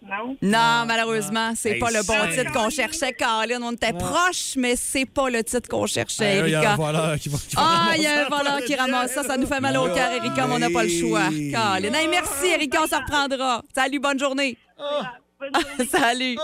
Non? 0.03 0.37
Non, 0.41 0.85
malheureusement, 0.87 1.53
c'est 1.55 1.73
Hey, 1.73 1.79
pas 1.79 1.91
le 1.91 2.03
bon 2.07 2.15
titre 2.33 2.53
qu'on 2.53 2.71
cherchait, 2.71 3.13
Colin. 3.13 3.61
On 3.63 3.73
était 3.73 3.93
proche, 3.93 4.55
mais 4.57 4.75
c'est 4.75 5.05
pas 5.05 5.29
le 5.29 5.45
titre 5.45 5.69
qu'on 5.69 5.87
cherchait, 5.87 6.41
Ah, 6.43 6.47
Il 6.47 6.51
y 6.53 6.55
a 6.55 6.59
un 6.61 6.63
Erika. 6.63 6.77
voleur 6.77 7.19
qui 7.19 7.29
va. 7.29 7.39
qui 7.39 7.55
va 7.57 7.63
Ah, 7.63 7.93
il 7.97 8.03
y 8.03 8.07
a 8.07 8.27
un 8.27 8.29
voleur 8.29 8.59
qui 8.61 8.67
terre. 8.69 8.79
ramasse 8.81 9.13
ça. 9.13 9.23
Ça 9.23 9.37
nous 9.37 9.47
fait 9.47 9.61
mal 9.61 9.77
au 9.77 9.93
cœur, 9.93 10.11
Erika, 10.13 10.47
mais 10.47 10.55
on 10.55 10.59
n'a 10.59 10.71
pas 10.71 10.85
le 10.85 10.89
choix. 10.89 11.29
Colin. 11.29 11.93
Hey, 11.95 12.09
merci, 12.09 12.47
Erika, 12.47 12.83
on 12.83 12.87
se 12.87 12.95
reprendra. 12.95 13.63
Salut, 13.75 13.99
bonne 14.01 14.19
journée. 14.19 14.57
Bonne 15.39 15.51
journée. 15.55 15.87
Salut. 15.91 16.39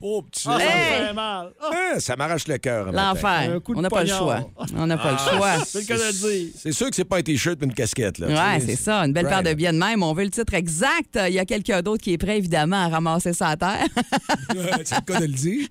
Oh, 0.00 0.20
petit... 0.22 0.46
Ah, 0.48 0.58
ça 0.58 0.64
me 0.64 0.70
Hey! 0.70 1.06
fait 1.06 1.12
mal. 1.14 1.52
Ah, 1.60 1.70
Ah, 1.94 2.00
ça 2.00 2.16
m'arrache 2.16 2.46
le 2.48 2.58
cœur. 2.58 2.92
L'enfer. 2.92 3.60
On 3.68 3.80
n'a 3.80 3.88
pas 3.88 4.02
le 4.02 4.08
choix. 4.08 4.50
On 4.76 4.86
n'a 4.86 4.98
pas 4.98 5.12
le 5.12 5.18
choix. 5.18 5.64
C'est 5.64 5.80
le 5.80 5.86
cas 5.86 5.96
de 5.96 6.02
le 6.02 6.12
dire. 6.12 6.52
C'est 6.58 6.72
sûr 6.72 6.90
que 6.90 6.96
c'est 6.96 7.04
pas 7.04 7.18
un 7.18 7.22
T-shirt 7.22 7.56
mais 7.60 7.66
une 7.66 7.74
casquette, 7.74 8.18
là. 8.18 8.26
Ouais, 8.26 8.60
c'est 8.60 8.76
ça. 8.76 9.00
Une 9.04 9.12
belle 9.12 9.28
paire 9.28 9.42
de 9.42 9.54
billets 9.54 9.72
de 9.72 9.78
même. 9.78 10.02
On 10.02 10.12
veut 10.12 10.24
le 10.24 10.30
titre 10.30 10.52
exact. 10.54 11.18
Il 11.26 11.32
y 11.32 11.38
a 11.38 11.44
quelqu'un 11.46 11.80
d'autre 11.80 12.02
qui 12.02 12.12
est 12.12 12.18
prêt, 12.18 12.36
évidemment, 12.36 12.84
à 12.84 12.88
ramasser 12.88 13.32
ça 13.32 13.48
à 13.48 13.56
terre. 13.56 13.86
c'est 14.84 14.96
le 14.96 15.00
cas 15.04 15.20
de 15.20 15.24
le 15.26 15.32
dire. 15.32 15.68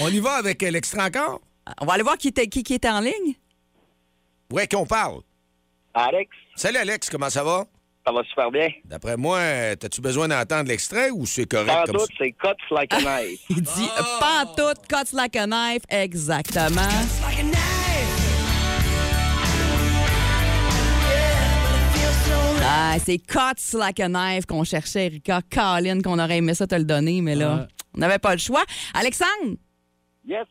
On 0.00 0.08
y 0.08 0.20
va 0.20 0.32
avec 0.34 0.62
euh, 0.62 0.70
l'extrait 0.70 1.02
encore? 1.02 1.40
On 1.80 1.86
va 1.86 1.94
aller 1.94 2.02
voir 2.04 2.16
qui 2.18 2.28
était, 2.28 2.46
qui, 2.46 2.62
qui 2.62 2.74
était 2.74 2.88
en 2.90 3.00
ligne. 3.00 3.34
Ouais, 4.52 4.68
qu'on 4.68 4.86
parle. 4.86 5.22
Alex, 5.94 6.30
Salut, 6.54 6.76
Alex, 6.78 7.10
comment 7.10 7.30
ça 7.30 7.42
va? 7.42 7.64
Ça 8.06 8.12
va 8.12 8.22
super 8.24 8.50
bien. 8.50 8.68
D'après 8.84 9.16
moi, 9.16 9.40
t'as-tu 9.78 10.00
besoin 10.00 10.28
d'entendre 10.28 10.68
l'extrait 10.68 11.10
ou 11.10 11.26
c'est 11.26 11.46
correct 11.46 11.86
Sans 11.88 11.92
comme 11.92 12.06
c'est 12.18 12.30
Cuts 12.32 12.70
Like 12.74 12.94
a 12.94 13.00
Knife. 13.00 13.40
Il 13.50 13.62
dit 13.62 13.88
pantoute, 14.20 14.86
cuts 14.88 15.12
like 15.12 15.34
a 15.36 15.46
knife. 15.46 15.82
Exactement. 15.90 16.82
Ah, 22.68 22.96
c'est 23.04 23.18
cuts 23.18 23.74
like 23.74 24.00
a 24.00 24.08
knife 24.08 24.46
qu'on 24.46 24.64
cherchait, 24.64 25.06
Erika. 25.06 25.40
Colin, 25.50 26.00
qu'on 26.02 26.18
aurait 26.18 26.38
aimé 26.38 26.54
ça 26.54 26.66
te 26.66 26.74
le 26.74 26.84
donner, 26.84 27.20
mais 27.22 27.34
là, 27.34 27.54
Ouais. 27.56 27.66
on 27.94 27.98
n'avait 28.00 28.18
pas 28.18 28.32
le 28.32 28.40
choix. 28.40 28.64
Alexandre, 28.94 29.56
Yes. 30.28 30.46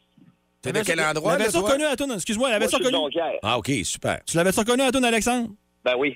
T'es 0.61 0.71
de 0.71 0.81
quel 0.81 1.01
endroit, 1.01 1.33
L'avais-tu 1.33 1.51
toi? 1.59 1.61
reconnu 1.69 1.83
à. 1.83 1.93
Excuse-moi, 2.15 2.49
l'avais-tu 2.49 2.75
suis 2.75 2.79
de 2.83 2.87
reconnu? 2.95 3.13
Ah, 3.43 3.57
OK, 3.57 3.69
super. 3.83 4.19
Tu 4.25 4.37
l'avais-tu 4.37 4.59
reconnu 4.59 4.83
à 4.83 5.07
Alexandre? 5.07 5.49
Ben 5.83 5.95
oui. 5.97 6.15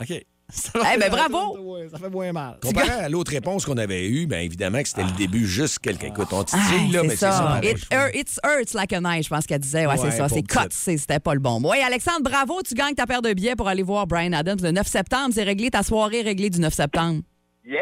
OK. 0.00 0.12
Eh 0.50 0.98
ben, 0.98 1.10
bravo! 1.10 1.78
Ça 1.90 1.98
fait 1.98 2.08
moins 2.08 2.32
mal. 2.32 2.58
Comparé 2.62 2.88
à 2.88 3.08
l'autre 3.08 3.30
réponse 3.32 3.66
qu'on 3.66 3.76
avait 3.76 4.08
eue, 4.08 4.26
bien 4.26 4.40
évidemment 4.40 4.82
que 4.82 4.88
c'était 4.88 5.04
le 5.04 5.10
début, 5.12 5.46
juste 5.46 5.78
quelques... 5.78 6.04
Écoute, 6.04 6.28
on 6.32 6.40
Ah, 6.40 6.44
titille, 6.44 6.90
là, 6.92 7.00
c'est 7.02 7.06
mais 7.06 7.16
c'est 7.16 7.16
ça. 7.30 7.60
It, 7.62 7.86
hurt- 7.92 8.14
it's 8.14 8.40
hurts 8.42 8.74
like 8.74 8.92
a 8.94 9.00
knife, 9.00 9.24
je 9.24 9.28
pense 9.28 9.46
qu'elle 9.46 9.60
disait. 9.60 9.86
Ouais, 9.86 9.98
Ouais, 9.98 10.10
c'est 10.10 10.16
ça. 10.16 10.28
C'est 10.28 10.42
c'est- 10.72 10.96
c'était 10.96 11.20
pas 11.20 11.34
le 11.34 11.40
bon 11.40 11.60
mot. 11.60 11.70
Oui, 11.72 11.78
Alexandre, 11.86 12.22
bravo, 12.22 12.62
tu 12.66 12.74
gagnes 12.74 12.94
ta 12.94 13.06
paire 13.06 13.20
de 13.20 13.32
billets 13.34 13.56
pour 13.56 13.68
aller 13.68 13.82
voir 13.82 14.06
Brian 14.06 14.32
Adams 14.32 14.58
le 14.62 14.70
9 14.70 14.86
septembre. 14.86 15.30
C'est 15.34 15.42
réglé, 15.44 15.70
ta 15.70 15.82
soirée 15.82 16.20
est 16.20 16.22
réglée 16.22 16.48
du 16.50 16.60
9 16.60 16.72
septembre. 16.72 17.20
Yes. 17.66 17.78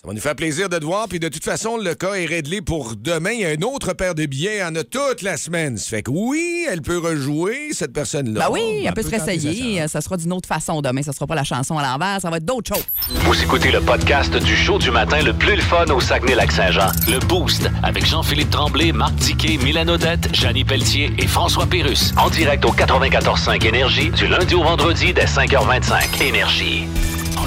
Ça 0.00 0.06
va 0.06 0.14
nous 0.14 0.20
faire 0.20 0.36
plaisir 0.36 0.68
de 0.68 0.78
te 0.78 0.84
voir. 0.84 1.08
Puis 1.08 1.18
de 1.18 1.28
toute 1.28 1.42
façon, 1.42 1.76
le 1.76 1.92
cas 1.96 2.14
est 2.14 2.26
réglé 2.26 2.60
pour 2.60 2.94
demain. 2.94 3.32
Il 3.32 3.40
y 3.40 3.44
a 3.44 3.52
une 3.52 3.64
autre 3.64 3.94
paire 3.94 4.14
de 4.14 4.26
billets. 4.26 4.58
Il 4.58 4.60
y 4.60 4.62
en 4.62 4.76
a 4.76 4.84
toute 4.84 5.22
la 5.22 5.36
semaine. 5.36 5.76
Ça 5.76 5.90
fait 5.90 6.02
que 6.04 6.12
oui, 6.12 6.66
elle 6.70 6.82
peut 6.82 6.98
rejouer, 6.98 7.70
cette 7.72 7.92
personne-là. 7.92 8.46
Ben 8.46 8.52
oui, 8.52 8.84
elle 8.86 8.94
peut 8.94 9.02
se 9.02 9.08
réessayer. 9.08 9.88
Ça 9.88 10.00
sera 10.00 10.16
d'une 10.16 10.32
autre 10.32 10.46
façon 10.46 10.80
demain. 10.82 11.02
Ça 11.02 11.12
sera 11.12 11.26
pas 11.26 11.34
la 11.34 11.42
chanson 11.42 11.76
à 11.78 11.82
l'envers, 11.82 12.20
ça 12.20 12.30
va 12.30 12.36
être 12.36 12.44
d'autres 12.44 12.72
choses. 12.76 12.84
Vous 13.08 13.42
écoutez 13.42 13.72
le 13.72 13.80
podcast 13.80 14.32
du 14.36 14.54
show 14.54 14.78
du 14.78 14.92
matin 14.92 15.20
le 15.20 15.32
plus 15.32 15.56
le 15.56 15.62
fun 15.62 15.86
au 15.86 16.00
Saguenay-Lac-Saint-Jean. 16.00 16.92
Le 17.08 17.18
Boost 17.26 17.68
avec 17.82 18.06
Jean-Philippe 18.06 18.50
Tremblay, 18.50 18.92
Marc 18.92 19.16
Tiquet, 19.16 19.58
Milan 19.64 19.88
Odette, 19.88 20.32
Janine 20.32 20.64
Pelletier 20.64 21.10
et 21.18 21.26
François 21.26 21.66
Pérus. 21.66 22.14
En 22.16 22.30
direct 22.30 22.64
au 22.64 22.70
94.5 22.70 23.66
Énergie 23.66 24.10
du 24.10 24.28
lundi 24.28 24.54
au 24.54 24.62
vendredi 24.62 25.12
dès 25.12 25.24
5h25. 25.24 26.22
Énergie. 26.22 26.86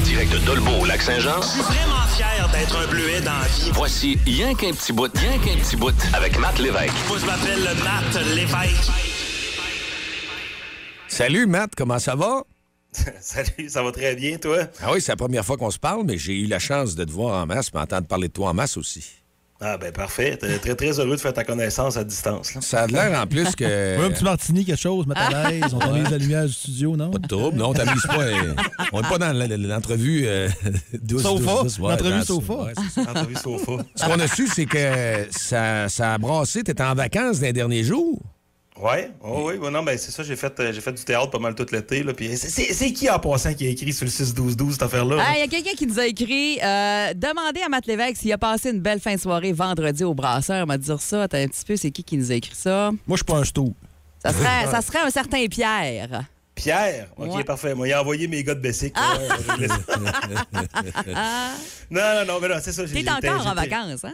En 0.02 0.04
direct 0.04 0.34
de 0.34 0.40
Dolbeau 0.40 0.82
au 0.82 0.86
Lac-Saint-Jean. 0.86 1.40
Je 1.44 1.48
suis 1.48 1.62
vraiment 1.62 2.08
fier 2.16 2.50
d'être 2.52 2.76
un 2.76 2.88
bleuet 2.88 3.22
dans 3.22 3.38
la 3.38 3.48
vie. 3.48 3.70
Voici 3.74 4.18
Rien 4.26 4.56
qu'un 4.56 4.72
petit 4.72 4.92
bout, 4.94 5.12
rien 5.16 5.38
qu'un 5.38 5.56
petit 5.62 5.76
bout 5.76 5.94
avec 6.14 6.40
Matt 6.40 6.58
Lévesque. 6.58 6.94
Moi, 7.08 7.18
je 7.20 7.26
m'appelle 7.28 7.64
Matt 7.84 8.26
Lévesque. 8.34 8.92
Salut, 11.08 11.46
Matt. 11.46 11.76
Comment 11.78 12.00
ça 12.00 12.16
va? 12.16 12.44
Salut, 13.22 13.70
ça 13.70 13.84
va 13.84 13.92
très 13.92 14.16
bien, 14.16 14.38
toi? 14.38 14.64
Ah 14.82 14.92
oui, 14.92 15.02
c'est 15.02 15.12
la 15.12 15.18
première 15.18 15.46
fois 15.46 15.58
qu'on 15.58 15.70
se 15.70 15.80
parle, 15.80 16.04
mais 16.04 16.18
j'ai 16.18 16.34
eu 16.34 16.48
la 16.48 16.58
chance 16.58 16.96
de 16.96 17.04
te 17.04 17.12
voir 17.12 17.44
en 17.44 17.46
masse, 17.46 17.72
m'entendre 17.72 18.08
parler 18.08 18.28
de 18.28 18.34
toi 18.34 18.50
en 18.50 18.54
masse 18.56 18.78
aussi. 18.78 19.21
Ah, 19.64 19.78
ben 19.78 19.92
parfait. 19.92 20.38
T'es 20.38 20.58
très, 20.58 20.74
très 20.76 21.00
heureux 21.00 21.16
de 21.16 21.22
faire 21.22 21.34
ta 21.34 21.44
connaissance 21.44 21.96
à 21.96 22.04
distance. 22.04 22.56
là. 22.56 22.62
Ça 22.62 22.82
a 22.82 22.88
l'air 22.88 23.22
en 23.22 23.28
plus 23.28 23.56
que. 23.56 23.64
Ouais, 24.02 24.06
un 24.06 24.10
petit 24.12 24.24
martini, 24.24 24.66
quelque 24.66 24.80
chose, 24.80 25.06
mettre 25.06 25.22
à 25.22 25.50
l'aise. 25.52 25.64
On 25.74 25.78
t'amise 25.80 26.10
la 26.10 26.18
lumière 26.18 26.46
du 26.46 26.52
studio, 26.54 26.96
non? 26.98 27.12
Pas 27.12 27.20
de 27.20 27.28
trouble, 27.28 27.58
non, 27.58 27.72
t'amuses 27.74 28.08
pas. 28.08 28.24
euh, 28.24 28.56
on 28.92 29.02
n'est 29.02 29.08
pas 29.08 29.18
dans 29.20 29.34
l'entrevue 29.68 30.24
euh, 30.26 30.50
douce, 31.04 31.22
Sofa? 31.22 31.64
L'entrevue 31.80 32.24
sofa? 32.24 32.54
ouais, 32.54 32.74
c'est 32.76 33.04
ça. 33.04 33.12
Entrevue 33.12 33.36
sofa. 33.36 33.72
Ce 33.96 34.06
qu'on 34.06 34.20
a 34.20 34.28
su, 34.28 34.48
c'est 34.48 34.66
que 34.66 35.28
ça, 35.30 35.88
ça 35.90 36.14
a 36.14 36.18
brassé. 36.18 36.64
T'étais 36.64 36.84
en 36.84 36.96
vacances 36.96 37.40
dans 37.40 37.46
les 37.46 37.54
derniers 37.54 37.84
jours? 37.84 38.20
Ouais, 38.82 39.12
oh, 39.24 39.44
oui, 39.46 39.58
ouais, 39.58 39.70
non, 39.70 39.84
ben 39.84 39.96
c'est 39.96 40.10
ça, 40.10 40.24
j'ai 40.24 40.36
fait, 40.36 40.60
euh, 40.60 40.74
j'ai 40.74 40.82
fait 40.82 40.92
du 40.92 41.04
théâtre 41.04 41.30
pas 41.30 41.38
mal 41.38 41.54
tout 41.54 41.68
l'été. 41.72 42.02
là, 42.02 42.14
puis 42.16 42.36
c'est- 42.36 42.50
C'est 42.50 42.74
c'est 42.74 42.92
qui 42.92 43.08
en 43.12 43.20
passant 43.20 43.54
qui 43.54 43.68
a 43.68 43.70
écrit 43.70 43.94
sur 43.94 44.06
le 44.06 44.10
6-12-12 44.12 44.72
cette 44.74 44.82
affaire-là? 44.84 45.18
là? 45.18 45.24
Ah, 45.28 45.34
Il 45.36 45.40
y 45.40 45.44
a 45.44 45.48
quelqu'un 45.48 45.76
qui 45.78 45.86
nous 45.86 46.00
a 46.00 46.06
écrit 46.08 46.58
euh, 46.64 47.14
Demandez 47.14 47.62
à 47.62 47.70
Matt 47.70 47.86
Lévesque 47.86 48.18
s'il 48.18 48.34
a 48.34 48.40
passé 48.40 48.72
une 48.72 48.80
belle 48.80 49.00
fin 49.00 49.14
de 49.14 49.20
soirée 49.20 49.54
vendredi 49.54 50.04
au 50.04 50.16
brasseur. 50.16 50.64
On 50.64 50.68
va 50.68 50.80
dire 50.80 51.00
ça. 51.00 51.24
Attends 51.24 51.38
un 51.38 51.48
petit 51.48 51.64
peu, 51.64 51.76
c'est 51.76 51.92
qui 51.92 52.04
qui 52.04 52.18
nous 52.18 52.32
a 52.32 52.36
écrit 52.36 52.56
ça? 52.56 52.90
Moi, 53.06 53.18
je 53.18 53.18
suis 53.18 53.26
pas 53.26 53.38
un 53.38 53.44
stou. 53.44 53.76
Ça 54.24 54.34
serait, 54.34 54.66
ça 54.72 54.82
serait 54.82 55.00
un 55.06 55.10
certain 55.12 55.46
Pierre. 55.48 56.24
Pierre? 56.56 57.08
Ok, 57.18 57.36
Ouais. 57.36 57.44
parfait. 57.44 57.76
Moi, 57.76 57.88
il 57.88 57.94
a 57.94 58.02
envoyé 58.02 58.28
mes 58.28 58.44
gars 58.44 58.56
de 58.56 58.62
Bessic. 58.62 58.96
vais 58.98 59.58
laisser- 59.58 59.74
non, 61.92 62.02
non, 62.02 62.26
non, 62.28 62.40
mais 62.42 62.48
non, 62.48 62.56
c'est 62.62 62.72
ça. 62.72 62.86
j'ai- 62.86 63.04
T'es 63.04 63.10
encore 63.12 63.46
en 63.48 63.54
vacances, 63.54 64.06
hein? 64.06 64.14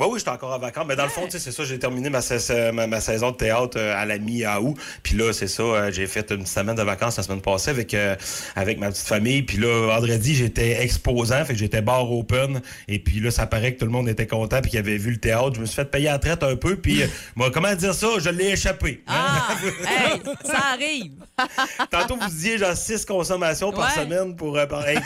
Oui, 0.00 0.06
oui, 0.10 0.18
j'étais 0.18 0.30
encore 0.30 0.52
en 0.52 0.58
vacances. 0.58 0.86
Mais 0.88 0.96
dans 0.96 1.04
le 1.04 1.08
fond, 1.10 1.24
tu 1.26 1.30
sais, 1.32 1.38
c'est 1.38 1.52
ça, 1.52 1.62
j'ai 1.64 1.78
terminé 1.78 2.10
ma, 2.10 2.20
sa- 2.20 2.72
ma, 2.72 2.86
ma 2.88 3.00
saison 3.00 3.30
de 3.30 3.36
théâtre 3.36 3.76
euh, 3.78 3.94
à 3.96 4.04
la 4.04 4.18
mi-août. 4.18 4.76
Puis 5.04 5.16
là, 5.16 5.32
c'est 5.32 5.46
ça, 5.46 5.62
euh, 5.62 5.92
j'ai 5.92 6.06
fait 6.08 6.30
une 6.32 6.46
semaine 6.46 6.74
de 6.74 6.82
vacances 6.82 7.16
la 7.16 7.22
semaine 7.22 7.40
passée 7.40 7.70
avec, 7.70 7.94
euh, 7.94 8.16
avec 8.56 8.78
ma 8.80 8.90
petite 8.90 9.06
famille. 9.06 9.42
Puis 9.42 9.56
là, 9.58 9.86
vendredi, 9.86 10.34
j'étais 10.34 10.82
exposant, 10.82 11.44
fait 11.44 11.52
que 11.52 11.58
j'étais 11.60 11.80
bar 11.80 12.10
open. 12.10 12.60
Et 12.88 12.98
puis 12.98 13.20
là, 13.20 13.30
ça 13.30 13.46
paraît 13.46 13.74
que 13.74 13.78
tout 13.78 13.84
le 13.86 13.92
monde 13.92 14.08
était 14.08 14.26
content 14.26 14.60
puis 14.60 14.70
qu'il 14.72 14.80
avait 14.80 14.96
vu 14.96 15.12
le 15.12 15.18
théâtre. 15.18 15.52
Je 15.54 15.60
me 15.60 15.66
suis 15.66 15.76
fait 15.76 15.84
payer 15.84 16.08
à 16.08 16.12
la 16.14 16.18
traite 16.18 16.42
un 16.42 16.56
peu. 16.56 16.74
Puis, 16.76 17.02
euh, 17.02 17.06
moi, 17.36 17.50
comment 17.52 17.72
dire 17.74 17.94
ça? 17.94 18.08
Je 18.18 18.30
l'ai 18.30 18.50
échappé. 18.50 19.02
hein? 19.06 19.14
Ah! 19.16 19.56
hey, 20.12 20.20
ça 20.44 20.58
arrive! 20.72 21.12
Tantôt, 21.90 22.16
vous 22.20 22.28
disiez 22.30 22.58
genre 22.58 22.76
6 22.76 23.04
consommations 23.04 23.70
par 23.72 23.92
semaine 23.92 24.34
pour. 24.34 24.56
euh, 24.58 24.66
par- 24.66 24.88
hey, 24.88 24.98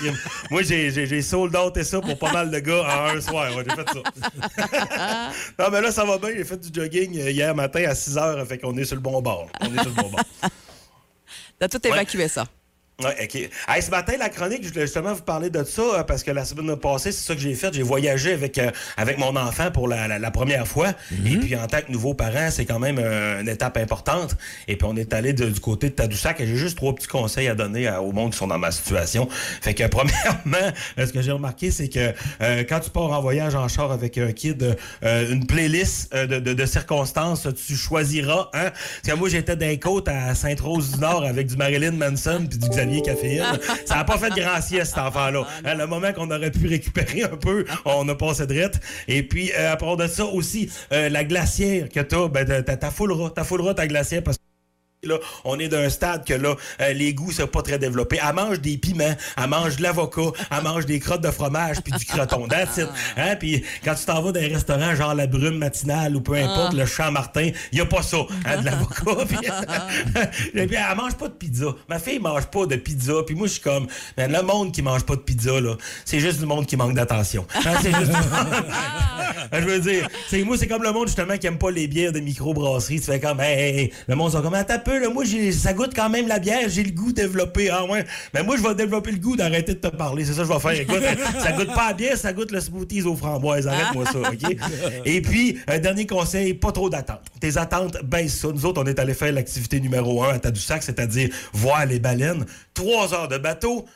moi, 0.51 0.63
j'ai, 0.63 1.21
sold 1.23 1.55
out 1.57 1.77
et 1.77 1.85
ça 1.85 2.01
pour 2.01 2.19
pas 2.19 2.33
mal 2.33 2.51
de 2.51 2.59
gars 2.59 2.85
en 2.85 3.17
un 3.17 3.21
soir. 3.21 3.55
Ouais, 3.55 3.65
j'ai 3.69 3.75
fait 3.77 3.89
ça. 3.91 4.78
non, 5.59 5.71
mais 5.71 5.81
là, 5.81 5.93
ça 5.93 6.05
va 6.05 6.19
bien. 6.19 6.31
J'ai 6.37 6.45
fait 6.45 6.57
du 6.57 6.81
jogging 6.81 7.19
euh, 7.19 7.31
hier 7.31 7.55
matin 7.55 7.85
à 7.89 7.95
6 7.95 8.19
heures. 8.19 8.47
Fait 8.47 8.59
qu'on 8.59 8.77
est 8.77 8.85
sur 8.85 8.97
le 8.97 9.03
bon 9.03 9.21
bord. 9.21 9.49
On 9.61 9.67
est 9.67 9.81
sur 9.83 9.91
le 9.91 10.03
bon 10.03 10.11
bord. 10.11 10.21
T'as 11.59 11.69
tout 11.69 11.85
évacué 11.87 12.29
ça. 12.29 12.47
Ouais, 13.01 13.15
OK. 13.23 13.37
Hey, 13.69 13.81
ce 13.81 13.93
matin, 13.93 14.15
la 14.19 14.29
chronique, 14.29 14.65
je 14.65 14.71
voulais 14.71 14.81
justement 14.87 15.15
vous 15.15 15.23
parler 15.23 15.51
de 15.51 15.63
ça 15.63 15.83
euh, 15.83 16.03
parce 16.03 16.25
que 16.25 16.33
la 16.33 16.45
semaine 16.45 16.75
passée, 16.75 17.13
c'est 17.13 17.25
ça 17.29 17.35
que 17.37 17.41
j'ai 17.41 17.55
fait. 17.55 17.73
J'ai 17.73 17.85
voyagé 17.85 18.33
avec, 18.33 18.59
euh, 18.59 18.73
avec 18.97 19.19
mon 19.19 19.37
enfant 19.37 19.71
pour 19.71 19.87
la, 19.87 20.09
la- 20.09 20.19
la 20.19 20.31
première 20.33 20.67
fois. 20.67 20.89
Et 21.25 21.37
puis, 21.37 21.55
en 21.55 21.69
tant 21.69 21.81
que 21.81 21.93
nouveau 21.93 22.15
parent, 22.15 22.49
c'est 22.51 22.65
quand 22.65 22.81
même 22.81 22.99
euh, 22.99 23.41
une 23.41 23.49
étape 23.49 23.77
importante. 23.77 24.37
Et 24.67 24.75
puis, 24.75 24.85
on 24.91 24.97
est 24.97 25.13
allé 25.15 25.33
de- 25.33 25.49
du 25.49 25.61
côté 25.61 25.91
de 25.91 25.95
Tadoussac 25.95 26.41
et 26.41 26.47
j'ai 26.49 26.57
juste 26.57 26.77
trois 26.77 26.93
petits 26.93 27.07
conseils 27.07 27.47
à 27.47 27.55
donner 27.55 27.87
à- 27.87 28.03
au 28.03 28.11
monde 28.11 28.33
qui 28.33 28.39
sont 28.39 28.49
dans 28.49 28.59
ma 28.59 28.73
situation. 28.73 29.29
Fait 29.31 29.75
que, 29.75 29.85
premièrement, 29.87 30.73
ce 30.99 31.13
que 31.13 31.23
j'ai 31.23 31.31
remarqué, 31.31 31.71
c'est 31.71 31.89
que 31.89 32.13
euh, 32.43 32.65
quand 32.69 32.81
tu 32.81 32.91
pars 32.91 33.13
en 33.13 33.21
voyage 33.21 33.55
en 33.55 33.69
char 33.69 33.93
avec 33.93 34.19
un 34.19 34.33
kid, 34.33 34.77
une 35.05 35.47
playlist 35.47 36.13
de, 36.17 36.41
de- 36.41 36.53
de 36.53 36.67
circonstances, 36.67 37.47
tu 37.65 37.77
choisiras. 37.77 38.49
Hein? 38.55 38.71
Parce 38.73 39.15
que 39.15 39.21
moi, 39.21 39.29
j'étais 39.29 39.55
dans 39.55 39.67
les 39.69 39.79
côtes 39.79 40.09
à 40.09 40.35
Sainte-Rose-du-Nord 40.35 41.23
avec 41.25 41.47
du 41.47 41.57
Marilyn 41.57 41.93
Manson 41.93 42.45
puis 42.51 42.59
du 42.59 42.69
Xavier 42.69 42.88
Caféine. 43.03 43.45
Ça 43.85 43.97
n'a 43.97 44.05
pas 44.05 44.19
fait 44.19 44.31
grand 44.31 44.61
sieste, 44.61 44.95
cet 44.95 44.99
enfant-là. 44.99 45.47
Hein, 45.65 45.75
le 45.75 45.87
moment 45.87 46.13
qu'on 46.13 46.31
aurait 46.31 46.51
pu 46.51 46.67
récupérer 46.67 47.23
un 47.23 47.37
peu, 47.37 47.65
on 47.85 48.09
a 48.09 48.15
passé 48.15 48.47
de 48.47 48.55
rite. 48.61 48.81
Et 49.07 49.23
puis, 49.23 49.51
euh, 49.57 49.73
à 49.73 49.77
part 49.77 49.97
de 49.97 50.07
ça 50.07 50.25
aussi, 50.25 50.71
euh, 50.93 51.09
la 51.09 51.25
glacière 51.25 51.89
que 51.89 52.01
t'as, 52.01 52.29
ben, 52.29 52.47
t'as- 52.65 52.77
t'as 52.77 52.91
fouleras, 52.91 53.31
t'as 53.35 53.45
fouleras 53.45 53.75
ta 53.75 53.87
glacière 53.87 54.23
parce 54.23 54.37
que 54.39 54.43
Là, 55.09 55.19
on 55.45 55.59
est 55.59 55.69
d'un 55.69 55.89
stade 55.89 56.25
que 56.25 56.35
là, 56.35 56.55
euh, 56.81 56.93
les 56.93 57.15
goûts 57.15 57.33
sont 57.33 57.47
pas 57.47 57.63
très 57.63 57.79
développés. 57.79 58.19
Elle 58.27 58.35
mange 58.35 58.61
des 58.61 58.77
piments, 58.77 59.15
elle 59.37 59.49
mange 59.49 59.77
de 59.77 59.83
l'avocat, 59.83 60.33
elle 60.51 60.63
mange 60.63 60.87
des 60.87 61.01
crottes 61.01 61.23
de 61.23 61.31
fromage 61.31 61.81
puis 61.83 61.93
du 61.93 62.05
croton. 62.05 62.47
That's 62.49 62.77
it. 62.77 62.89
Hein? 63.17 63.37
Puis 63.37 63.65
quand 63.85 63.95
tu 63.95 64.05
t'en 64.05 64.23
vas 64.23 64.33
dans 64.33 64.41
un 64.41 64.49
restaurant 64.49 64.95
genre 64.95 65.15
la 65.15 65.27
brume 65.27 65.59
matinale 65.59 66.17
ou 66.17 66.21
peu 66.21 66.35
importe, 66.35 66.75
le 66.75 66.87
champ 66.87 67.11
Martin, 67.11 67.51
il 67.73 67.79
y 67.79 67.81
a 67.81 67.87
pas 67.87 68.03
ça, 68.03 68.19
hein, 68.45 68.61
de 68.61 68.65
l'avocat. 68.65 69.25
puis, 70.53 70.77
elle 70.77 70.97
mange 70.97 71.15
pas 71.15 71.29
de 71.29 71.33
pizza. 71.33 71.67
Ma 71.89 71.99
fille 71.99 72.19
mange 72.19 72.47
pas 72.47 72.67
de 72.67 72.77
pizza. 72.77 73.15
Puis 73.27 73.35
moi, 73.35 73.47
je 73.47 73.55
suis 73.55 73.63
comme, 73.63 73.87
ben, 74.17 74.31
le 74.31 74.43
monde 74.43 74.73
qui 74.73 74.83
mange 74.83 75.05
pas 75.05 75.17
de 75.17 75.21
pizza, 75.21 75.61
là, 75.61 75.75
c'est 76.05 76.21
juste 76.21 76.39
du 76.41 76.47
monde 76.47 76.67
qui 76.67 76.77
manque 76.77 76.95
d'attention. 76.95 77.47
Hein, 77.69 77.75
c'est 77.83 77.95
juste 77.95 78.13
je 79.53 79.61
veux 79.61 79.81
dire, 79.81 80.09
c'est 80.29 80.43
moi, 80.43 80.57
c'est 80.57 80.67
comme 80.67 80.83
le 80.83 80.93
monde 80.93 81.07
justement 81.07 81.37
qui 81.37 81.47
aime 81.47 81.59
pas 81.59 81.71
les 81.71 81.87
bières 81.87 82.13
de 82.13 82.21
microbrasserie. 82.21 83.01
Tu 83.01 83.07
fais 83.07 83.21
comme, 83.21 83.41
hey, 83.41 83.59
hey, 83.59 83.79
hey. 83.79 83.93
le 84.07 84.15
monde 84.15 84.33
sont 84.33 84.43
comme, 84.43 84.55
attends 84.55 84.75
un 84.75 84.79
peu, 84.79 84.98
là, 84.99 85.11
moi, 85.11 85.25
ça 85.53 85.73
goûte 85.73 85.93
quand 85.95 86.09
même 86.09 86.29
la 86.29 86.39
bière, 86.39 86.69
j'ai 86.69 86.83
le 86.83 86.91
goût 86.91 87.13
développé. 87.13 87.71
Ah 87.71 87.85
ouais, 87.85 88.05
mais 88.35 88.43
moi, 88.43 88.57
je 88.57 88.63
vais 88.63 88.75
développer 88.75 89.13
le 89.13 89.19
goût 89.19 89.37
d'arrêter 89.37 89.75
de 89.75 89.79
te 89.79 89.89
parler. 89.89 90.25
C'est 90.25 90.33
ça 90.33 90.43
que 90.43 90.49
je 90.49 90.53
vais 90.53 90.61
faire. 90.61 90.81
Écoute, 90.81 91.03
ça 91.43 91.53
goûte 91.53 91.75
pas 91.75 91.89
la 91.89 91.93
bière, 91.95 92.17
ça 92.17 92.33
goûte 92.33 92.51
le 92.51 92.61
smoothies 92.61 93.03
aux 93.03 93.17
framboises. 93.17 93.67
Arrête-moi 93.67 94.05
ça, 94.07 94.19
OK? 94.19 94.57
Et 95.05 95.21
puis, 95.21 95.59
un 95.67 95.79
dernier 95.79 96.07
conseil, 96.07 96.55
pas 96.55 96.73
trop 96.73 96.91
d'attentes. 96.91 97.25
Tes 97.41 97.57
attentes 97.57 97.99
baissent 98.05 98.41
ça. 98.41 98.49
Nous 98.49 98.67
autres, 98.67 98.83
on 98.83 98.87
est 98.87 98.99
allé 98.99 99.15
faire 99.15 99.33
l'activité 99.33 99.81
numéro 99.81 100.23
un 100.23 100.35
à 100.35 100.39
Tadoussac, 100.39 100.83
c'est-à-dire 100.83 101.31
voir 101.53 101.87
les 101.87 101.99
baleines. 101.99 102.45
Trois 102.75 103.15
heures 103.15 103.29
de 103.29 103.39
bateau. 103.39 103.87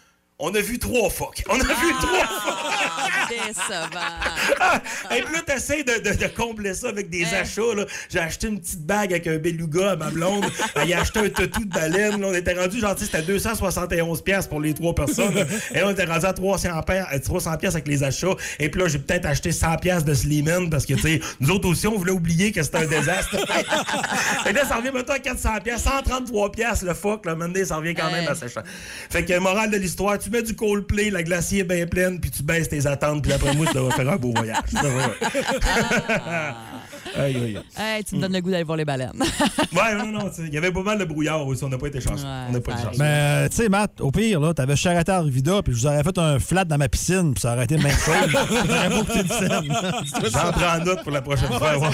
On 0.44 0.52
a 0.56 0.60
vu 0.60 0.76
trois 0.76 1.08
phoques. 1.08 1.44
On 1.48 1.54
a 1.54 1.62
vu 1.62 1.92
trois 2.00 2.28
Ah, 2.28 3.28
décevant. 3.28 4.56
ah! 4.60 4.82
Et 5.16 5.22
puis 5.22 5.34
là, 5.34 5.40
t'essaies 5.46 5.84
de, 5.84 6.00
de, 6.02 6.16
de 6.16 6.26
combler 6.36 6.74
ça 6.74 6.88
avec 6.88 7.08
des 7.10 7.24
achats. 7.32 7.74
là. 7.76 7.84
J'ai 8.10 8.18
acheté 8.18 8.48
une 8.48 8.58
petite 8.60 8.84
bague 8.84 9.12
avec 9.12 9.28
un 9.28 9.36
beluga 9.38 9.92
à 9.92 9.96
ma 9.96 10.10
blonde. 10.10 10.44
Elle 10.74 10.92
a 10.94 11.00
acheté 11.02 11.20
un 11.20 11.28
toutou 11.28 11.64
de 11.64 11.72
baleine. 11.72 12.20
là. 12.20 12.26
On 12.26 12.34
était 12.34 12.54
rendu, 12.54 12.80
sais, 12.80 12.86
c'était 12.98 13.22
271 13.22 14.22
pièces 14.22 14.48
pour 14.48 14.60
les 14.60 14.74
trois 14.74 14.92
personnes. 14.96 15.46
Et 15.76 15.82
on 15.84 15.90
était 15.90 16.06
rendu 16.06 16.26
à 16.26 16.32
300 16.32 16.82
pièces 16.82 17.06
300 17.22 17.56
pièces 17.58 17.74
avec 17.74 17.86
les 17.86 18.02
achats. 18.02 18.34
Et 18.58 18.68
puis 18.68 18.80
là, 18.80 18.88
j'ai 18.88 18.98
peut-être 18.98 19.26
acheté 19.26 19.52
100 19.52 19.76
pièces 19.76 20.04
de 20.04 20.12
Slimane 20.12 20.70
parce 20.70 20.86
que, 20.86 20.94
tu 20.94 21.02
sais, 21.02 21.20
nous 21.38 21.50
autres 21.50 21.68
aussi, 21.68 21.86
on 21.86 21.96
voulait 21.96 22.10
oublier 22.10 22.50
que 22.50 22.64
c'était 22.64 22.78
un 22.78 22.86
désastre. 22.86 23.36
Et 24.48 24.52
là, 24.52 24.64
ça 24.66 24.74
revient 24.78 24.90
maintenant 24.92 25.14
à 25.14 25.20
400 25.20 25.50
pièces 25.62 25.82
133 25.84 26.50
pièces 26.50 26.82
le 26.82 26.94
fuck. 26.94 27.26
Là, 27.26 27.36
maintenant, 27.36 27.64
ça 27.64 27.76
revient 27.76 27.94
quand 27.94 28.10
même 28.10 28.26
assez 28.26 28.48
cher. 28.48 28.64
Fait 29.08 29.24
que, 29.24 29.38
morale 29.38 29.70
de 29.70 29.76
l'histoire, 29.76 30.18
tu 30.18 30.31
mets 30.32 30.42
du 30.42 30.54
Coldplay, 30.56 31.10
la 31.10 31.22
glacier 31.22 31.60
est 31.60 31.64
bien 31.64 31.86
pleine, 31.86 32.20
puis 32.20 32.30
tu 32.30 32.42
baisses 32.42 32.68
tes 32.68 32.86
attentes, 32.86 33.22
puis 33.22 33.32
après 33.32 33.54
moi, 33.54 33.66
tu 33.66 33.74
devrais 33.74 33.94
faire 33.94 34.10
un 34.10 34.16
beau 34.16 34.32
voyage. 34.34 34.58
Ça 34.72 34.82
va. 34.82 36.56
Aïe, 37.14 37.36
aïe, 37.36 37.42
aïe. 37.44 37.58
Hey, 37.96 38.04
tu 38.04 38.14
me 38.16 38.22
donnes 38.22 38.32
le 38.32 38.40
goût 38.40 38.50
d'aller 38.50 38.64
voir 38.64 38.78
les 38.78 38.84
baleines. 38.86 39.12
Ouais, 39.72 39.94
non, 39.96 40.06
non, 40.06 40.30
il 40.38 40.52
y 40.52 40.58
avait 40.58 40.70
pas 40.70 40.82
mal 40.82 40.98
de 40.98 41.04
brouillard 41.04 41.46
aussi, 41.46 41.64
on 41.64 41.68
n'a 41.70 41.78
pas 41.78 41.86
été 41.86 41.98
chanceux. 42.00 42.24
on 42.26 42.52
n'a 42.52 42.60
pas 42.60 42.72
été 42.72 42.82
chanceux. 42.82 42.98
Mais, 42.98 43.04
euh, 43.06 43.48
tu 43.48 43.56
sais, 43.56 43.68
Matt, 43.70 44.00
au 44.00 44.10
pire, 44.10 44.38
là, 44.38 44.52
t'avais 44.52 44.76
charretté 44.76 45.10
à 45.12 45.16
Arvida, 45.16 45.62
puis 45.62 45.72
je 45.74 45.80
vous 45.80 45.86
aurais 45.86 46.02
fait 46.04 46.16
un 46.18 46.38
flat 46.38 46.64
dans 46.66 46.76
ma 46.78 46.88
piscine, 46.90 47.32
puis 47.32 47.40
ça 47.40 47.54
aurait 47.54 47.64
été 47.64 47.76
le 47.78 47.82
même 47.82 47.96
chose. 47.96 48.14
J'aurais 48.66 48.88
pas 48.90 48.98
coûté 49.04 49.22
de 49.22 49.28
scène. 49.32 49.74
J'en 50.30 50.52
prends 50.52 50.84
note 50.84 51.02
pour 51.02 51.12
la 51.12 51.22
prochaine 51.22 51.48
fois. 51.48 51.78
ouais. 51.78 51.88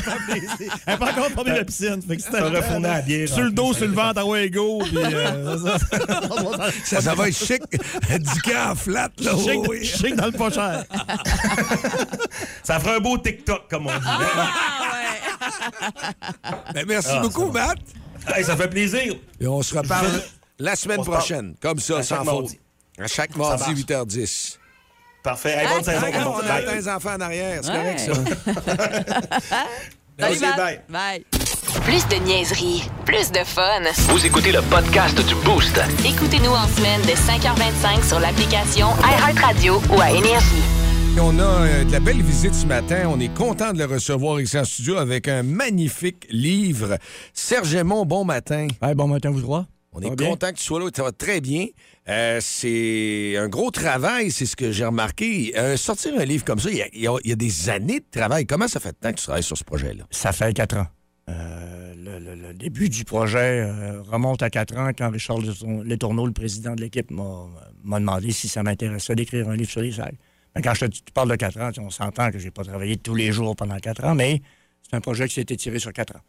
Elle 0.87 0.93
n'a 0.93 0.97
pas 0.99 1.11
encore 1.13 1.29
formé 1.31 1.51
la 1.53 1.65
piscine. 1.65 2.01
Fait 2.07 2.17
que 2.17 2.23
c'était 2.23 2.39
T'aurais 2.41 2.63
fourni 2.63 2.87
à 2.87 2.95
la 2.95 3.03
bière, 3.03 3.29
Sur 3.29 3.43
le 3.45 3.51
dos, 3.53 3.73
sur 3.73 3.87
le 3.87 3.93
ventre, 3.95 4.19
à 4.21 4.25
Wego, 4.27 4.79
puis. 4.85 4.97
euh, 4.99 5.57
Ça, 6.85 7.01
ça 7.01 7.15
va 7.15 7.29
être 7.29 7.37
chic. 7.37 7.63
du 8.35 8.43
camp 8.43 8.75
flat, 8.77 9.11
là. 9.19 9.33
Chic, 9.37 9.69
oui. 9.69 9.85
chic 9.85 10.15
dans 10.17 10.27
le 10.27 10.33
pas 10.33 10.51
cher. 10.51 10.85
Ça 12.63 12.79
ferait 12.81 12.97
un 12.97 13.01
beau 13.01 13.17
TikTok, 13.19 13.69
comme 13.71 13.87
on 13.87 13.91
dit. 13.99 14.07
Ben, 16.75 16.85
merci 16.87 17.09
Ah, 17.13 17.21
beaucoup. 17.21 17.51
Matt. 17.51 17.79
Hey, 18.35 18.45
ça 18.45 18.57
fait 18.57 18.69
plaisir. 18.69 19.15
Et 19.41 19.47
on 19.47 19.63
se 19.63 19.75
reparle 19.77 20.23
la 20.59 20.77
semaine 20.77 21.03
prochaine, 21.05 21.55
comme 21.61 21.79
ça, 21.79 21.99
À 21.99 22.03
sans 22.03 22.25
faute. 22.25 22.51
À 23.01 23.07
chaque 23.07 23.35
mardi, 23.37 23.63
marche. 23.65 23.79
8h10. 23.81 24.59
Parfait. 25.23 25.57
Hey, 25.59 25.69
bonne 25.69 25.85
saison. 25.85 26.07
Ah, 26.13 26.29
on 26.29 26.39
bye. 26.43 26.65
entend 26.65 26.75
les 26.75 26.89
enfants 26.89 27.15
en 27.15 27.21
arrière, 27.21 27.61
c'est 27.63 27.71
Ouais. 27.71 27.77
correct, 27.77 28.01
ça. 28.01 28.13
Salut, 30.21 30.41
Merci, 30.41 30.41
Matt. 30.41 30.57
bye. 30.57 30.81
Bye. 30.89 31.25
Plus 31.85 32.07
de 32.09 32.17
niaiserie, 32.25 32.85
plus 33.05 33.31
de 33.33 33.39
fun. 33.45 33.81
Vous 34.11 34.25
écoutez 34.25 34.53
le 34.53 34.61
podcast 34.63 35.17
du 35.27 35.35
Boost. 35.45 35.81
Écoutez-nous 36.05 36.51
en 36.53 36.67
semaine 36.69 37.01
de 37.03 37.09
5h25 37.11 38.07
sur 38.07 38.21
l'application 38.21 38.89
iHeartRadio 39.03 39.81
ou 39.91 40.01
à 40.01 40.11
Énergie. 40.11 40.63
On 41.21 41.37
a 41.39 41.43
euh, 41.43 41.85
de 41.85 41.91
la 41.93 42.01
belle 42.01 42.23
visite 42.23 42.55
ce 42.55 42.65
matin. 42.67 43.09
On 43.13 43.19
est 43.19 43.35
content 43.35 43.73
de 43.73 43.79
le 43.79 43.87
recevoir 43.87 44.41
ici 44.41 44.57
en 44.59 44.65
studio 44.65 44.97
avec 44.99 45.27
un 45.27 45.43
magnifique 45.43 46.27
livre. 46.31 46.97
Serge 47.33 47.75
Aymon, 47.75 48.05
bon 48.07 48.25
matin. 48.25 48.69
bon 48.95 49.09
matin, 49.09 49.31
vous 49.31 49.41
trois. 49.43 49.67
On 49.93 50.01
est 50.01 50.15
bien? 50.15 50.29
content 50.29 50.51
que 50.53 50.59
tu 50.59 50.65
sois 50.65 50.79
là. 50.79 50.87
Ça 50.95 51.03
va 51.03 51.13
très 51.13 51.41
bien. 51.41 51.67
Euh, 52.09 52.39
c'est 52.41 53.37
un 53.37 53.49
gros 53.49 53.71
travail, 53.73 54.31
c'est 54.31 54.47
ce 54.47 54.55
que 54.55 54.71
j'ai 54.71 54.85
remarqué. 54.85 55.53
Euh, 55.57 55.77
sortir 55.77 56.13
un 56.19 56.25
livre 56.25 56.45
comme 56.45 56.61
ça, 56.61 56.71
il 56.71 56.77
y, 56.95 57.03
y 57.29 57.33
a 57.33 57.37
des 57.37 57.69
années 57.69 57.99
de 58.01 58.07
travail. 58.11 58.47
Comment 58.47 58.69
ça 58.69 58.79
fait 58.79 58.91
de 58.93 58.97
temps 58.97 59.11
que 59.11 59.17
tu 59.19 59.25
travailles 59.25 59.43
sur 59.43 59.57
ce 59.59 59.65
projet-là? 59.65 60.05
Ça 60.11 60.31
fait 60.33 60.53
quatre 60.53 60.77
ans. 60.77 60.87
Euh, 61.29 61.95
le, 62.03 62.19
le- 62.19 62.35
le 62.49 62.55
début 62.55 62.89
du 62.89 63.05
projet 63.05 63.61
euh, 63.61 64.01
remonte 64.03 64.43
à 64.43 64.49
quatre 64.51 64.77
ans 64.79 64.91
quand 64.97 65.11
Richard 65.11 65.39
Letourneau- 65.39 66.27
le 66.27 66.33
président 66.33 66.75
de 66.75 66.81
l'équipe, 66.81 67.11
m'a 67.11 67.47
m'a 67.85 68.01
demandé 68.01 68.31
si 68.33 68.49
ça 68.49 68.63
m'intéressait 68.63 69.15
d'écrire 69.15 69.49
un 69.49 69.57
livre 69.57 69.71
sur 69.71 69.83
les 69.83 69.93
sacs. 69.93 70.15
Mais 70.55 70.63
quand 70.63 70.75
je 70.75 70.87
te 70.87 70.91
tu 70.91 71.03
de 71.29 71.37
quatre 71.37 71.61
ans, 71.61 71.71
on 71.79 71.91
s'entend 71.91 72.31
que 72.31 72.39
j'ai 72.39 72.51
pas 72.51 72.65
travaillé 72.65 72.97
tous 72.97 73.15
les 73.15 73.31
jours 73.33 73.55
pendant 73.55 73.79
quatre 73.79 74.05
ans, 74.05 74.15
mais 74.15 74.41
c'est 74.83 74.97
un 74.97 75.01
projet 75.01 75.29
qui 75.29 75.35
s'est 75.35 75.43
étiré 75.43 75.79
sur 75.79 75.93
quatre 75.93 76.17
ans. 76.17 76.21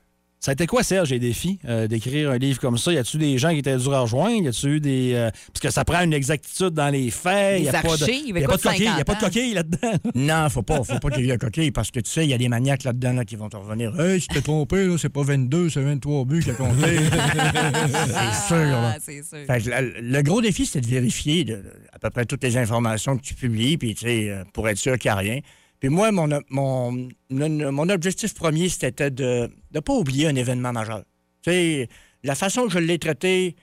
Ça 0.42 0.52
a 0.52 0.54
été 0.54 0.68
quoi, 0.68 0.84
Serge, 0.84 1.10
les 1.10 1.20
défis 1.20 1.60
euh, 1.68 1.88
d'écrire 1.90 2.32
un 2.32 2.38
livre 2.38 2.62
comme 2.62 2.78
ça? 2.78 2.94
Y 2.94 2.98
a-tu 2.98 3.18
des 3.18 3.38
gens 3.38 3.50
qui 3.50 3.58
étaient 3.58 3.76
durs 3.76 3.94
à 3.94 4.00
rejoindre? 4.00 4.42
Y 4.44 4.48
a-tu 4.48 4.68
eu 4.68 4.80
des. 4.80 5.12
euh, 5.14 5.30
parce 5.52 5.60
que 5.62 5.70
ça 5.70 5.84
prend 5.84 6.02
une 6.02 6.14
exactitude 6.14 6.70
dans 6.70 6.88
les 6.90 7.12
faits. 7.12 7.60
Des 7.60 7.66
y 7.66 7.68
a 7.70 7.74
pas 7.82 7.98
de, 7.98 8.04
archives, 8.04 8.28
y 8.28 8.32
a 8.32 8.34
pas 8.34 8.40
de 8.40 8.46
écoute, 8.46 8.62
coquille, 8.62 8.84
y 8.86 8.88
a 8.88 8.92
50 9.00 9.06
pas 9.06 9.16
de 9.16 9.20
coquille 9.20 9.54
là-dedans. 9.54 9.92
Non, 10.16 10.48
faut 10.50 10.64
pas, 10.64 10.82
faut 10.84 10.98
pas 11.00 11.10
qu'il 11.10 11.26
y 11.26 11.30
ait 11.30 11.34
de 11.34 11.38
coquille 11.38 11.72
parce 11.72 11.92
que 11.92 12.00
tu 12.00 12.10
sais, 12.10 12.24
il 12.26 12.30
y 12.30 12.34
a 12.34 12.38
des 12.38 12.48
maniaques 12.48 12.86
là-dedans 12.86 13.12
là, 13.12 13.26
qui 13.26 13.36
vont 13.36 13.50
te 13.50 13.58
revenir. 13.58 14.00
Hey, 14.00 14.22
tu 14.22 14.28
t'es 14.28 14.40
trompé, 14.42 14.86
là, 14.86 14.96
c'est 14.98 15.10
pas 15.10 15.24
22, 15.24 15.70
c'est 15.72 15.82
23 15.82 16.24
buts 16.24 16.42
qui 16.42 16.52
a 16.52 16.54
compté. 16.54 17.00
c'est 17.10 18.48
sûr, 18.48 18.56
là. 18.66 18.94
Ah, 18.96 18.98
c'est 19.02 19.22
sûr. 19.24 19.40
Fait 19.46 19.62
que 19.62 19.70
le, 19.70 19.94
le 20.02 20.22
gros 20.22 20.42
défi, 20.42 20.66
c'était 20.66 20.82
de 20.82 20.88
vérifier 20.88 21.44
de- 21.44 21.64
à 21.92 22.00
peu 22.00 22.10
près 22.12 22.26
toutes 22.26 22.44
les 22.44 22.56
informations 22.56 23.18
que 23.18 23.24
tu 23.24 23.34
publies, 23.34 23.78
puis 23.78 23.94
tu 23.94 24.06
sais, 24.06 24.30
euh, 24.30 24.44
pour 24.54 24.70
être 24.70 24.78
sûr 24.78 24.98
qu'il 24.98 25.10
n'y 25.10 25.14
a 25.14 25.16
rien. 25.18 25.40
Puis 25.80 25.90
moi, 25.90 26.12
mon, 26.12 26.28
mon, 26.50 27.10
mon, 27.30 27.90
objectif 27.90 28.34
premier, 28.34 28.68
c'était 28.70 29.12
de 29.12 29.50
ne 29.74 29.80
pas 29.80 29.94
oublier 29.94 30.28
un 30.28 30.36
événement 30.36 30.74
majeur. 30.74 31.04
Tu 31.42 31.52
sais, 31.52 31.90
la 32.24 32.36
façon 32.36 32.66
que 32.66 32.74
je 32.74 32.80
l'ai 32.80 33.00
traité, 33.00 33.56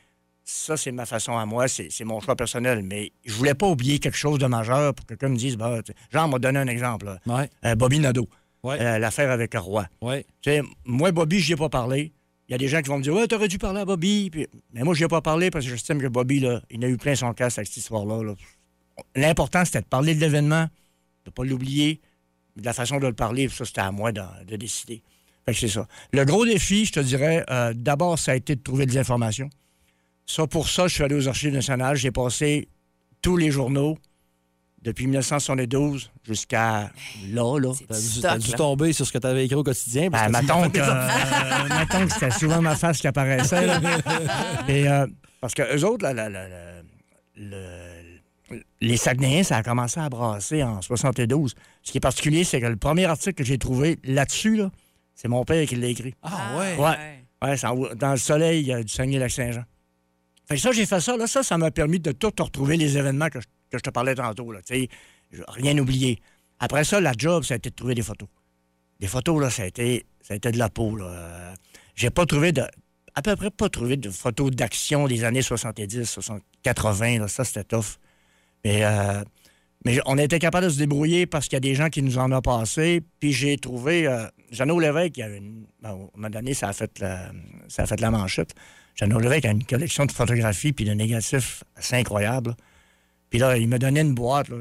ça, 0.45 0.77
c'est 0.77 0.93
ma 0.93 1.05
façon 1.05 1.37
à 1.37 1.45
moi, 1.45 1.69
c'est 1.69 2.05
mon 2.05 2.21
choix 2.21 2.37
personnel. 2.37 2.83
Mais 2.83 3.12
je 3.25 3.33
voulais 3.35 3.55
pas 3.55 3.67
oublier 3.67 3.99
quelque 3.99 4.17
chose 4.17 4.39
de 4.39 4.47
majeur 4.47 4.95
pour 4.95 5.05
que 5.05 5.11
quelqu'un 5.11 5.29
me 5.29 5.37
dise, 5.37 5.57
bah, 5.57 5.83
tu 5.85 5.93
sais, 5.93 5.99
genre, 6.11 6.29
m'a 6.29 6.39
donné 6.39 6.59
un 6.59 6.69
exemple. 6.69 7.07
là. 7.07 7.47
Euh, 7.64 7.75
Bobby 7.75 7.99
Nadeau. 7.99 8.29
Euh, 8.64 8.99
L'affaire 8.99 9.31
avec 9.31 9.55
le 9.55 9.61
roi. 9.61 9.87
Ouais. 10.01 10.25
Tu 10.41 10.51
sais, 10.51 10.62
moi, 10.85 11.12
Bobby, 11.12 11.41
je 11.41 11.49
n'y 11.49 11.53
ai 11.53 11.57
pas 11.57 11.69
parlé. 11.69 12.12
Il 12.49 12.53
y 12.53 12.55
a 12.55 12.59
des 12.59 12.69
gens 12.69 12.81
qui 12.81 12.89
vont 12.89 12.99
me 12.99 13.03
dire 13.03 13.14
Ouais, 13.14 13.27
t'aurais 13.27 13.49
dû 13.49 13.59
parler 13.59 13.81
à 13.81 13.85
Bobby. 13.85 14.31
Puis- 14.31 14.47
mais 14.73 14.83
moi, 14.83 14.95
je 14.95 15.01
n'y 15.01 15.05
ai 15.05 15.09
pas 15.09 15.21
parlé 15.21 15.51
parce 15.51 15.64
que 15.64 15.71
j'estime 15.71 16.01
que 16.01 16.07
Bobby, 16.07 16.41
là, 16.41 16.62
il 16.71 16.85
a 16.85 16.89
eu 16.89 16.97
plein 16.97 17.14
son 17.14 17.33
casse 17.35 17.59
avec 17.59 17.69
cette 17.69 17.77
histoire-là. 17.79 18.23
là. 18.23 18.35
L'important, 19.14 19.64
c'était 19.64 19.83
de 19.83 19.87
parler 19.87 20.14
de 20.14 20.21
l'événement, 20.21 20.62
de 20.64 20.71
ne 21.27 21.31
pas 21.33 21.45
l'oublier, 21.45 22.01
la 22.63 22.73
façon 22.73 22.99
de 22.99 23.07
le 23.07 23.13
parler. 23.13 23.49
puis 23.49 23.57
Ça, 23.57 23.65
c'était 23.65 23.81
à 23.83 23.91
moi 23.93 24.13
de, 24.13 24.23
de 24.47 24.57
décider. 24.57 25.03
Fait 25.45 25.53
que 25.53 25.59
c'est 25.59 25.69
ça. 25.69 25.87
Le 26.13 26.25
gros 26.25 26.45
défi, 26.45 26.85
je 26.87 26.93
te 26.93 27.01
dirais, 27.01 27.45
euh, 27.51 27.73
d'abord, 27.75 28.19
ça 28.19 28.33
a 28.33 28.35
été 28.35 28.57
de 28.57 28.61
trouver 28.63 28.87
des 28.87 28.99
informations. 28.99 29.49
Ça, 30.27 30.47
pour 30.47 30.69
ça, 30.69 30.89
je 30.89 30.95
suis 30.95 31.05
allé 31.05 31.15
aux 31.15 31.29
Archives 31.29 31.53
nationales. 31.53 31.97
J'ai 31.97 32.11
passé 32.11 32.69
tous 33.23 33.37
les 33.37 33.51
journaux 33.53 33.97
depuis 34.83 35.05
1972 35.07 36.11
jusqu'à 36.25 36.91
là. 37.31 37.59
là. 37.61 37.73
T'as 38.23 38.39
dû, 38.39 38.51
tomber 38.53 38.93
sur 38.93 39.07
ce 39.07 39.13
que 39.13 39.19
tu 39.19 39.27
avais 39.27 39.45
écrit 39.45 39.55
au 39.57 39.63
quotidien. 39.63 40.11
parce 40.11 40.31
Ben, 40.33 40.41
que 40.41 40.47
mettons 40.47 40.71
que, 40.71 40.79
euh, 40.81 42.09
c'était 42.09 42.31
souvent 42.33 42.61
ma 42.61 42.75
face 42.77 42.99
qui 43.01 43.07
apparaissait. 43.07 43.67
là. 43.67 43.81
Et, 44.69 44.89
euh, 44.89 45.07
parce 45.41 45.55
que 45.55 45.63
eux 45.77 45.85
autres, 45.85 46.03
là, 46.05 46.13
la- 46.13 46.29
la- 46.29 46.49
le- 47.37 47.86
les 48.80 48.97
Saguenayens, 48.97 49.42
ça 49.42 49.57
a 49.57 49.62
commencé 49.62 49.99
à 50.01 50.09
brasser 50.09 50.62
en 50.62 50.80
72. 50.82 51.55
Ce 51.82 51.90
qui 51.92 51.99
est 51.99 52.01
particulier, 52.01 52.44
c'est 52.44 52.61
que 52.61 52.66
le 52.66 52.76
premier 52.76 53.05
article 53.07 53.34
que 53.34 53.44
j'ai 53.44 53.59
trouvé 53.59 53.99
là-dessus, 54.05 54.57
là, 54.57 54.70
c'est 55.14 55.28
mon 55.28 55.44
père 55.44 55.66
qui 55.66 55.76
l'a 55.76 55.88
écrit. 55.88 56.14
Ah 56.22 56.57
ouais? 56.59 56.76
Ouais. 56.76 57.22
Ouais, 57.42 57.94
dans 57.97 58.12
le 58.12 58.16
soleil 58.16 58.72
euh, 58.72 58.82
du 58.82 58.92
Saguenay-Lac-Saint-Jean. 58.92 59.64
Fait 60.49 60.55
que 60.55 60.61
ça, 60.61 60.72
j'ai 60.72 60.86
fait 60.86 61.01
ça. 61.01 61.16
Là, 61.16 61.26
ça, 61.26 61.42
ça 61.42 61.59
m'a 61.59 61.70
permis 61.70 62.01
de 62.01 62.12
tout 62.12 62.32
retrouver 62.38 62.76
les 62.76 62.97
événements 62.97 63.28
que 63.28 63.40
je, 63.40 63.47
que 63.70 63.78
je 63.78 63.82
te 63.82 63.90
parlais 63.90 64.14
tantôt. 64.14 64.53
Là, 64.53 64.61
tu 64.62 64.74
sais. 64.74 64.88
Je- 65.32 65.42
rien 65.49 65.76
oublié. 65.78 66.20
Après 66.61 66.84
ça, 66.84 67.01
la 67.01 67.12
job, 67.16 67.42
ça 67.44 67.55
a 67.55 67.57
été 67.57 67.70
de 67.70 67.74
trouver 67.74 67.94
des 67.94 68.03
photos. 68.03 68.28
Des 69.01 69.09
photos, 69.09 69.40
là, 69.42 69.51
ça 69.51 69.64
a 69.64 69.66
été, 69.66 70.07
ça 70.22 70.34
a 70.34 70.36
été 70.36 70.51
de 70.53 70.59
la 70.59 70.68
peau. 70.70 70.97
Là. 70.97 71.55
J'ai 71.94 72.11
pas 72.11 72.24
trouvé 72.26 72.53
de. 72.53 72.62
À 73.14 73.22
peu 73.22 73.34
près 73.36 73.51
pas 73.51 73.68
trouvé 73.68 73.97
de 73.97 74.11
photos 74.11 74.51
d'action 74.51 75.07
des 75.09 75.24
années 75.24 75.42
70, 75.42 76.05
60, 76.05 76.42
80. 76.62 77.18
Là. 77.18 77.28
Ça, 77.28 77.44
c'était 77.44 77.64
tough. 77.64 77.99
Mais, 78.67 78.85
euh, 78.85 79.23
mais 79.85 80.01
on 80.07 80.19
était 80.19 80.41
capable 80.41 80.64
de 80.64 80.71
se 80.71 80.79
débrouiller 80.79 81.27
parce 81.27 81.45
qu'il 81.47 81.55
y 81.55 81.59
a 81.59 81.61
des 81.61 81.77
gens 81.77 81.89
qui 81.89 82.03
nous 82.03 82.19
en 82.19 82.33
ont 82.33 82.41
passé. 82.41 83.01
Puis 83.21 83.33
j'ai 83.33 83.57
trouvé. 83.59 84.09
Euh, 84.09 84.27
Jeannot 84.51 84.81
Lévesque, 84.81 85.19
il 85.19 85.21
y 85.21 85.23
a 85.23 85.29
une. 85.29 85.67
Ben, 85.81 85.91
à 85.91 85.93
un 85.93 86.09
moment 86.17 86.31
donné, 86.31 86.53
ça 86.53 86.69
a 86.69 86.73
fait 86.73 86.99
la, 86.99 87.31
ça 87.69 87.85
a 87.85 87.87
fait 87.87 88.01
la 88.01 88.11
manchette. 88.11 88.55
Jeannot 88.97 89.21
Lévesque 89.21 89.45
a 89.45 89.53
une 89.53 89.62
collection 89.62 90.05
de 90.05 90.11
photographies 90.11 90.73
puis 90.73 90.85
de 90.85 90.93
négatifs 90.95 91.62
assez 91.77 91.95
incroyable. 91.95 92.57
Puis 93.31 93.39
là, 93.39 93.57
il 93.57 93.69
me 93.69 93.79
donnait 93.79 94.01
une 94.01 94.14
boîte. 94.14 94.49
Je, 94.49 94.55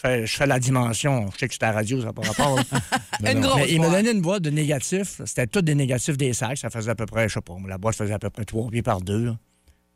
fais, 0.00 0.26
je 0.26 0.34
fais, 0.34 0.46
la 0.46 0.58
dimension. 0.58 1.30
Je 1.34 1.38
sais 1.38 1.48
que 1.48 1.52
c'était 1.52 1.66
à 1.66 1.72
la 1.72 1.76
radio, 1.76 2.00
ça 2.00 2.06
n'a 2.06 2.12
pas 2.14 2.22
rapport. 2.22 2.58
Ben 3.20 3.36
une 3.36 3.42
grosse 3.42 3.62
il 3.68 3.80
me 3.80 3.90
donnait 3.90 4.12
une 4.12 4.22
boîte 4.22 4.42
de 4.42 4.50
négatifs. 4.50 5.20
C'était 5.26 5.46
tous 5.46 5.62
des 5.62 5.74
négatifs 5.74 6.16
des 6.16 6.32
sacs. 6.32 6.58
Ça 6.58 6.70
faisait 6.70 6.90
à 6.90 6.94
peu 6.94 7.06
près, 7.06 7.28
je 7.28 7.34
sais 7.34 7.40
pas, 7.42 7.56
la 7.66 7.76
boîte 7.76 7.96
faisait 7.96 8.14
à 8.14 8.18
peu 8.18 8.30
près 8.30 8.44
3 8.46 8.70
pieds 8.70 8.82
par 8.82 9.02
2. 9.02 9.34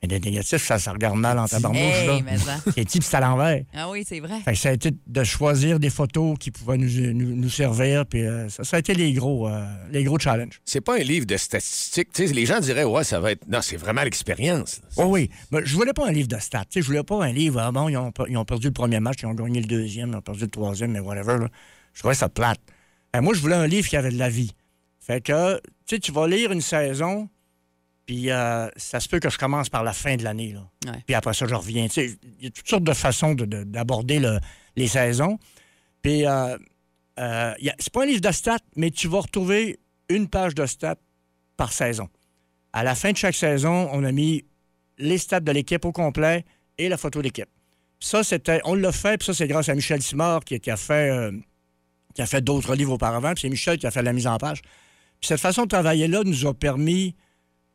Mais 0.03 0.09
des 0.09 0.18
négatifs, 0.20 0.64
ça, 0.64 0.78
ça 0.78 0.92
regarde 0.92 1.18
mal 1.18 1.38
en 1.38 1.46
tabarnouche. 1.46 1.80
Hey, 1.82 2.07
là. 2.07 2.20
mais 2.24 2.38
ça. 2.38 2.57
C'est 2.74 2.84
type, 2.86 3.03
c'est 3.03 3.16
à 3.16 3.20
l'envers. 3.20 3.62
Ah 3.74 3.90
oui, 3.90 4.03
c'est 4.07 4.20
vrai. 4.20 4.40
Fait 4.44 4.53
que 4.53 4.59
ça 4.59 4.70
a 4.70 4.72
été 4.72 4.92
de 5.07 5.24
choisir 5.24 5.78
des 5.78 5.90
photos 5.90 6.38
qui 6.38 6.51
pouvaient 6.51 6.78
nous, 6.78 7.12
nous, 7.12 7.36
nous 7.36 7.51
servir. 7.51 8.07
Puis 8.07 8.22
euh, 8.22 8.48
ça, 8.48 8.64
ça 8.64 8.76
a 8.76 8.80
été 8.80 8.94
les 8.94 9.12
gros, 9.12 9.46
euh, 9.46 9.62
les 9.90 10.03
gros 10.05 10.18
challenges. 10.18 10.61
C'est 10.64 10.80
pas 10.80 10.96
un 10.96 11.03
livre 11.03 11.26
de 11.26 11.36
statistiques. 11.36 12.12
Tu 12.14 12.26
sais, 12.26 12.32
les 12.32 12.46
gens 12.46 12.61
diraient, 12.61 12.84
ouais, 12.84 13.05
ça 13.05 13.20
va 13.20 13.32
être. 13.32 13.46
Non, 13.46 13.61
c'est 13.61 13.76
vraiment 13.76 14.03
l'expérience. 14.03 14.80
Oui, 14.96 15.05
oui. 15.07 15.30
Mais 15.51 15.61
je 15.64 15.74
voulais 15.74 15.92
pas 15.92 16.09
un 16.09 16.12
livre 16.12 16.28
de 16.28 16.38
stats. 16.38 16.61
Tu 16.61 16.66
sais, 16.74 16.80
je 16.80 16.86
voulais 16.86 17.03
pas 17.03 17.22
un 17.22 17.32
livre, 17.32 17.61
ah 17.61 17.70
bon, 17.70 17.88
ils 17.90 17.96
ont, 17.98 18.11
ils 18.28 18.38
ont 18.38 18.44
perdu 18.46 18.68
le 18.68 18.72
premier 18.72 19.01
match, 19.01 19.18
ils 19.22 19.26
ont 19.26 19.34
gagné 19.34 19.61
le 19.61 19.66
deuxième, 19.66 20.11
ils 20.12 20.16
ont 20.16 20.22
perdu 20.22 20.44
le 20.44 20.51
troisième, 20.51 20.92
mais 20.92 21.01
whatever. 21.01 21.38
là. 21.38 21.48
Je 21.92 21.98
trouvais 22.01 22.14
ça 22.14 22.28
plate. 22.30 22.61
Ben, 23.12 23.20
moi, 23.20 23.34
je 23.34 23.40
voulais 23.40 23.57
un 23.57 23.66
livre 23.66 23.86
qui 23.88 23.96
avait 23.98 24.11
de 24.12 24.18
la 24.18 24.30
vie. 24.30 24.53
Fait 24.98 25.20
que, 25.20 25.57
tu 25.86 25.96
sais, 25.96 25.98
tu 25.98 26.11
vas 26.12 26.26
lire 26.26 26.53
une 26.53 26.61
saison, 26.61 27.28
puis 28.11 28.28
euh, 28.32 28.68
ça 28.76 28.98
se 28.98 29.08
peut 29.08 29.20
que 29.20 29.30
je 29.30 29.38
commence 29.38 29.68
par 29.68 29.84
la 29.84 29.92
fin 29.92 30.16
de 30.16 30.24
l'année. 30.24 30.52
là. 30.52 30.68
Puis 31.06 31.14
après 31.14 31.32
ça, 31.32 31.46
je 31.46 31.54
reviens. 31.54 31.86
Il 31.96 32.16
y 32.40 32.46
a 32.48 32.50
toutes 32.50 32.68
sortes 32.68 32.82
de 32.82 32.92
façons 32.92 33.34
de- 33.36 33.44
de- 33.44 33.62
d'aborder 33.62 34.18
le- 34.18 34.40
les 34.74 34.88
saisons. 34.88 35.38
Puis, 36.02 36.26
euh, 36.26 36.58
euh, 37.20 37.54
c'est 37.78 37.92
pas 37.92 38.02
un 38.02 38.06
livre 38.06 38.20
de 38.20 38.32
stats, 38.32 38.58
mais 38.74 38.90
tu 38.90 39.06
vas 39.06 39.20
retrouver 39.20 39.78
une 40.08 40.26
page 40.28 40.56
de 40.56 40.66
stats 40.66 40.96
par 41.56 41.72
saison. 41.72 42.08
À 42.72 42.82
la 42.82 42.96
fin 42.96 43.12
de 43.12 43.16
chaque 43.16 43.36
saison, 43.36 43.88
on 43.92 44.02
a 44.02 44.11
mis 44.11 44.44
les 44.98 45.18
stats 45.18 45.38
de 45.38 45.52
l'équipe 45.52 45.84
au 45.84 45.92
complet 45.92 46.44
et 46.78 46.88
la 46.88 46.96
photo 46.96 47.22
d'équipe. 47.22 47.48
Ça, 48.00 48.24
c'était, 48.24 48.61
on 48.64 48.74
l'a 48.74 48.90
fait, 48.90 49.18
puis 49.18 49.26
ça, 49.26 49.34
c'est 49.34 49.46
grâce 49.46 49.68
à 49.68 49.74
Michel 49.76 50.02
Simard 50.02 50.44
qui, 50.44 50.58
qui 50.58 50.70
a 50.72 50.76
fait, 50.76 51.11
euh, 51.12 51.30
qui 52.16 52.22
a 52.22 52.26
fait 52.26 52.40
d'autres 52.42 52.74
livres 52.74 52.94
auparavant, 52.94 53.34
puis 53.34 53.42
c'est 53.42 53.50
Michel 53.50 53.78
qui 53.78 53.86
a 53.86 53.92
fait 53.92 54.02
la 54.02 54.12
mise 54.12 54.26
en 54.26 54.36
page. 54.36 54.62
Puis 55.20 55.28
cette 55.28 55.38
façon 55.40 55.62
de 55.62 55.68
travailler-là 55.68 56.24
nous 56.24 56.44
a 56.46 56.52
permis 56.54 57.14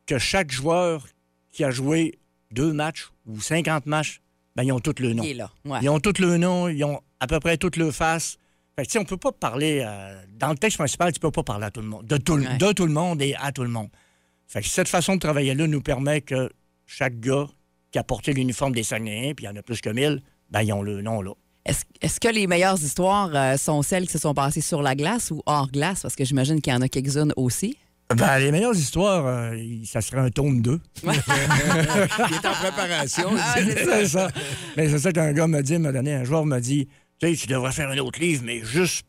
que 0.06 0.18
chaque 0.18 0.50
joueur 0.52 1.06
qui 1.52 1.64
a 1.64 1.70
joué 1.70 2.18
deux 2.50 2.72
matchs 2.72 3.08
ou 3.26 3.40
50 3.40 3.86
matchs, 3.86 4.20
ben, 4.54 4.62
ils 4.62 4.72
ont 4.72 4.80
tous 4.80 5.00
le 5.02 5.12
nom. 5.12 5.22
Il 5.22 5.30
est 5.30 5.34
là. 5.34 5.50
Ouais. 5.64 5.78
Ils 5.82 5.88
ont 5.88 6.00
tous 6.00 6.18
le 6.20 6.36
nom, 6.38 6.68
ils 6.68 6.82
ont 6.84 7.00
à 7.20 7.26
peu 7.26 7.40
près 7.40 7.56
toutes 7.56 7.76
le 7.76 7.90
face. 7.90 8.38
Fait 8.76 8.82
que, 8.82 8.88
tu 8.88 8.92
sais, 8.92 8.98
on 8.98 9.04
peut 9.04 9.16
pas 9.16 9.32
parler. 9.32 9.82
euh, 9.84 10.22
dans 10.38 10.50
le 10.50 10.56
texte 10.56 10.78
principal, 10.78 11.12
tu 11.12 11.20
peux 11.20 11.30
pas 11.30 11.42
parler 11.42 11.64
à 11.66 11.70
tout 11.70 11.80
le 11.80 11.88
monde. 11.88 12.06
De 12.06 12.16
tout, 12.18 12.36
le- 12.36 12.46
Ouais. 12.46 12.58
de 12.58 12.72
tout 12.72 12.86
le 12.86 12.92
monde 12.92 13.20
et 13.22 13.34
à 13.36 13.52
tout 13.52 13.62
le 13.62 13.68
monde. 13.70 13.88
Fait 14.46 14.60
que 14.62 14.68
cette 14.68 14.88
façon 14.88 15.14
de 15.16 15.20
travailler-là 15.20 15.66
nous 15.66 15.80
permet 15.80 16.20
que 16.20 16.50
chaque 16.86 17.18
gars 17.20 17.46
qui 17.90 17.98
a 17.98 18.04
porté 18.04 18.32
l'uniforme 18.32 18.72
des 18.74 18.82
Saguenayens, 18.82 19.34
puis 19.34 19.44
il 19.44 19.48
y 19.48 19.50
en 19.50 19.56
a 19.56 19.62
plus 19.62 19.80
que 19.80 19.90
1000, 19.90 20.22
ben, 20.50 20.62
ils 20.62 20.72
ont 20.72 20.82
le 20.82 21.02
nom 21.02 21.20
là. 21.22 21.32
Est-ce 21.64 21.82
est-ce 22.00 22.20
que 22.20 22.28
les 22.28 22.46
meilleures 22.46 22.80
histoires 22.80 23.30
euh, 23.34 23.56
sont 23.56 23.82
celles 23.82 24.06
qui 24.06 24.12
se 24.12 24.18
sont 24.18 24.34
passées 24.34 24.60
sur 24.60 24.82
la 24.82 24.94
glace 24.94 25.32
ou 25.32 25.42
hors 25.46 25.68
glace? 25.70 26.02
Parce 26.02 26.14
que 26.14 26.24
j'imagine 26.24 26.60
qu'il 26.60 26.72
y 26.72 26.76
en 26.76 26.80
a 26.82 26.88
quelques-unes 26.88 27.32
aussi. 27.36 27.76
Ben, 28.14 28.38
les 28.38 28.52
meilleures 28.52 28.76
histoires, 28.76 29.24
euh, 29.26 29.56
ça 29.84 30.00
serait 30.00 30.20
un 30.20 30.30
tome 30.30 30.62
2. 30.62 30.80
Il 31.02 31.08
est 31.10 32.46
en 32.46 32.52
préparation. 32.52 33.28
Ah, 33.36 33.54
c'est 33.58 34.06
ça. 34.06 34.28
Mais 34.76 34.88
c'est 34.88 34.98
ça 35.00 35.12
qu'un 35.12 35.32
gars 35.32 35.46
m'a 35.48 35.62
dit, 35.62 35.76
m'a 35.78 35.90
donné, 35.92 36.14
un 36.14 36.24
joueur 36.24 36.44
m'a 36.46 36.60
dit, 36.60 36.86
tu 37.20 37.28
sais, 37.28 37.34
tu 37.36 37.46
devrais 37.48 37.72
faire 37.72 37.90
un 37.90 37.98
autre 37.98 38.20
livre, 38.20 38.42
mais 38.44 38.62
juste 38.64 39.04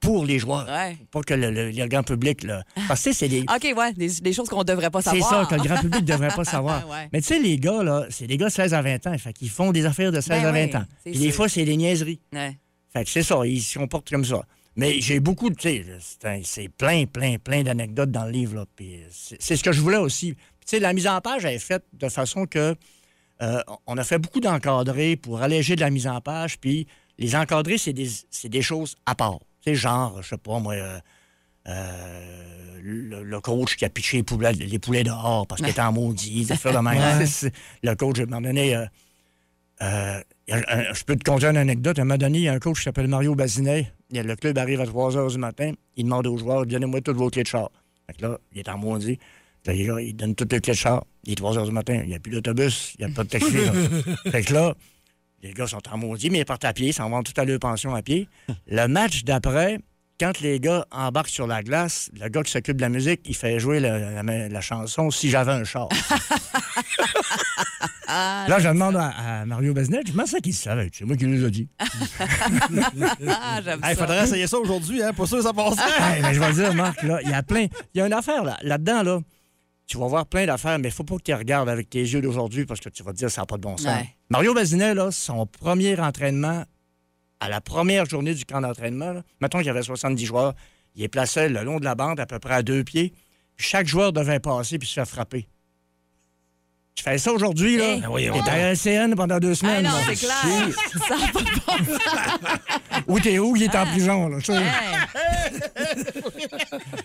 pour 0.00 0.24
les 0.24 0.38
joueurs. 0.38 0.66
Ouais. 0.66 0.96
Pas 1.10 1.20
que 1.20 1.34
le, 1.34 1.50
le- 1.50 1.70
le 1.70 1.86
grand 1.86 2.02
public, 2.02 2.42
là. 2.42 2.64
Parce 2.88 3.04
que 3.04 3.12
c'est 3.12 3.28
des, 3.28 3.42
OK, 3.42 3.72
ouais, 3.76 3.92
des, 3.92 4.08
des 4.08 4.32
choses 4.32 4.48
qu'on 4.48 4.64
devrait 4.64 4.90
pas 4.90 5.02
C'est 5.02 5.10
savoir. 5.10 5.48
ça, 5.48 5.56
que 5.56 5.62
le 5.62 5.68
grand 5.68 5.76
public 5.80 6.00
ne 6.00 6.06
devrait 6.06 6.34
pas 6.34 6.44
savoir. 6.44 6.88
Ouais. 6.92 7.08
Mais 7.12 7.20
tu 7.20 7.28
sais, 7.28 7.38
les 7.38 7.58
gars, 7.58 7.82
là, 7.82 8.06
c'est 8.10 8.26
des 8.26 8.36
gars 8.38 8.46
de 8.48 8.52
16 8.52 8.72
à 8.74 8.82
20 8.82 9.06
ans. 9.08 9.16
Fait 9.18 9.32
qu'ils 9.32 9.50
font 9.50 9.70
des 9.72 9.84
affaires 9.86 10.10
de 10.10 10.20
16 10.20 10.28
Ben 10.28 10.46
à 10.46 10.52
20 10.52 10.64
oui, 10.64 10.76
ans. 10.76 10.84
c'est 11.04 11.10
Puis 11.10 11.20
des 11.20 11.30
fois, 11.30 11.48
c'est 11.48 11.64
des 11.64 11.76
niaiseries. 11.76 12.20
Fait 12.32 13.04
que 13.04 13.10
c'est 13.10 13.22
ça, 13.22 13.36
ils 13.44 13.60
se 13.62 13.78
comportent 13.78 14.08
comme 14.10 14.24
ça. 14.24 14.42
Mais 14.76 15.00
j'ai 15.00 15.20
beaucoup, 15.20 15.50
de- 15.50 15.54
tu 15.54 15.68
sais, 15.84 16.40
c'est 16.44 16.68
plein, 16.68 17.04
plein, 17.06 17.36
plein 17.38 17.62
d'anecdotes 17.62 18.10
dans 18.10 18.24
le 18.24 18.30
livre. 18.30 18.54
là. 18.56 18.64
Puis 18.74 19.00
c'est 19.10 19.56
ce 19.56 19.62
que 19.62 19.72
je 19.72 19.80
voulais 19.80 19.96
aussi. 19.98 20.34
Tu 20.34 20.38
sais, 20.66 20.80
la 20.80 20.92
mise 20.92 21.06
en 21.08 21.20
page 21.20 21.44
elle 21.44 21.54
est 21.54 21.58
faite 21.58 21.84
de 21.92 22.08
façon 22.08 22.46
que 22.46 22.74
euh, 23.42 23.62
on 23.86 23.98
a 23.98 24.04
fait 24.04 24.18
beaucoup 24.18 24.40
d'encadrés 24.40 25.16
pour 25.16 25.42
alléger 25.42 25.74
de 25.76 25.80
la 25.80 25.90
mise 25.90 26.06
en 26.06 26.20
page. 26.20 26.58
Puis 26.58 26.86
les 27.18 27.34
encadrés, 27.36 27.76
c'est 27.78 27.92
des, 27.92 28.08
c'est 28.30 28.48
des 28.48 28.62
choses 28.62 28.94
à 29.04 29.14
part. 29.14 29.40
Tu 29.60 29.70
sais, 29.70 29.74
genre, 29.74 30.22
je 30.22 30.28
sais 30.30 30.38
pas, 30.38 30.58
moi, 30.58 30.74
euh, 30.74 30.98
euh, 31.68 32.78
le, 32.82 33.22
le 33.22 33.40
coach 33.40 33.76
qui 33.76 33.84
a 33.84 33.88
pitché 33.90 34.18
les 34.18 34.22
poulets, 34.22 34.52
les 34.52 34.78
poulets 34.78 35.04
dehors 35.04 35.46
parce 35.46 35.60
qu'il 35.60 35.70
était 35.70 35.80
en 35.80 35.92
maudit, 35.92 36.44
de 36.46 36.78
même. 36.78 37.26
Le 37.82 37.94
coach, 37.94 38.18
à 38.18 38.22
un 38.22 38.26
moment 38.26 38.40
donné, 38.40 38.74
euh, 40.50 40.60
il 40.68 40.94
je 40.94 41.04
peux 41.04 41.16
te 41.16 41.24
conter 41.24 41.46
une 41.46 41.56
anecdote. 41.56 41.98
À 41.98 42.02
un 42.02 42.04
moment 42.04 42.18
donné, 42.18 42.38
il 42.38 42.44
y 42.44 42.48
a 42.48 42.52
un 42.52 42.58
coach 42.58 42.78
qui 42.78 42.84
s'appelle 42.84 43.08
Mario 43.08 43.34
Bazinet. 43.34 43.92
Il 44.10 44.22
Le 44.22 44.36
club 44.36 44.58
arrive 44.58 44.80
à 44.80 44.86
3 44.86 45.12
h 45.12 45.30
du 45.30 45.38
matin. 45.38 45.72
Il 45.96 46.04
demande 46.04 46.26
aux 46.26 46.36
joueurs 46.36 46.66
Donnez-moi 46.66 47.00
toutes 47.00 47.16
vos 47.16 47.30
clés 47.30 47.42
de 47.42 47.48
char. 47.48 47.70
Fait 48.06 48.14
que 48.14 48.22
là, 48.22 48.38
il 48.52 48.58
est 48.58 48.68
en 48.68 48.78
maudit. 48.78 49.18
Là, 49.66 49.72
les 49.72 49.86
gars, 49.86 50.00
ils 50.00 50.14
donnent 50.14 50.34
toutes 50.34 50.52
les 50.52 50.60
clés 50.60 50.72
de 50.72 50.78
char. 50.78 51.04
Il 51.24 51.32
est 51.32 51.36
3 51.36 51.56
h 51.56 51.64
du 51.64 51.72
matin. 51.72 52.00
Il 52.02 52.08
n'y 52.08 52.14
a 52.14 52.18
plus 52.18 52.32
d'autobus. 52.32 52.94
Il 52.98 53.06
n'y 53.06 53.12
a 53.12 53.14
pas 53.14 53.24
de 53.24 53.28
taxi. 53.28 53.52
là. 53.52 53.72
fait 54.30 54.42
que 54.42 54.52
là, 54.52 54.74
les 55.42 55.52
gars 55.52 55.66
sont 55.66 55.80
en 55.90 55.98
maudit, 55.98 56.30
mais 56.30 56.40
ils 56.40 56.44
partent 56.44 56.64
à 56.64 56.72
pied. 56.72 56.88
Ils 56.88 56.92
s'en 56.92 57.08
vont 57.08 57.22
tout 57.22 57.32
à 57.36 57.44
leur 57.44 57.58
pension 57.58 57.94
à 57.94 58.02
pied. 58.02 58.28
Le 58.66 58.86
match 58.86 59.24
d'après, 59.24 59.78
quand 60.22 60.38
les 60.40 60.60
gars 60.60 60.86
embarquent 60.92 61.30
sur 61.30 61.48
la 61.48 61.64
glace, 61.64 62.08
le 62.18 62.28
gars 62.28 62.42
qui 62.44 62.52
s'occupe 62.52 62.76
de 62.76 62.82
la 62.82 62.88
musique, 62.88 63.22
il 63.24 63.34
fait 63.34 63.58
jouer 63.58 63.80
la, 63.80 64.22
la- 64.22 64.48
la 64.48 64.60
chanson 64.60 65.10
Si 65.10 65.30
j'avais 65.30 65.50
un 65.50 65.64
char. 65.64 65.88
Là, 68.08 68.58
je 68.58 68.68
demande 68.68 68.96
à, 68.96 69.40
à 69.40 69.44
Mario 69.46 69.72
Besnet, 69.74 70.02
comment 70.06 70.26
ça 70.26 70.38
qu'il 70.40 70.54
savait? 70.54 70.90
C'est 70.92 71.04
moi 71.04 71.16
qui 71.16 71.26
nous 71.26 71.44
a 71.44 71.50
dit. 71.50 71.68
Ah, 71.80 73.60
Il 73.90 73.96
faudrait 73.96 74.22
essayer 74.24 74.46
ça 74.46 74.58
aujourd'hui, 74.58 75.02
hein? 75.02 75.12
Pas 75.12 75.26
sûr 75.26 75.38
que 75.38 75.42
ça 75.44 75.52
passerait. 75.52 75.82
Hey, 76.16 76.22
mais 76.22 76.34
je 76.34 76.40
vais 76.40 76.48
te 76.50 76.54
dire, 76.54 76.74
Marc, 76.74 77.02
là, 77.02 77.18
il 77.22 77.30
y 77.30 77.32
a 77.34 77.42
plein. 77.42 77.66
Il 77.94 77.98
y 77.98 78.00
a 78.00 78.06
une 78.06 78.12
affaire 78.12 78.44
là, 78.44 78.58
là-dedans, 78.62 79.02
là. 79.02 79.18
Tu 79.86 79.98
vas 79.98 80.06
voir 80.06 80.26
plein 80.26 80.46
d'affaires, 80.46 80.78
mais 80.78 80.88
il 80.88 80.92
faut 80.94 81.04
pas 81.04 81.16
que 81.16 81.22
tu 81.22 81.30
les 81.32 81.36
regardes 81.36 81.68
avec 81.68 81.90
tes 81.90 82.00
yeux 82.00 82.20
d'aujourd'hui 82.20 82.64
parce 82.64 82.80
que 82.80 82.88
tu 82.88 83.02
vas 83.02 83.12
te 83.12 83.16
dire 83.16 83.30
ça 83.30 83.42
n'a 83.42 83.46
pas 83.46 83.56
de 83.56 83.62
bon 83.62 83.76
sens. 83.76 83.86
Ouais. 83.86 84.08
Mario 84.30 84.54
Bazinet, 84.54 84.94
là, 84.94 85.10
son 85.10 85.44
premier 85.46 85.98
entraînement, 85.98 86.64
à 87.42 87.48
la 87.48 87.60
première 87.60 88.06
journée 88.06 88.34
du 88.34 88.44
camp 88.44 88.60
d'entraînement, 88.60 89.20
mettons 89.40 89.58
qu'il 89.58 89.66
y 89.66 89.70
avait 89.70 89.82
70 89.82 90.24
joueurs, 90.24 90.54
il 90.94 91.02
est 91.02 91.08
placé 91.08 91.48
le 91.48 91.64
long 91.64 91.80
de 91.80 91.84
la 91.84 91.96
bande, 91.96 92.20
à 92.20 92.26
peu 92.26 92.38
près 92.38 92.54
à 92.54 92.62
deux 92.62 92.84
pieds. 92.84 93.12
Chaque 93.56 93.88
joueur 93.88 94.12
devait 94.12 94.38
passer 94.38 94.78
puis 94.78 94.86
se 94.86 94.94
faire 94.94 95.08
frapper. 95.08 95.48
Tu 96.94 97.04
fais 97.04 97.16
ça 97.16 97.32
aujourd'hui, 97.32 97.78
là? 97.78 97.84
Hey. 97.94 98.02
Ah 98.04 98.10
oui, 98.10 98.28
oui. 98.30 98.38
es 98.46 98.50
à 98.50 98.72
LCN 98.74 99.14
pendant 99.16 99.38
deux 99.38 99.52
Ah 99.52 99.54
semaines. 99.54 99.82
non, 99.84 99.90
là. 99.90 99.98
c'est 100.08 100.16
clair. 100.16 100.68
Ça 101.08 101.14
pas 101.32 101.40
bon. 103.00 103.14
Où 103.14 103.18
t'es 103.18 103.38
où? 103.38 103.56
Il 103.56 103.62
est 103.62 103.74
en 103.74 103.86
prison, 103.86 104.28
là. 104.28 104.38
tu 104.38 104.52
sais. 104.52 104.62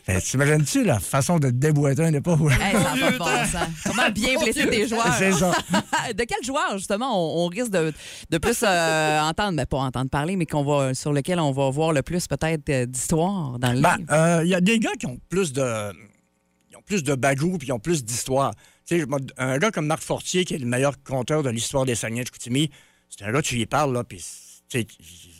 Eh, 0.10 0.20
T'imagines-tu 0.22 0.84
la 0.84 1.00
façon 1.00 1.40
de 1.40 1.48
te 1.50 1.54
déboîter 1.54 2.04
un 2.04 2.14
épaule? 2.14 2.52
Hey, 2.52 2.74
ça 2.74 2.96
n'a 2.96 3.00
pas 3.00 3.12
de 3.12 3.18
bon 3.18 3.26
sens. 3.46 3.68
Comment 3.86 4.10
bien 4.10 4.36
blesser 4.40 4.68
tes 4.70 4.88
joueurs? 4.90 5.14
C'est 5.18 5.32
ça. 5.32 5.52
de 6.14 6.24
quel 6.26 6.44
joueur, 6.44 6.78
justement, 6.78 7.14
on, 7.42 7.46
on 7.46 7.48
risque 7.48 7.72
de, 7.72 7.94
de 8.30 8.38
plus 8.38 8.60
euh, 8.64 9.20
entendre, 9.22 9.54
mais 9.54 9.66
pas 9.66 9.78
entendre 9.80 10.10
parler, 10.10 10.36
mais 10.36 10.46
qu'on 10.46 10.64
va, 10.66 10.94
sur 10.94 11.14
lequel 11.14 11.40
on 11.40 11.52
va 11.52 11.70
voir 11.70 11.94
le 11.94 12.02
plus 12.02 12.28
peut-être 12.28 12.70
euh, 12.70 12.86
d'histoire 12.86 13.58
dans 13.58 13.72
le 13.72 13.80
Ben, 13.82 13.96
livre? 13.98 14.12
euh, 14.14 14.42
il 14.44 14.50
y 14.50 14.56
a 14.56 14.62
des 14.62 14.80
gars 14.80 14.94
qui 15.00 15.06
ont 15.06 15.18
plus 15.30 15.54
de. 15.54 15.92
Ils 16.72 16.78
ont 16.78 16.82
plus 16.86 17.04
de 17.04 17.16
bagou 17.16 17.58
puis 17.58 17.70
ils 17.70 17.74
ont 17.74 17.80
plus 17.80 18.04
d'histoire. 18.04 18.52
Tu 18.88 19.00
sais, 19.00 19.06
moi, 19.06 19.20
un 19.38 19.58
gars 19.58 19.70
comme 19.72 19.86
Marc 19.86 20.02
Fortier, 20.02 20.46
qui 20.46 20.54
est 20.54 20.58
le 20.60 20.66
meilleur 20.66 21.02
conteur 21.04 21.44
de 21.44 21.50
l'histoire 21.50 21.86
des 21.86 21.94
Saguenay 21.96 22.22
de 22.22 22.28
Chicoutimi, 22.28 22.72
c'est 23.10 23.26
un 23.26 23.32
gars, 23.32 23.42
tu 23.42 23.60
y 23.60 23.66
parles, 23.66 23.94
là, 23.94 24.04
puis 24.04 24.24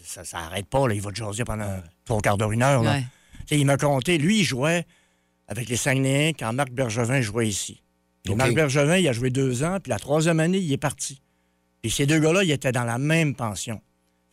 ça, 0.04 0.24
ça 0.24 0.38
arrête 0.40 0.68
pas, 0.68 0.88
là, 0.88 0.94
il 0.94 1.02
va 1.02 1.12
te 1.12 1.16
jaser 1.16 1.44
pendant 1.46 1.82
trois 2.06 2.22
quarts 2.22 2.38
d'heure, 2.38 2.52
une 2.52 2.64
heure. 2.64 2.84
là. 2.84 2.94
Ouais. 2.96 3.02
Tu 3.02 3.56
sais, 3.56 3.60
Il 3.60 3.66
m'a 3.66 3.78
compté, 3.78 4.18
lui, 4.18 4.40
il 4.40 4.44
jouait 4.44 4.86
avec 5.48 5.70
les 5.70 5.78
Saguenayens 5.78 6.34
quand 6.38 6.52
Marc 6.54 6.72
Bergevin 6.72 7.22
jouait 7.22 7.48
ici. 7.48 7.82
Marc 8.36 8.54
Bergevin, 8.56 8.98
il 8.98 9.08
a 9.08 9.14
joué 9.14 9.30
deux 9.30 9.64
ans, 9.64 9.80
puis 9.82 9.90
la 9.90 10.00
troisième 10.00 10.40
année, 10.42 10.58
il 10.58 10.72
est 10.74 10.78
parti. 10.78 11.22
Puis 11.82 11.92
ces 11.92 12.06
deux 12.06 12.20
gars-là, 12.20 12.44
ils 12.44 12.52
étaient 12.52 12.74
dans 12.74 12.84
la 12.84 12.98
même 12.98 13.36
pension. 13.36 13.82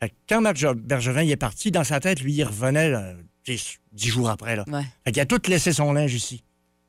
Fait 0.00 0.08
que 0.10 0.14
quand 0.28 0.40
Marc 0.40 0.56
Bergevin 0.74 1.22
il 1.22 1.30
est 1.30 1.36
parti, 1.36 1.70
dans 1.70 1.84
sa 1.84 2.00
tête, 2.00 2.20
lui, 2.20 2.32
il 2.32 2.42
revenait 2.44 2.90
là, 2.90 3.14
dix 3.46 4.08
jours 4.08 4.28
après. 4.28 4.56
Là. 4.56 4.64
Ouais. 4.66 4.82
Fait 5.04 5.12
qu'il 5.12 5.20
a 5.22 5.26
tout 5.26 5.40
laissé 5.48 5.72
son 5.72 5.92
linge 5.92 6.14
ici. 6.14 6.42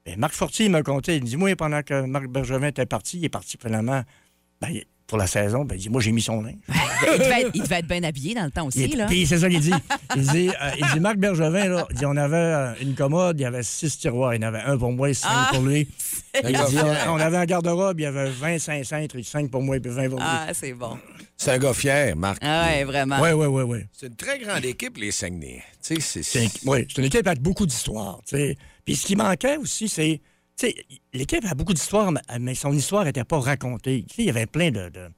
Et 0.06 0.16
Marc 0.18 0.34
Fortier, 0.34 0.66
il 0.66 0.72
m'a 0.72 0.84
compté, 0.84 1.16
il 1.16 1.24
me 1.24 1.28
dit, 1.28 1.36
moi, 1.38 1.56
pendant 1.56 1.82
que 1.82 2.02
Marc 2.06 2.28
Bergevin 2.28 2.68
était 2.68 2.86
parti, 2.86 3.18
il 3.18 3.26
est 3.26 3.30
parti 3.30 3.58
finalement 3.60 4.04
ben, 4.62 4.70
pour 5.08 5.18
la 5.18 5.26
saison, 5.26 5.66
ben, 5.66 5.76
il 5.76 5.82
dit, 5.82 5.90
moi, 5.90 6.00
j'ai 6.00 6.12
mis 6.12 6.22
son 6.22 6.42
linge. 6.44 6.56
il, 6.70 7.20
devait 7.20 7.42
être, 7.42 7.52
il 7.56 7.64
devait 7.64 7.80
être 7.80 7.88
bien 7.88 8.04
habillé 8.04 8.36
dans 8.36 8.46
le 8.46 8.52
temps 8.52 8.68
aussi, 8.68 8.84
Il- 8.86 8.98
là. 8.98 9.08
Puis 9.08 9.26
c'est 9.26 9.40
ça 9.40 9.50
qu'il 9.50 9.60
dit. 9.60 9.74
Il 10.16 10.22
dit, 10.28 10.50
euh, 10.50 10.72
il 10.80 10.86
dit 10.94 11.00
Marc 11.02 11.18
Bergevin, 11.18 11.68
là, 11.68 11.88
il 11.90 11.98
dit, 11.98 12.06
on 12.06 12.16
avait 12.16 12.36
euh, 12.38 12.74
une 12.82 12.96
commode, 12.96 13.38
il 13.38 13.44
y 13.44 13.46
avait 13.46 13.64
six 13.64 13.98
tiroirs. 13.98 14.34
Il 14.34 14.42
y 14.42 14.46
en 14.46 14.48
avait 14.48 14.62
un 14.62 14.78
pour 14.78 14.92
moi 14.94 15.10
et 15.10 15.14
cinq 15.14 15.30
Ah! 15.30 15.50
pour 15.52 15.62
lui. 15.64 15.90
Il 16.44 16.56
dit, 16.70 16.78
on 17.08 17.18
avait 17.20 17.38
un 17.38 17.46
garde-robe, 17.46 18.00
il 18.00 18.04
y 18.04 18.06
avait 18.06 18.30
25 18.30 18.86
cintres, 18.86 19.18
5 19.22 19.50
pour 19.50 19.62
moi 19.62 19.76
et 19.78 19.80
puis 19.80 19.92
20 19.92 20.10
pour 20.10 20.20
lui. 20.20 20.26
Ah, 20.28 20.48
c'est 20.54 20.74
bon. 20.74 20.98
C'est 21.38 21.52
un 21.52 21.58
gars 21.58 21.74
fier, 21.74 22.16
Marc. 22.16 22.38
Ah 22.42 22.66
ouais, 22.68 22.84
vraiment. 22.86 23.20
Oui, 23.22 23.32
oui, 23.32 23.46
oui, 23.48 23.64
oui. 23.64 23.80
C'est 23.92 24.08
une 24.08 24.16
très 24.16 24.40
grande 24.40 24.64
équipe, 24.64 24.98
les 24.98 25.12
Saguenay. 25.12 25.64
Tu 25.86 26.00
sais, 26.02 26.24
c'est- 26.24 26.50
oui, 26.66 26.86
c'est 26.90 27.00
une 27.00 27.06
équipe 27.08 27.28
avec 27.28 27.42
beaucoup 27.42 27.66
d'histoire. 27.66 28.20
tu 28.28 28.36
sais. 28.38 28.58
Puis 28.86 28.96
ce 28.96 29.06
qui 29.08 29.16
manquait 29.16 29.58
aussi, 29.58 29.90
c'est. 29.90 30.22
tu 30.58 30.68
sais, 30.68 30.76
L'équipe 31.14 31.44
a 31.50 31.54
beaucoup 31.56 31.74
d'histoire, 31.74 32.12
mais- 32.40 32.56
son 32.56 32.72
histoire 32.74 33.04
n'était 33.06 33.24
pas 33.24 33.40
racontée. 33.40 34.06
Tu 34.08 34.16
sais, 34.16 34.22
Il 34.24 34.26
y 34.28 34.30
avait 34.30 34.46
plein 34.46 34.72
de, 34.72 34.90
de, 34.90 35.10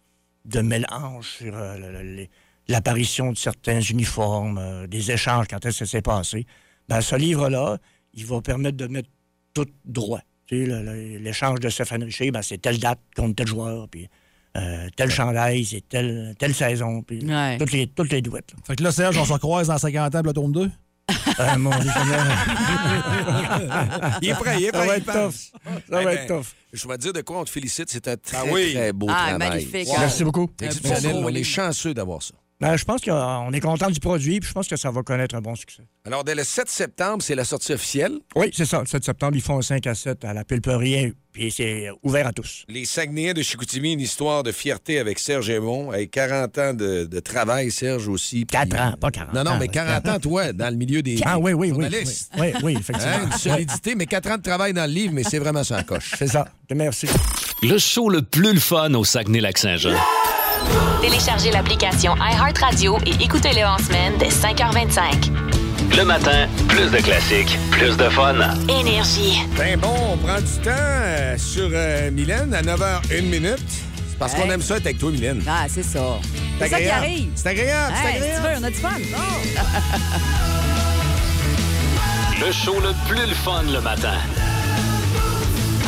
de 0.45 0.61
mélanges 0.61 1.29
sur 1.37 1.53
euh, 1.55 2.25
l'apparition 2.67 3.31
de 3.31 3.37
certains 3.37 3.81
uniformes, 3.81 4.57
euh, 4.57 4.87
des 4.87 5.11
échanges, 5.11 5.45
quand 5.49 5.65
est-ce 5.65 5.79
que 5.79 5.85
ça 5.85 5.91
s'est 5.91 6.01
passé. 6.01 6.45
Ben, 6.87 7.01
ce 7.01 7.15
livre-là, 7.15 7.77
il 8.13 8.25
va 8.25 8.41
permettre 8.41 8.77
de 8.77 8.87
mettre 8.87 9.09
tout 9.53 9.67
droit. 9.85 10.21
L'échange 10.49 11.59
de 11.59 11.69
Stéphane 11.69 12.03
Richer, 12.03 12.31
ben, 12.31 12.41
c'est 12.41 12.57
telle 12.59 12.79
date 12.79 12.99
contre 13.15 13.35
tel 13.35 13.47
joueur, 13.47 13.87
puis 13.89 14.07
euh, 14.55 14.87
tel 14.95 15.09
chandail, 15.09 15.65
c'est 15.65 15.87
telle, 15.87 16.33
telle 16.39 16.53
saison, 16.55 17.01
puis 17.03 17.23
Ouais. 17.25 17.57
toutes, 17.57 17.71
les, 17.73 17.87
toutes 17.87 18.11
les 18.11 18.21
douettes. 18.21 18.53
là. 18.53 18.59
Fait 18.65 18.75
que 18.77 18.83
là, 18.83 18.91
Serge, 18.91 19.17
on 19.17 19.25
se 19.25 19.33
croise 19.37 19.67
dans 19.67 19.77
50 19.77 20.15
ans, 20.15 20.21
le 20.23 20.33
tome 20.33 20.51
2. 20.53 20.71
Euh, 21.39 21.57
mon 21.57 21.69
Dieu, 21.79 21.91
Il 24.21 24.29
est 24.29 24.33
prêt, 24.33 24.55
il 24.59 24.65
est 24.65 24.71
Ça 24.71 24.77
prêt. 24.77 24.87
va 24.87 24.97
il 24.97 25.01
être 25.01 25.05
tough. 25.13 25.33
Ça 25.33 25.51
va 25.89 26.03
Eh 26.03 26.15
être 26.15 26.27
ben, 26.27 26.37
tough. 26.37 26.47
Je 26.73 26.87
vais 26.87 26.97
te 26.97 27.01
dire 27.01 27.13
de 27.13 27.21
quoi 27.21 27.39
on 27.39 27.43
te 27.45 27.49
félicite. 27.49 27.89
C'est 27.89 28.07
un 28.07 28.17
très, 28.17 28.49
oui. 28.51 28.73
très 28.73 28.91
beau 28.93 29.07
Ah, 29.09 29.27
travail. 29.29 29.37
magnifique. 29.49 29.87
Merci 29.99 30.23
beaucoup. 30.23 30.49
Exceptionnel. 30.61 31.15
On 31.23 31.29
est 31.29 31.43
chanceux 31.43 31.93
d'avoir 31.93 32.21
ça. 32.21 32.33
Ben, 32.59 32.75
je 32.75 32.85
pense 32.85 33.01
qu'on 33.01 33.51
est 33.53 33.59
content 33.59 33.91
du 33.91 33.99
produit, 33.99 34.39
puis 34.39 34.49
je 34.49 34.53
pense 34.53 34.67
que 34.67 34.75
ça 34.77 34.89
va 34.89 35.03
connaître 35.03 35.35
un 35.35 35.41
bon 35.41 35.53
succès. 35.55 35.83
Alors, 36.07 36.23
dès 36.23 36.33
le 36.33 36.43
7 36.43 36.67
septembre, 36.67 37.21
c'est 37.21 37.35
la 37.35 37.43
sortie 37.43 37.71
officielle? 37.71 38.17
Oui, 38.35 38.49
c'est 38.51 38.65
ça. 38.65 38.79
Le 38.79 38.87
7 38.87 39.03
septembre, 39.05 39.33
ils 39.35 39.43
font 39.43 39.59
un 39.59 39.61
5 39.61 39.85
à 39.85 39.93
7 39.93 40.25
à 40.25 40.33
la 40.33 40.43
Pulperie, 40.43 41.13
puis 41.31 41.51
c'est 41.51 41.89
ouvert 42.01 42.25
à 42.25 42.33
tous. 42.33 42.65
Les 42.67 42.85
Saguenayens 42.85 43.33
de 43.35 43.43
Chicoutimi, 43.43 43.93
une 43.93 43.99
histoire 43.99 44.41
de 44.41 44.51
fierté 44.51 44.97
avec 44.97 45.19
Serge 45.19 45.51
Aymon, 45.51 45.91
avec 45.91 46.09
40 46.09 46.57
ans 46.57 46.73
de, 46.73 47.05
de 47.05 47.19
travail, 47.19 47.69
Serge 47.69 48.07
aussi. 48.07 48.45
puis- 48.45 48.57
4 48.57 48.75
ans, 48.81 48.93
pas 48.99 49.11
40 49.11 49.35
Non, 49.35 49.43
non, 49.43 49.51
ans, 49.51 49.57
mais 49.59 49.67
40 49.67 50.07
ans, 50.07 50.19
toi, 50.19 50.51
dans 50.51 50.71
le 50.71 50.77
milieu 50.77 51.03
des 51.03 51.19
Ah 51.25 51.37
oui, 51.37 51.53
oui, 51.53 51.71
oui. 51.71 51.85
Oui, 51.91 52.07
oui, 52.39 52.53
oui, 52.63 52.75
Hein, 52.75 52.79
effectivement. 52.79 53.23
une 53.25 53.31
solidité, 53.33 53.93
mais 53.93 54.07
4 54.07 54.31
ans 54.31 54.37
de 54.37 54.41
travail 54.41 54.73
dans 54.73 54.87
le 54.87 54.93
livre, 54.93 55.13
mais 55.13 55.23
c'est 55.23 55.37
vraiment 55.39 55.63
sans 55.63 55.83
coche. 55.83 56.15
C'est 56.17 56.27
ça. 56.27 56.47
Merci. 56.73 57.07
Le 57.61 57.77
show 57.77 58.09
le 58.09 58.23
plus 58.23 58.53
le 58.53 58.59
fun 58.59 58.91
au 58.95 59.03
Saguenay-Lac-Saint-Jean. 59.03 59.93
Téléchargez 61.01 61.51
l'application 61.51 62.15
iHeartRadio 62.17 62.97
et 63.05 63.13
écoutez-le 63.23 63.65
en 63.65 63.77
semaine 63.77 64.13
dès 64.19 64.29
5h25. 64.29 65.31
Le 65.95 66.03
matin, 66.03 66.47
plus 66.67 66.89
de 66.91 66.97
classiques, 66.97 67.57
plus 67.71 67.95
de 67.97 68.09
fun. 68.09 68.35
Énergie. 68.67 69.41
Ben 69.57 69.79
bon, 69.79 69.93
on 70.13 70.17
prend 70.17 70.37
du 70.39 70.57
temps 70.63 70.69
euh, 70.75 71.37
sur 71.37 71.69
euh, 71.71 72.11
Mylène 72.11 72.53
à 72.53 72.61
9h01 72.61 73.21
minute. 73.23 73.57
C'est 74.09 74.17
parce 74.19 74.33
qu'on 74.33 74.49
aime 74.49 74.61
ça 74.61 74.75
être 74.77 74.85
avec 74.85 74.97
toi, 74.99 75.11
Mylène. 75.11 75.41
Ah, 75.47 75.65
c'est 75.69 75.83
ça. 75.83 75.99
C'est 76.59 76.67
ça 76.67 76.77
qui 76.77 76.83
agréable. 76.85 77.05
arrive. 77.05 77.29
C'est 77.35 77.47
agréable, 77.49 77.93
c'est 77.95 78.01
si 78.11 78.17
tu 78.17 78.23
agréable. 78.23 78.47
veux, 78.47 78.57
on 78.59 78.63
a 78.63 78.69
du 78.69 78.77
fun. 78.77 78.89
Le 82.45 82.51
show 82.51 82.79
le 82.79 82.93
plus 83.07 83.25
le 83.27 83.33
fun 83.33 83.63
le 83.63 83.81
matin. 83.81 84.13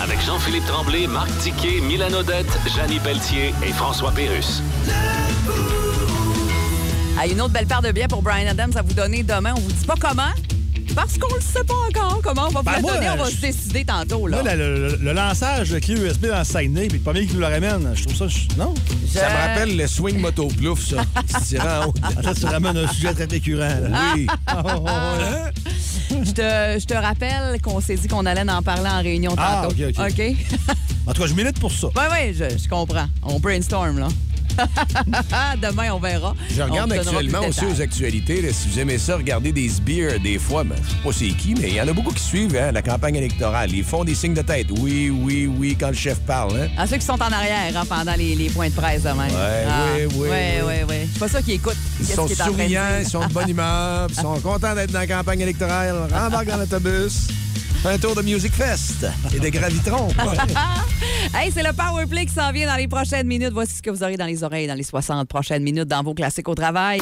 Avec 0.02 0.22
Jean-Philippe 0.22 0.66
Tremblay, 0.66 1.08
Marc 1.08 1.30
Tiquet, 1.40 1.82
Milan 1.82 2.14
Odette, 2.14 2.48
Janine 2.74 3.02
Pelletier 3.02 3.54
et 3.66 3.72
François 3.74 4.12
Pérus. 4.12 4.62
Ah, 7.20 7.28
une 7.28 7.42
autre 7.42 7.52
belle 7.52 7.68
paire 7.68 7.82
de 7.82 7.92
billets 7.92 8.08
pour 8.08 8.22
Brian 8.22 8.48
Adams 8.48 8.72
à 8.76 8.82
vous 8.82 8.94
donner 8.94 9.24
demain. 9.24 9.54
On 9.58 9.60
vous 9.60 9.72
dit 9.72 9.86
pas 9.86 9.96
comment, 10.00 10.32
parce 10.96 11.18
qu'on 11.18 11.34
le 11.34 11.42
sait 11.42 11.64
pas 11.64 11.74
encore 11.90 12.22
comment 12.24 12.48
on 12.48 12.52
va 12.52 12.60
vous 12.60 12.66
Ben, 12.66 12.72
la 12.74 12.82
moi, 12.82 12.94
donner. 12.96 13.10
On 13.12 13.18
va 13.18 13.30
je- 13.30 13.36
se 13.36 13.42
décider 13.42 13.86
tantôt. 13.86 14.28
Là. 14.28 14.42
Moi, 14.44 14.56
le, 14.56 14.90
le- 14.90 14.96
le 15.02 15.14
lançage 15.14 15.70
de 15.70 15.80
clé 15.80 15.96
USB 15.96 16.28
dans 16.28 16.40
le 16.40 16.44
Saguenay, 16.44 16.88
puis 16.88 16.98
le 16.98 17.04
premier 17.04 17.26
qui 17.26 17.34
nous 17.34 17.40
le 17.40 17.46
ramène, 17.48 17.92
je 17.96 18.04
trouve 18.04 18.16
ça. 18.16 18.28
je- 18.28 18.58
Non? 18.58 18.74
Je- 19.06 19.20
Ça 19.20 19.30
me 19.30 19.36
rappelle 19.50 19.78
le 19.78 19.88
swing 19.88 20.20
moto 20.20 20.48
plouf, 20.48 20.86
ça. 20.88 20.98
en 21.84 21.88
haut. 21.90 21.94
Attends, 22.04 22.34
tu 22.34 22.46
ramènes 22.46 22.78
un 22.78 22.88
sujet 22.88 23.14
très 23.14 23.26
récurrent. 23.26 23.60
là. 23.90 24.14
Oui. 24.16 24.28
Je 26.10 26.32
te, 26.32 26.80
je 26.80 26.86
te 26.86 26.94
rappelle 26.96 27.62
qu'on 27.62 27.80
s'est 27.80 27.96
dit 27.96 28.08
qu'on 28.08 28.26
allait 28.26 28.50
en 28.52 28.62
parler 28.64 28.90
en 28.90 29.02
réunion 29.02 29.34
Ah, 29.38 29.62
tantôt. 29.64 29.76
OK, 29.76 29.96
OK. 30.00 30.10
OK? 30.10 30.36
En 31.08 31.14
tout 31.14 31.22
cas, 31.22 31.28
je 31.28 31.34
milite 31.34 31.60
pour 31.60 31.72
ça. 31.72 31.88
Oui, 31.96 32.04
oui, 32.12 32.34
je, 32.34 32.58
je 32.62 32.68
comprends. 32.68 33.06
On 33.24 33.40
brainstorm, 33.40 34.00
là. 34.00 34.08
Demain, 35.62 35.92
on 35.94 36.00
verra. 36.00 36.34
Je 36.56 36.62
regarde 36.62 36.92
actuellement 36.92 37.40
aussi 37.48 37.66
aux 37.66 37.82
actualités. 37.82 38.42
là, 38.42 38.50
si 38.52 38.68
vous 38.70 38.80
aimez 38.80 38.98
ça, 38.98 39.18
regardez 39.18 39.52
des 39.52 39.70
sbires 39.70 40.20
des 40.20 40.38
fois. 40.40 40.64
Ben, 40.64 40.76
je 40.84 40.90
sais 40.90 40.96
pas 41.04 41.10
c'est 41.14 41.38
qui, 41.38 41.56
mais 41.56 41.70
il 41.70 41.76
y 41.76 41.82
en 41.82 41.88
a 41.88 41.94
beaucoup 41.94 42.12
qui 42.12 42.24
suivent 42.24 42.56
hein, 42.56 42.72
la 42.72 42.82
campagne 42.82 43.16
électorale. 43.16 43.72
Ils 43.74 43.84
font 43.84 44.04
des 44.04 44.16
signes 44.16 44.34
de 44.34 44.42
tête. 44.42 44.68
Oui, 44.80 45.10
oui, 45.10 45.48
oui, 45.48 45.76
quand 45.80 45.90
le 45.90 45.94
chef 45.96 46.20
parle. 46.20 46.58
Hein. 46.60 46.68
À 46.78 46.88
ceux 46.88 46.98
qui 46.98 47.06
sont 47.06 47.14
en 47.22 47.32
arrière 47.32 47.72
hein, 47.76 47.84
pendant 47.88 48.16
les, 48.16 48.36
les 48.36 48.50
points 48.50 48.70
de 48.70 48.74
presse 48.74 49.04
demain. 49.04 49.28
Ouais, 49.28 49.66
oui, 49.66 50.06
oui, 50.06 50.10
Oui, 50.20 50.28
oui. 50.30 50.64
oui, 50.68 50.76
oui. 50.90 51.10
C'est 51.14 51.20
pas 51.20 51.28
ça 51.28 51.42
qu'ils 51.42 51.56
écoutent. 51.56 51.78
Ils 52.00 52.06
sont 52.06 52.26
qui 52.26 52.36
souriants, 52.36 53.00
ils 53.02 53.08
sont 53.08 53.26
de 53.28 53.34
bonne 53.34 53.50
humeur, 53.50 54.08
ils 54.10 54.16
sont 54.16 54.40
contents 54.40 54.76
d'être 54.76 54.92
dans 54.92 55.00
la 55.00 55.08
campagne 55.08 55.42
électorale. 55.42 55.96
Rembarque 56.14 56.48
dans 56.48 56.58
l'autobus. 56.58 57.28
Un 57.86 57.98
tour 57.98 58.14
de 58.14 58.22
Music 58.22 58.54
Fest 58.54 59.08
et 59.34 59.40
de 59.40 59.48
Gravitron. 59.50 60.10
Hey, 61.34 61.52
c'est 61.52 61.62
le 61.62 61.74
Power 61.74 62.08
Play 62.08 62.26
qui 62.26 62.34
s'en 62.34 62.52
vient 62.52 62.68
dans 62.68 62.76
les 62.76 62.88
prochaines 62.88 63.28
minutes. 63.28 63.54
Voici 63.54 63.76
ce 63.78 63.82
que 63.82 63.92
vous 63.92 64.02
aurez 64.04 64.18
dans 64.18 64.26
les 64.26 64.44
oreilles 64.44 64.68
dans 64.68 64.74
les 64.74 64.84
60 64.84 65.28
prochaines 65.28 65.64
minutes 65.64 65.88
dans 65.88 66.02
vos 66.02 66.14
classiques 66.14 66.50
au 66.50 66.56
travail. 66.56 67.00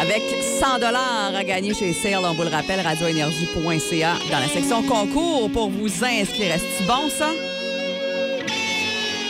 avec 0.00 0.22
100 0.60 0.78
dollars 0.78 1.17
gagner 1.48 1.74
chez 1.74 1.92
Sale. 1.94 2.20
On 2.24 2.34
vous 2.34 2.42
le 2.42 2.50
rappelle, 2.50 2.80
radioénergie.ca 2.80 4.12
dans 4.30 4.38
la 4.38 4.48
section 4.48 4.82
concours 4.82 5.50
pour 5.50 5.70
vous 5.70 5.86
inscrire. 6.04 6.52
Est-ce 6.54 6.86
bon, 6.86 7.08
ça? 7.18 7.30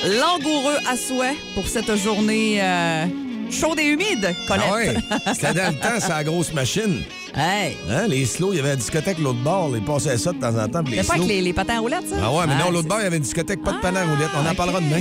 Langoureux 0.05 0.77
à 0.89 0.97
souhait 0.97 1.37
pour 1.55 1.67
cette 1.67 1.95
journée 1.97 2.59
euh, 2.61 3.07
chaude 3.51 3.79
et 3.81 3.85
humide, 3.87 4.35
Colette. 4.47 4.65
Ah 4.69 4.75
ouais. 4.75 4.95
C'était 5.35 5.55
dans 5.55 5.69
le 5.73 5.79
temps, 5.81 5.99
c'est 6.01 6.09
la 6.09 6.25
grosse 6.25 6.53
machine. 6.53 7.03
Hey! 7.37 7.77
Hein, 7.91 8.07
les 8.09 8.25
slows, 8.25 8.53
il 8.53 8.57
y 8.57 8.61
avait 8.61 8.71
la 8.71 8.77
discothèque 8.77 9.19
l'autre 9.19 9.39
bord. 9.41 9.71
Ils 9.77 9.83
passaient 9.83 10.19
ça 10.19 10.33
de 10.33 10.39
temps 10.41 10.57
en 10.59 10.69
temps. 10.69 10.83
C'est 10.91 11.07
pas 11.07 11.15
avec 11.15 11.27
les, 11.29 11.41
les 11.41 11.53
patins 11.53 11.77
à 11.77 11.81
roulettes, 11.81 12.09
ça? 12.09 12.17
Ah 12.23 12.31
ouais, 12.33 12.47
mais 12.49 12.55
non, 12.55 12.65
Ah, 12.69 12.71
l'autre 12.71 12.89
bord, 12.89 12.99
il 13.01 13.05
y 13.05 13.07
avait 13.07 13.17
une 13.19 13.23
discothèque, 13.23 13.63
pas 13.63 13.73
de 13.73 13.79
panneau 13.81 13.99
à 13.99 14.05
roulettes. 14.05 14.31
On 14.37 14.49
en 14.51 14.55
parlera 14.55 14.81
demain. 14.81 15.01